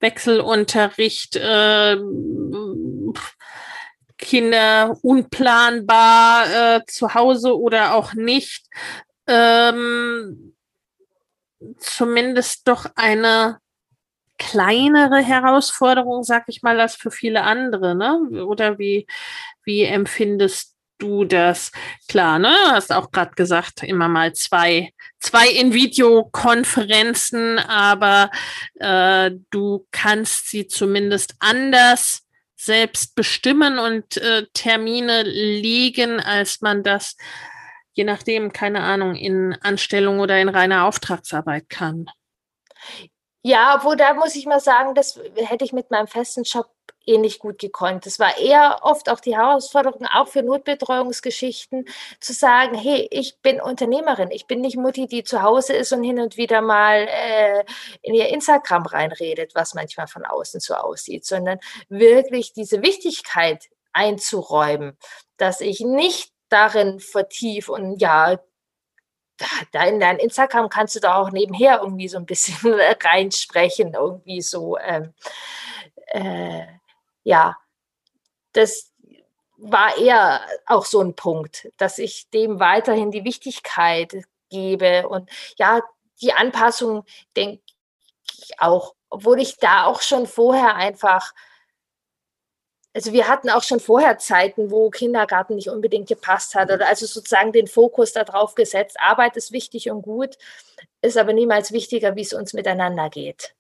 Wechselunterricht, 0.00 1.36
äh, 1.36 1.96
Kinder 4.18 4.96
unplanbar 5.02 6.76
äh, 6.76 6.84
zu 6.86 7.14
Hause 7.14 7.56
oder 7.58 7.94
auch 7.94 8.14
nicht, 8.14 8.66
ähm, 9.26 10.56
zumindest 11.78 12.66
doch 12.68 12.86
eine 12.96 13.58
kleinere 14.38 15.18
Herausforderung, 15.18 16.22
sag 16.22 16.44
ich 16.46 16.62
mal, 16.62 16.80
als 16.80 16.96
für 16.96 17.10
viele 17.10 17.42
andere, 17.42 17.94
ne? 17.94 18.44
Oder 18.44 18.78
wie, 18.78 19.06
wie 19.64 19.82
empfindest 19.82 20.74
du 20.98 21.24
das? 21.24 21.72
Klar, 22.08 22.38
ne? 22.38 22.54
Hast 22.70 22.92
auch 22.92 23.10
gerade 23.10 23.32
gesagt, 23.34 23.82
immer 23.82 24.08
mal 24.08 24.32
zwei, 24.34 24.92
zwei 25.20 25.48
in 25.48 25.72
Videokonferenzen, 25.72 27.58
aber 27.58 28.30
äh, 28.76 29.32
du 29.50 29.86
kannst 29.90 30.50
sie 30.50 30.66
zumindest 30.66 31.34
anders 31.40 32.22
selbst 32.56 33.14
bestimmen 33.14 33.78
und 33.78 34.16
äh, 34.16 34.46
Termine 34.52 35.22
legen, 35.22 36.20
als 36.20 36.60
man 36.60 36.82
das, 36.82 37.16
je 37.92 38.04
nachdem, 38.04 38.52
keine 38.52 38.80
Ahnung, 38.80 39.14
in 39.14 39.56
Anstellung 39.60 40.18
oder 40.18 40.40
in 40.40 40.48
reiner 40.48 40.84
Auftragsarbeit 40.84 41.68
kann. 41.68 42.06
Ja, 43.48 43.76
obwohl 43.76 43.96
da 43.96 44.12
muss 44.12 44.36
ich 44.36 44.44
mal 44.44 44.60
sagen, 44.60 44.94
das 44.94 45.18
hätte 45.36 45.64
ich 45.64 45.72
mit 45.72 45.90
meinem 45.90 46.06
festen 46.06 46.42
Job 46.42 46.68
ähnlich 47.06 47.38
gut 47.38 47.58
gekonnt. 47.58 48.06
Es 48.06 48.18
war 48.18 48.36
eher 48.36 48.80
oft 48.82 49.08
auch 49.08 49.20
die 49.20 49.38
Herausforderung, 49.38 50.04
auch 50.04 50.28
für 50.28 50.42
Notbetreuungsgeschichten, 50.42 51.86
zu 52.20 52.34
sagen, 52.34 52.76
hey, 52.76 53.08
ich 53.10 53.40
bin 53.40 53.58
Unternehmerin, 53.58 54.30
ich 54.32 54.46
bin 54.46 54.60
nicht 54.60 54.76
Mutti, 54.76 55.06
die 55.06 55.24
zu 55.24 55.40
Hause 55.40 55.72
ist 55.72 55.92
und 55.94 56.02
hin 56.02 56.20
und 56.20 56.36
wieder 56.36 56.60
mal 56.60 57.08
äh, 57.08 57.64
in 58.02 58.12
ihr 58.12 58.28
Instagram 58.28 58.84
reinredet, 58.84 59.54
was 59.54 59.72
manchmal 59.72 60.08
von 60.08 60.26
außen 60.26 60.60
so 60.60 60.74
aussieht, 60.74 61.24
sondern 61.24 61.58
wirklich 61.88 62.52
diese 62.52 62.82
Wichtigkeit 62.82 63.64
einzuräumen, 63.94 64.98
dass 65.38 65.62
ich 65.62 65.80
nicht 65.80 66.32
darin 66.50 67.00
vertief 67.00 67.70
und 67.70 67.98
ja, 68.02 68.38
da 69.72 69.84
in 69.84 70.00
dein 70.00 70.18
Instagram 70.18 70.68
kannst 70.68 70.96
du 70.96 71.00
da 71.00 71.16
auch 71.16 71.30
nebenher 71.30 71.80
irgendwie 71.82 72.08
so 72.08 72.18
ein 72.18 72.26
bisschen 72.26 72.74
reinsprechen, 73.02 73.94
irgendwie 73.94 74.42
so. 74.42 74.78
Ähm, 74.78 75.14
äh, 76.08 76.66
ja, 77.24 77.56
das 78.52 78.92
war 79.56 79.96
eher 79.98 80.40
auch 80.66 80.84
so 80.84 81.00
ein 81.00 81.14
Punkt, 81.14 81.68
dass 81.76 81.98
ich 81.98 82.30
dem 82.30 82.60
weiterhin 82.60 83.10
die 83.10 83.24
Wichtigkeit 83.24 84.16
gebe 84.48 85.08
und 85.08 85.28
ja, 85.58 85.80
die 86.22 86.32
Anpassung 86.32 87.04
denke 87.36 87.62
ich 88.38 88.60
auch, 88.60 88.94
obwohl 89.10 89.40
ich 89.40 89.58
da 89.58 89.84
auch 89.84 90.00
schon 90.00 90.26
vorher 90.26 90.74
einfach 90.74 91.32
also 92.98 93.12
wir 93.12 93.28
hatten 93.28 93.48
auch 93.48 93.62
schon 93.62 93.78
vorher 93.78 94.18
Zeiten, 94.18 94.72
wo 94.72 94.90
Kindergarten 94.90 95.54
nicht 95.54 95.68
unbedingt 95.68 96.08
gepasst 96.08 96.56
hat 96.56 96.72
oder 96.72 96.88
also 96.88 97.06
sozusagen 97.06 97.52
den 97.52 97.68
Fokus 97.68 98.12
darauf 98.12 98.56
gesetzt, 98.56 98.96
Arbeit 98.98 99.36
ist 99.36 99.52
wichtig 99.52 99.88
und 99.88 100.02
gut, 100.02 100.36
ist 101.00 101.16
aber 101.16 101.32
niemals 101.32 101.70
wichtiger, 101.70 102.16
wie 102.16 102.22
es 102.22 102.32
uns 102.32 102.54
miteinander 102.54 103.08
geht. 103.08 103.54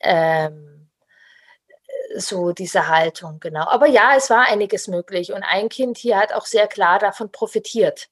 Ähm, 0.00 0.88
so 2.16 2.52
diese 2.52 2.88
Haltung, 2.88 3.40
genau. 3.40 3.66
Aber 3.66 3.86
ja, 3.86 4.14
es 4.16 4.30
war 4.30 4.48
einiges 4.48 4.88
möglich 4.88 5.34
und 5.34 5.42
ein 5.42 5.68
Kind 5.68 5.98
hier 5.98 6.16
hat 6.16 6.32
auch 6.32 6.46
sehr 6.46 6.66
klar 6.66 6.98
davon 6.98 7.30
profitiert, 7.30 8.08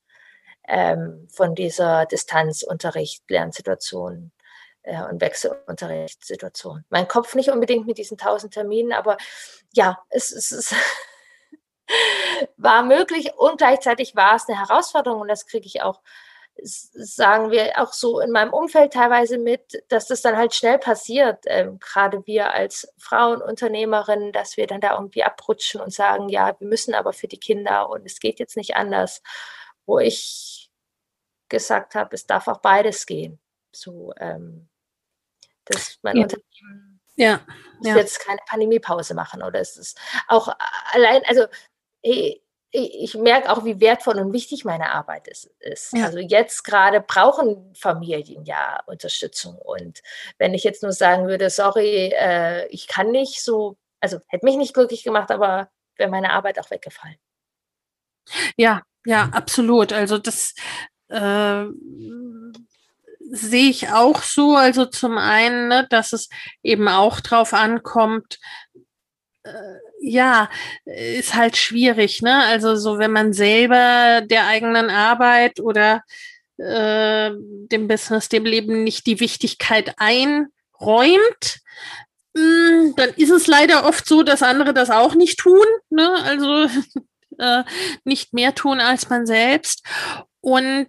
ähm, 0.69 1.27
von 1.33 1.55
dieser 1.55 2.05
Distanzunterricht-Lernsituation 2.05 4.31
äh, 4.87 5.03
und 5.03 5.21
Wechselunterrichtssituation. 5.21 6.85
Mein 6.89 7.09
Kopf 7.09 7.35
nicht 7.35 7.51
unbedingt 7.51 7.87
mit 7.87 7.99
diesen 7.99 8.17
tausend 8.17 8.55
Terminen, 8.55 8.93
aber 8.93 9.19
ja, 9.73 9.99
es, 10.09 10.33
es, 10.33 10.53
es 10.53 10.75
war 12.57 12.83
möglich 12.83 13.35
und 13.37 13.59
gleichzeitig 13.59 14.17
war 14.17 14.37
es 14.37 14.49
eine 14.49 14.59
Herausforderung 14.59 15.21
und 15.21 15.29
das 15.29 15.47
kriege 15.47 15.67
ich 15.67 15.83
auch 15.83 16.01
sagen 16.63 17.51
wir 17.51 17.73
auch 17.77 17.93
so 17.93 18.21
in 18.21 18.31
meinem 18.31 18.53
Umfeld 18.53 18.93
teilweise 18.95 19.39
mit, 19.39 19.83
dass 19.89 20.07
das 20.07 20.23
dann 20.23 20.37
halt 20.37 20.55
schnell 20.55 20.79
passiert, 20.79 21.45
ähm, 21.47 21.79
gerade 21.81 22.27
wir 22.27 22.53
als 22.53 22.93
Frauenunternehmerinnen, 22.99 24.33
dass 24.33 24.57
wir 24.57 24.67
dann 24.67 24.81
da 24.81 24.95
irgendwie 24.95 25.23
abrutschen 25.23 25.81
und 25.81 25.93
sagen, 25.93 26.29
ja, 26.29 26.59
wir 26.59 26.67
müssen 26.67 26.95
aber 26.95 27.13
für 27.13 27.29
die 27.29 27.39
Kinder 27.39 27.91
und 27.91 28.07
es 28.07 28.21
geht 28.21 28.39
jetzt 28.39 28.57
nicht 28.57 28.77
anders, 28.77 29.23
wo 29.85 29.99
ich 29.99 30.71
gesagt 31.49 31.95
habe, 31.95 32.15
es 32.15 32.27
darf 32.27 32.49
auch 32.49 32.61
beides 32.61 33.07
gehen. 33.07 33.39
So, 33.75 34.13
ähm, 34.19 34.69
dass 35.67 35.99
mein 36.03 36.17
ja. 36.17 36.23
Unternehmen 36.23 37.01
ja. 37.17 37.41
ja. 37.83 37.97
jetzt 37.97 38.21
keine 38.21 38.41
Pandemiepause 38.47 39.15
machen 39.15 39.43
oder 39.43 39.61
es 39.61 39.77
ist 39.77 39.99
auch 40.29 40.49
allein, 40.93 41.23
also 41.27 41.47
hey, 42.03 42.43
ich 42.79 43.15
merke 43.15 43.51
auch, 43.51 43.65
wie 43.65 43.81
wertvoll 43.81 44.19
und 44.19 44.33
wichtig 44.33 44.65
meine 44.65 44.91
Arbeit 44.93 45.29
ist. 45.29 45.47
ist. 45.61 45.93
Ja. 45.95 46.05
Also 46.05 46.19
jetzt 46.19 46.63
gerade 46.65 47.01
brauchen 47.01 47.75
Familien 47.75 48.45
ja 48.45 48.81
Unterstützung. 48.87 49.57
Und 49.57 50.03
wenn 50.39 50.53
ich 50.53 50.63
jetzt 50.65 50.83
nur 50.83 50.93
sagen 50.93 51.27
würde, 51.27 51.49
sorry, 51.49 52.13
äh, 52.15 52.67
ich 52.67 52.87
kann 52.87 53.13
nicht 53.13 53.43
so, 53.43 53.79
also 54.01 54.19
hätte 54.29 54.45
mich 54.45 54.57
nicht 54.57 54.75
glücklich 54.75 55.05
gemacht, 55.05 55.31
aber 55.31 55.71
wäre 55.97 56.11
meine 56.11 56.33
Arbeit 56.33 56.59
auch 56.59 56.71
weggefallen. 56.71 57.17
Ja, 58.57 58.83
ja, 59.07 59.31
absolut. 59.33 59.93
Also 59.93 60.19
das 60.19 60.55
äh, 61.09 61.65
sehe 63.31 63.71
ich 63.71 63.91
auch 63.91 64.23
so. 64.23 64.57
Also 64.57 64.87
zum 64.87 65.19
einen, 65.19 65.69
ne, 65.69 65.87
dass 65.91 66.13
es 66.13 66.29
eben 66.63 66.89
auch 66.89 67.21
drauf 67.21 67.53
ankommt, 67.53 68.39
äh, 69.45 69.51
ja, 70.01 70.49
ist 70.85 71.35
halt 71.35 71.57
schwierig, 71.57 72.23
ne? 72.23 72.45
Also 72.45 72.77
so, 72.77 72.99
wenn 72.99 73.13
man 73.13 73.33
selber 73.33 74.23
der 74.23 74.47
eigenen 74.47 74.91
Arbeit 74.91 75.61
oder 75.61 76.03
äh, 76.59 77.31
dem 77.35 77.89
Business, 77.89 78.29
dem 78.29 78.45
Leben 78.45 78.85
nicht 78.85 79.07
die 79.07 79.21
Wichtigkeit 79.21 79.95
einräumt, 79.99 80.51
mh, 82.35 82.41
hm, 82.41 82.95
dann 82.97 83.11
ist 83.17 83.31
es 83.31 83.47
leider 83.47 83.87
oft 83.87 84.07
so, 84.07 84.23
dass 84.23 84.43
andere 84.43 84.75
das 84.75 84.91
auch 84.91 85.15
nicht 85.15 85.39
tun, 85.39 85.67
ne? 85.91 86.15
Also 86.25 86.69
äh, 87.39 87.65
nicht 88.05 88.33
mehr 88.33 88.55
tun 88.55 88.81
als 88.81 89.09
man 89.09 89.27
selbst. 89.27 89.85
Und 90.41 90.89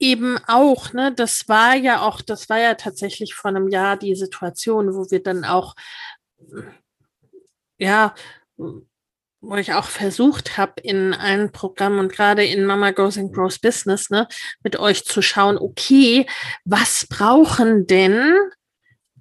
eben 0.00 0.38
auch, 0.48 0.92
ne, 0.92 1.12
das 1.14 1.48
war 1.48 1.76
ja 1.76 2.00
auch, 2.00 2.22
das 2.22 2.48
war 2.48 2.58
ja 2.58 2.74
tatsächlich 2.74 3.34
vor 3.34 3.50
einem 3.50 3.68
Jahr 3.68 3.96
die 3.96 4.16
Situation, 4.16 4.94
wo 4.94 5.10
wir 5.10 5.22
dann 5.22 5.44
auch, 5.44 5.74
ja, 7.78 8.14
wo 9.42 9.56
ich 9.56 9.72
auch 9.74 9.84
versucht 9.84 10.58
habe, 10.58 10.80
in 10.82 11.14
allen 11.14 11.52
Programmen 11.52 11.98
und 11.98 12.12
gerade 12.12 12.44
in 12.44 12.64
Mama 12.64 12.90
Goes 12.90 13.18
and 13.18 13.32
Grows 13.32 13.58
Business, 13.58 14.10
ne, 14.10 14.26
mit 14.62 14.76
euch 14.78 15.04
zu 15.04 15.22
schauen, 15.22 15.58
okay, 15.58 16.26
was 16.64 17.06
brauchen 17.06 17.86
denn 17.86 18.34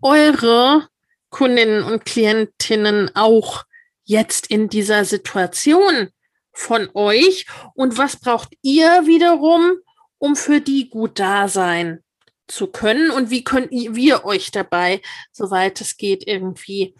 eure 0.02 0.88
Kundinnen 1.30 1.84
und 1.84 2.06
Klientinnen 2.06 3.12
auch 3.16 3.66
jetzt 4.06 4.48
in 4.48 4.70
dieser 4.70 5.06
Situation 5.06 6.10
von 6.54 6.90
euch? 6.94 7.46
Und 7.76 7.98
was 7.98 8.18
braucht 8.20 8.54
ihr 8.62 9.06
wiederum, 9.06 9.78
um 10.20 10.36
für 10.36 10.62
die 10.62 10.90
gut 10.90 11.20
da 11.20 11.48
sein 11.48 12.04
zu 12.48 12.68
können? 12.68 13.10
Und 13.10 13.32
wie 13.32 13.44
könnt 13.44 13.72
wir 13.72 14.26
euch 14.26 14.52
dabei, 14.52 15.02
soweit 15.32 15.82
es 15.82 15.98
geht, 15.98 16.28
irgendwie 16.28 16.94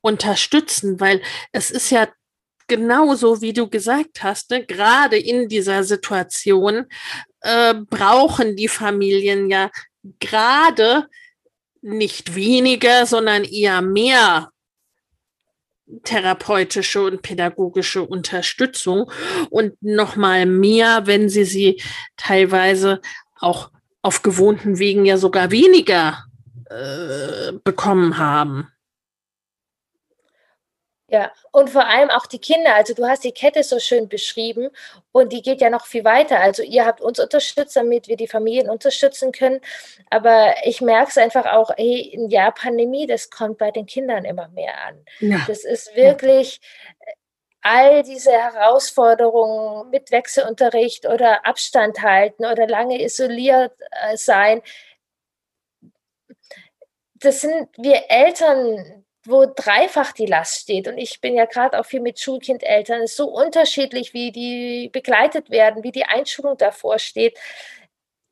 unterstützen, 0.00 1.00
weil 1.00 1.22
es 1.52 1.70
ist 1.70 1.90
ja 1.90 2.08
genauso, 2.66 3.40
wie 3.40 3.52
du 3.52 3.68
gesagt 3.68 4.22
hast, 4.22 4.50
ne, 4.50 4.64
gerade 4.64 5.18
in 5.18 5.48
dieser 5.48 5.84
Situation 5.84 6.86
äh, 7.40 7.74
brauchen 7.74 8.56
die 8.56 8.68
Familien 8.68 9.50
ja 9.50 9.70
gerade 10.20 11.08
nicht 11.82 12.34
weniger, 12.34 13.06
sondern 13.06 13.44
eher 13.44 13.82
mehr 13.82 14.50
therapeutische 16.04 17.02
und 17.02 17.22
pädagogische 17.22 18.02
Unterstützung 18.02 19.10
und 19.50 19.74
noch 19.82 20.16
mal 20.16 20.46
mehr, 20.46 21.06
wenn 21.06 21.28
sie 21.28 21.44
sie 21.44 21.82
teilweise 22.16 23.00
auch 23.38 23.70
auf 24.02 24.22
gewohnten 24.22 24.78
Wegen 24.78 25.04
ja 25.04 25.16
sogar 25.16 25.50
weniger 25.50 26.24
äh, 26.70 27.52
bekommen 27.64 28.18
haben. 28.18 28.68
Ja, 31.14 31.30
und 31.52 31.70
vor 31.70 31.86
allem 31.86 32.10
auch 32.10 32.26
die 32.26 32.40
Kinder. 32.40 32.74
Also 32.74 32.92
du 32.92 33.06
hast 33.06 33.22
die 33.22 33.30
Kette 33.30 33.62
so 33.62 33.78
schön 33.78 34.08
beschrieben 34.08 34.70
und 35.12 35.32
die 35.32 35.42
geht 35.42 35.60
ja 35.60 35.70
noch 35.70 35.86
viel 35.86 36.04
weiter. 36.04 36.40
Also 36.40 36.64
ihr 36.64 36.84
habt 36.84 37.00
uns 37.00 37.20
unterstützt, 37.20 37.76
damit 37.76 38.08
wir 38.08 38.16
die 38.16 38.26
Familien 38.26 38.68
unterstützen 38.68 39.30
können. 39.30 39.60
Aber 40.10 40.56
ich 40.64 40.80
merke 40.80 41.10
es 41.10 41.16
einfach 41.16 41.46
auch, 41.46 41.70
hey, 41.76 42.12
ein 42.18 42.30
Jahr 42.30 42.50
Pandemie, 42.52 43.06
das 43.06 43.30
kommt 43.30 43.58
bei 43.58 43.70
den 43.70 43.86
Kindern 43.86 44.24
immer 44.24 44.48
mehr 44.48 44.74
an. 44.88 45.04
Ja. 45.20 45.38
Das 45.46 45.62
ist 45.62 45.94
wirklich 45.94 46.60
äh, 46.98 47.12
all 47.62 48.02
diese 48.02 48.32
Herausforderungen 48.32 49.90
mit 49.90 50.10
Wechselunterricht 50.10 51.06
oder 51.06 51.46
Abstand 51.46 52.02
halten 52.02 52.44
oder 52.44 52.66
lange 52.66 53.00
isoliert 53.00 53.72
äh, 54.02 54.16
sein. 54.16 54.62
Das 57.14 57.40
sind 57.40 57.68
wir 57.76 58.02
Eltern, 58.08 59.04
wo 59.26 59.46
dreifach 59.46 60.12
die 60.12 60.26
Last 60.26 60.62
steht. 60.62 60.88
Und 60.88 60.98
ich 60.98 61.20
bin 61.20 61.34
ja 61.34 61.46
gerade 61.46 61.78
auch 61.78 61.86
viel 61.86 62.00
mit 62.00 62.20
Schulkindeltern. 62.20 63.02
Es 63.02 63.12
ist 63.12 63.16
so 63.16 63.28
unterschiedlich, 63.28 64.12
wie 64.14 64.32
die 64.32 64.90
begleitet 64.92 65.50
werden, 65.50 65.82
wie 65.82 65.92
die 65.92 66.04
Einschulung 66.04 66.56
davor 66.58 66.98
steht. 66.98 67.38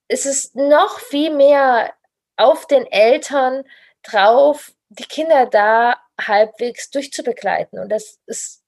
Es 0.08 0.26
ist 0.26 0.54
noch 0.56 0.98
viel 1.00 1.34
mehr 1.34 1.92
auf 2.36 2.66
den 2.66 2.86
Eltern 2.86 3.64
drauf, 4.02 4.72
die 4.88 5.04
Kinder 5.04 5.46
da 5.46 5.96
halbwegs 6.20 6.90
durchzubegleiten. 6.90 7.78
Und 7.78 7.88
das 7.88 8.18
ist, 8.26 8.62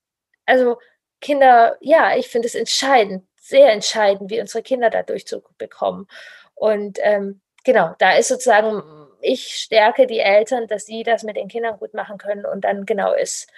also 0.47 0.79
Kinder, 1.21 1.77
ja, 1.81 2.17
ich 2.17 2.29
finde 2.29 2.49
es 2.49 2.55
entscheidend, 2.55 3.27
sehr 3.41 3.73
entscheidend, 3.73 4.31
wie 4.31 4.41
unsere 4.41 4.63
Kinder 4.63 4.91
da 4.91 5.03
durchzubekommen. 5.03 6.07
Und 6.55 6.99
ähm, 7.03 7.41
genau, 7.65 7.95
da 7.99 8.17
ist 8.17 8.29
sozusagen 8.29 9.04
ich 9.25 9.57
stärke 9.57 10.07
die 10.07 10.21
Eltern, 10.21 10.67
dass 10.67 10.87
sie 10.87 11.03
das 11.03 11.23
mit 11.23 11.37
den 11.37 11.49
Kindern 11.49 11.79
gut 11.79 11.95
machen 11.95 12.19
können 12.19 12.45
und 12.45 12.63
dann 12.63 12.87
genau 12.87 13.13
ist, 13.13 13.51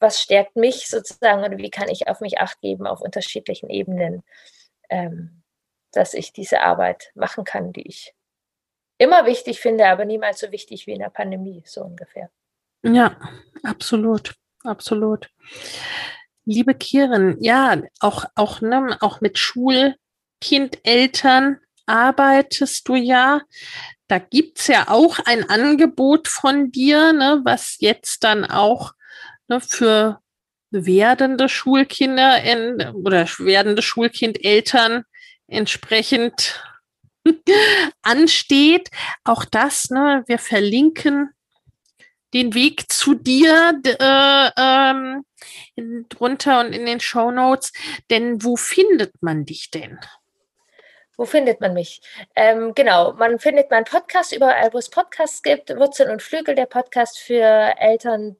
was 0.00 0.20
stärkt 0.20 0.56
mich 0.56 0.88
sozusagen 0.88 1.44
und 1.44 1.58
wie 1.58 1.70
kann 1.70 1.88
ich 1.88 2.08
auf 2.08 2.20
mich 2.20 2.40
acht 2.40 2.60
geben 2.60 2.86
auf 2.86 3.00
unterschiedlichen 3.00 3.70
Ebenen, 3.70 4.24
ähm, 4.90 5.42
dass 5.92 6.14
ich 6.14 6.32
diese 6.32 6.62
Arbeit 6.62 7.12
machen 7.14 7.44
kann, 7.44 7.72
die 7.72 7.86
ich 7.86 8.14
immer 8.98 9.26
wichtig 9.26 9.60
finde, 9.60 9.86
aber 9.86 10.04
niemals 10.04 10.40
so 10.40 10.50
wichtig 10.50 10.86
wie 10.86 10.92
in 10.92 11.00
der 11.00 11.10
Pandemie, 11.10 11.62
so 11.66 11.82
ungefähr. 11.82 12.30
Ja, 12.82 13.16
absolut, 13.62 14.34
absolut. 14.64 15.30
Liebe 16.44 16.74
Kirin, 16.74 17.36
ja, 17.40 17.80
auch, 18.00 18.24
auch, 18.34 18.60
ne, 18.60 18.98
auch 19.00 19.20
mit 19.20 19.38
Schulkindeltern 19.38 21.60
arbeitest 21.86 22.88
du 22.88 22.94
ja. 22.94 23.42
Da 24.08 24.18
gibt 24.18 24.60
es 24.60 24.66
ja 24.66 24.88
auch 24.88 25.18
ein 25.20 25.48
Angebot 25.48 26.28
von 26.28 26.70
dir, 26.70 27.12
ne, 27.12 27.40
was 27.44 27.76
jetzt 27.78 28.24
dann 28.24 28.44
auch 28.44 28.92
ne, 29.48 29.60
für 29.60 30.20
werdende 30.70 31.48
Schulkinder 31.48 32.42
in, 32.42 32.94
oder 32.94 33.26
werdende 33.38 33.82
Schulkindeltern 33.82 35.04
entsprechend 35.46 36.62
ansteht. 38.02 38.90
Auch 39.24 39.44
das, 39.44 39.90
ne, 39.90 40.24
wir 40.26 40.38
verlinken 40.38 41.30
den 42.34 42.54
Weg 42.54 42.90
zu 42.90 43.14
dir 43.14 43.80
äh, 43.84 44.50
ähm, 44.56 45.24
drunter 46.08 46.60
und 46.60 46.72
in 46.72 46.86
den 46.86 47.00
Show 47.00 47.30
Notes. 47.30 47.72
Denn 48.10 48.42
wo 48.42 48.56
findet 48.56 49.22
man 49.22 49.44
dich 49.44 49.70
denn? 49.70 49.98
Wo 51.16 51.24
findet 51.26 51.60
man 51.60 51.74
mich? 51.74 52.00
Ähm, 52.34 52.74
genau, 52.74 53.12
man 53.12 53.38
findet 53.38 53.70
meinen 53.70 53.84
Podcast 53.84 54.32
überall, 54.32 54.72
wo 54.72 54.78
es 54.78 54.88
Podcasts 54.88 55.42
gibt. 55.42 55.68
Wurzeln 55.76 56.10
und 56.10 56.22
Flügel, 56.22 56.54
der 56.54 56.64
Podcast 56.66 57.18
für 57.18 57.74
Eltern 57.78 58.36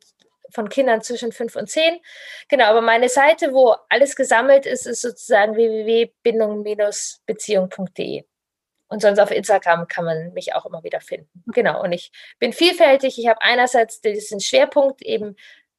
von 0.51 0.69
Kindern 0.69 1.03
zwischen 1.03 1.33
fünf 1.33 1.57
und 1.57 1.69
zehn. 1.69 1.99
Genau, 2.49 2.67
aber 2.67 2.81
meine 2.81 3.09
Seite, 3.09 3.53
wo 3.53 3.75
alles 3.89 4.15
gesammelt 4.17 4.67
ist, 4.67 4.87
ist 4.87 5.03
sozusagen 5.03 5.57
www.bindung-beziehung.de. 5.57 8.25
Und 8.89 9.01
sonst 9.01 9.21
auf 9.21 9.31
Instagram 9.31 9.89
kann 9.89 10.05
man 10.05 10.35
mich 10.35 10.55
auch 10.55 10.67
immer 10.67 10.85
wieder 10.85 11.01
finden. 11.01 11.43
Genau, 11.47 11.83
und 11.83 11.93
ich 11.93 12.13
bin 12.39 12.53
vielfältig. 12.53 13.19
Ich 13.19 13.27
habe 13.27 13.41
einerseits 13.41 14.03
diesen 14.03 14.41
Schwerpunkt 14.41 15.01
eben 15.01 15.37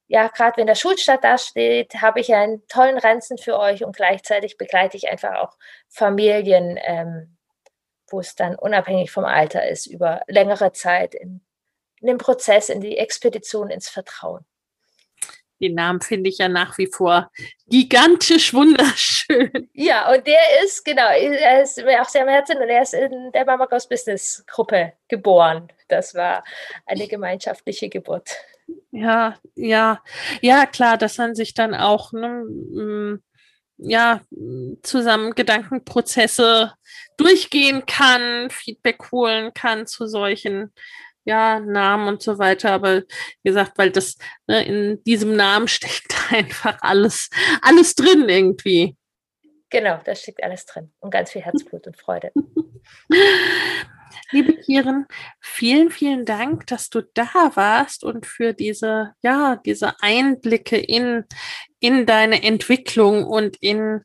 ja, 0.07 0.27
gerade 0.27 0.57
wenn 0.57 0.67
der 0.67 0.75
Schulstart 0.75 1.23
da 1.23 1.37
steht, 1.37 2.01
habe 2.01 2.19
ich 2.19 2.33
einen 2.33 2.65
tollen 2.67 2.97
Ranzen 2.97 3.37
für 3.37 3.57
euch 3.57 3.83
und 3.83 3.95
gleichzeitig 3.95 4.57
begleite 4.57 4.97
ich 4.97 5.09
einfach 5.09 5.35
auch 5.35 5.57
Familien, 5.87 6.77
ähm, 6.81 7.37
wo 8.09 8.19
es 8.19 8.35
dann 8.35 8.55
unabhängig 8.55 9.11
vom 9.11 9.25
Alter 9.25 9.67
ist, 9.67 9.87
über 9.87 10.21
längere 10.27 10.71
Zeit 10.71 11.15
in, 11.15 11.41
in 11.99 12.07
den 12.07 12.17
Prozess, 12.17 12.69
in 12.69 12.81
die 12.81 12.97
Expedition, 12.97 13.69
ins 13.69 13.89
Vertrauen. 13.89 14.45
Den 15.59 15.75
Namen 15.75 16.01
finde 16.01 16.29
ich 16.29 16.39
ja 16.39 16.49
nach 16.49 16.77
wie 16.77 16.87
vor 16.87 17.31
gigantisch 17.67 18.53
wunderschön. 18.53 19.69
Ja, 19.73 20.11
und 20.11 20.27
der 20.27 20.39
ist, 20.63 20.83
genau, 20.83 21.07
er 21.07 21.63
ist 21.63 21.77
mir 21.83 22.01
auch 22.01 22.09
sehr 22.09 22.23
am 22.23 22.27
Herzen 22.27 22.57
und 22.57 22.67
er 22.67 22.81
ist 22.81 22.93
in 22.93 23.31
der 23.31 23.45
Mama 23.45 23.65
Goes 23.65 23.87
Business 23.87 24.43
Gruppe 24.45 24.93
geboren. 25.07 25.69
Das 25.87 26.13
war 26.15 26.43
eine 26.85 27.07
gemeinschaftliche 27.07 27.87
Geburt. 27.87 28.35
Ja, 28.91 29.37
ja, 29.55 30.01
ja, 30.41 30.65
klar, 30.65 30.97
dass 30.97 31.17
man 31.17 31.35
sich 31.35 31.53
dann 31.53 31.73
auch, 31.73 32.13
ne, 32.13 32.43
mm, 32.45 33.23
ja, 33.77 34.21
zusammen 34.83 35.33
Gedankenprozesse 35.33 36.73
durchgehen 37.17 37.85
kann, 37.85 38.49
Feedback 38.49 39.11
holen 39.11 39.53
kann 39.53 39.87
zu 39.87 40.07
solchen 40.07 40.71
ja, 41.25 41.59
Namen 41.59 42.07
und 42.07 42.21
so 42.21 42.37
weiter. 42.37 42.71
Aber 42.71 43.01
wie 43.01 43.49
gesagt, 43.49 43.77
weil 43.77 43.91
das 43.91 44.17
ne, 44.47 44.65
in 44.65 45.03
diesem 45.03 45.35
Namen 45.35 45.67
steckt 45.67 46.13
einfach 46.31 46.77
alles, 46.81 47.29
alles 47.61 47.95
drin 47.95 48.29
irgendwie. 48.29 48.95
Genau, 49.69 49.99
da 50.05 50.13
steckt 50.13 50.43
alles 50.43 50.65
drin 50.65 50.93
und 50.99 51.09
ganz 51.09 51.31
viel 51.31 51.41
Herzblut 51.41 51.87
und 51.87 51.97
Freude. 51.97 52.31
Liebe 54.33 54.55
Kieren, 54.55 55.05
vielen, 55.39 55.91
vielen 55.91 56.25
Dank, 56.25 56.65
dass 56.65 56.89
du 56.89 57.03
da 57.13 57.51
warst 57.53 58.03
und 58.03 58.25
für 58.25 58.53
diese, 58.53 59.13
ja, 59.21 59.57
diese 59.63 60.01
Einblicke 60.01 60.75
in, 60.75 61.25
in 61.79 62.07
deine 62.07 62.41
Entwicklung 62.41 63.25
und 63.25 63.57
in, 63.57 64.01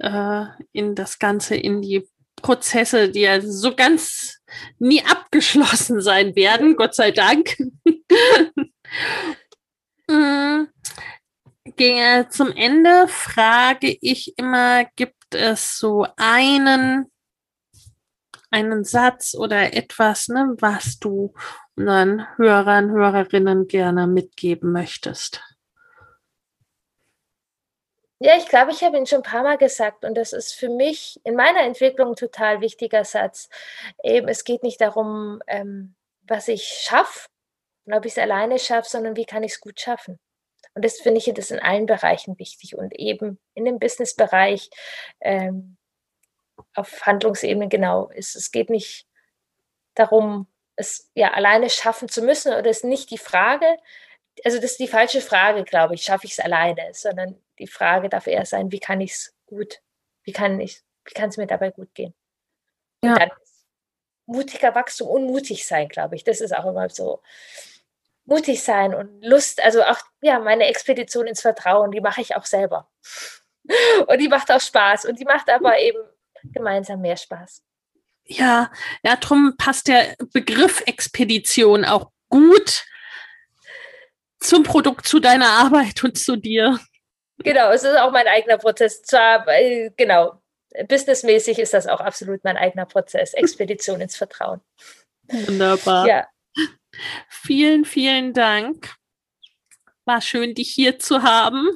äh, 0.00 0.44
in 0.72 0.96
das 0.96 1.20
Ganze, 1.20 1.54
in 1.54 1.80
die 1.80 2.08
Prozesse, 2.42 3.08
die 3.08 3.20
ja 3.20 3.40
so 3.40 3.76
ganz 3.76 4.40
nie 4.80 5.04
abgeschlossen 5.04 6.00
sein 6.00 6.34
werden, 6.34 6.74
Gott 6.74 6.94
sei 6.94 7.12
Dank. 7.12 7.56
Mm, 10.10 10.64
zum 12.30 12.52
Ende 12.52 13.08
frage 13.08 13.94
ich 14.00 14.32
immer, 14.38 14.86
gibt 14.96 15.34
es 15.34 15.78
so 15.78 16.06
einen, 16.16 17.10
einen 18.50 18.84
Satz 18.84 19.34
oder 19.34 19.74
etwas, 19.74 20.28
ne, 20.28 20.54
was 20.58 20.98
du 20.98 21.34
unseren 21.76 22.26
Hörern, 22.36 22.90
Hörerinnen 22.90 23.68
gerne 23.68 24.06
mitgeben 24.06 24.72
möchtest? 24.72 25.42
Ja, 28.20 28.36
ich 28.36 28.48
glaube, 28.48 28.72
ich 28.72 28.82
habe 28.82 28.96
ihn 28.96 29.06
schon 29.06 29.20
ein 29.20 29.30
paar 29.30 29.44
Mal 29.44 29.58
gesagt 29.58 30.04
und 30.04 30.16
das 30.16 30.32
ist 30.32 30.52
für 30.52 30.68
mich 30.68 31.20
in 31.22 31.36
meiner 31.36 31.62
Entwicklung 31.62 32.10
ein 32.10 32.16
total 32.16 32.60
wichtiger 32.60 33.04
Satz. 33.04 33.48
Eben, 34.02 34.26
es 34.26 34.42
geht 34.42 34.64
nicht 34.64 34.80
darum, 34.80 35.40
ähm, 35.46 35.94
was 36.22 36.48
ich 36.48 36.64
schaffe 36.64 37.28
und 37.86 37.94
ob 37.94 38.04
ich 38.04 38.12
es 38.12 38.18
alleine 38.18 38.58
schaffe, 38.58 38.88
sondern 38.88 39.14
wie 39.14 39.24
kann 39.24 39.44
ich 39.44 39.52
es 39.52 39.60
gut 39.60 39.80
schaffen. 39.80 40.18
Und 40.74 40.84
das 40.84 41.00
finde 41.00 41.18
ich 41.18 41.32
das 41.32 41.52
in 41.52 41.60
allen 41.60 41.86
Bereichen 41.86 42.38
wichtig 42.38 42.76
und 42.76 42.92
eben 42.94 43.38
in 43.54 43.64
dem 43.64 43.78
Businessbereich 43.78 44.68
ähm, 45.20 45.77
auf 46.74 47.06
Handlungsebene 47.06 47.68
genau 47.68 48.08
ist. 48.08 48.36
Es 48.36 48.50
geht 48.50 48.70
nicht 48.70 49.06
darum, 49.94 50.46
es 50.76 51.10
ja 51.14 51.32
alleine 51.32 51.70
schaffen 51.70 52.08
zu 52.08 52.22
müssen 52.22 52.52
oder 52.52 52.70
ist 52.70 52.84
nicht 52.84 53.10
die 53.10 53.18
Frage, 53.18 53.66
also 54.44 54.58
das 54.58 54.72
ist 54.72 54.80
die 54.80 54.88
falsche 54.88 55.20
Frage, 55.20 55.64
glaube 55.64 55.94
ich, 55.94 56.02
schaffe 56.02 56.26
ich 56.26 56.32
es 56.32 56.40
alleine, 56.40 56.90
sondern 56.92 57.40
die 57.58 57.66
Frage 57.66 58.08
darf 58.08 58.26
eher 58.26 58.46
sein, 58.46 58.70
wie 58.70 58.80
kann 58.80 59.00
ich 59.00 59.12
es 59.12 59.34
gut, 59.46 59.80
wie 60.22 60.32
kann 60.32 60.60
ich, 60.60 60.82
wie 61.04 61.14
kann 61.14 61.30
es 61.30 61.36
mir 61.36 61.46
dabei 61.46 61.70
gut 61.70 61.94
gehen? 61.94 62.14
Ja. 63.02 63.12
Und 63.12 63.20
dann 63.20 63.30
mutiger 64.26 64.74
Wachstum 64.74 65.08
und 65.08 65.26
mutig 65.26 65.66
sein, 65.66 65.88
glaube 65.88 66.14
ich. 66.14 66.24
Das 66.24 66.40
ist 66.40 66.54
auch 66.54 66.66
immer 66.66 66.88
so. 66.90 67.22
Mutig 68.26 68.62
sein 68.62 68.94
und 68.94 69.22
Lust, 69.24 69.62
also 69.62 69.82
auch, 69.82 69.98
ja, 70.20 70.38
meine 70.38 70.66
Expedition 70.66 71.26
ins 71.26 71.40
Vertrauen, 71.40 71.90
die 71.90 72.02
mache 72.02 72.20
ich 72.20 72.36
auch 72.36 72.44
selber. 72.44 72.88
Und 74.06 74.18
die 74.18 74.28
macht 74.28 74.50
auch 74.50 74.60
Spaß 74.60 75.04
und 75.04 75.18
die 75.18 75.26
macht 75.26 75.50
aber 75.50 75.78
eben 75.78 75.98
gemeinsam 76.44 77.00
mehr 77.00 77.16
Spaß. 77.16 77.62
Ja, 78.24 78.70
ja, 79.02 79.16
drum 79.16 79.54
passt 79.56 79.88
der 79.88 80.14
Begriff 80.32 80.82
Expedition 80.86 81.84
auch 81.84 82.10
gut 82.28 82.84
zum 84.38 84.62
Produkt, 84.62 85.06
zu 85.06 85.18
deiner 85.18 85.48
Arbeit 85.48 86.04
und 86.04 86.18
zu 86.18 86.36
dir. 86.36 86.78
Genau, 87.38 87.70
es 87.70 87.84
ist 87.84 87.96
auch 87.96 88.12
mein 88.12 88.26
eigener 88.26 88.58
Prozess. 88.58 89.02
Zwar, 89.02 89.46
genau, 89.96 90.42
businessmäßig 90.88 91.58
ist 91.58 91.74
das 91.74 91.86
auch 91.86 92.00
absolut 92.00 92.44
mein 92.44 92.56
eigener 92.56 92.86
Prozess. 92.86 93.32
Expedition 93.34 94.00
ins 94.00 94.16
Vertrauen. 94.16 94.60
Wunderbar. 95.28 96.06
Ja. 96.06 96.28
Vielen, 97.28 97.84
vielen 97.84 98.32
Dank. 98.32 98.94
War 100.04 100.20
schön, 100.20 100.54
dich 100.54 100.70
hier 100.70 100.98
zu 100.98 101.22
haben. 101.22 101.68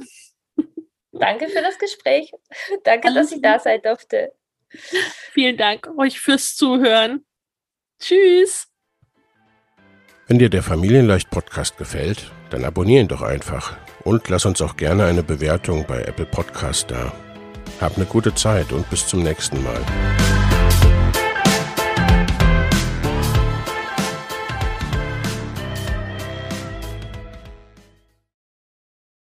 Danke 1.12 1.48
für 1.48 1.60
das 1.60 1.78
Gespräch. 1.78 2.32
Danke, 2.84 3.08
Alles 3.08 3.28
dass 3.28 3.36
ich 3.36 3.42
da 3.42 3.58
sein 3.58 3.82
durfte. 3.82 4.34
Vielen 5.32 5.56
Dank 5.56 5.88
euch 5.98 6.20
fürs 6.20 6.54
Zuhören. 6.56 7.24
Tschüss. 8.00 8.68
Wenn 10.26 10.38
dir 10.38 10.48
der 10.48 10.62
Familienleicht 10.62 11.30
Podcast 11.30 11.76
gefällt, 11.76 12.30
dann 12.50 12.64
abonnier 12.64 13.00
ihn 13.00 13.08
doch 13.08 13.22
einfach 13.22 13.76
und 14.04 14.28
lass 14.28 14.46
uns 14.46 14.62
auch 14.62 14.76
gerne 14.76 15.04
eine 15.04 15.22
Bewertung 15.22 15.84
bei 15.86 16.02
Apple 16.02 16.26
Podcast 16.26 16.90
da. 16.90 17.12
Hab 17.80 17.96
eine 17.96 18.06
gute 18.06 18.34
Zeit 18.34 18.72
und 18.72 18.88
bis 18.90 19.06
zum 19.06 19.22
nächsten 19.22 19.62
Mal. 19.62 20.41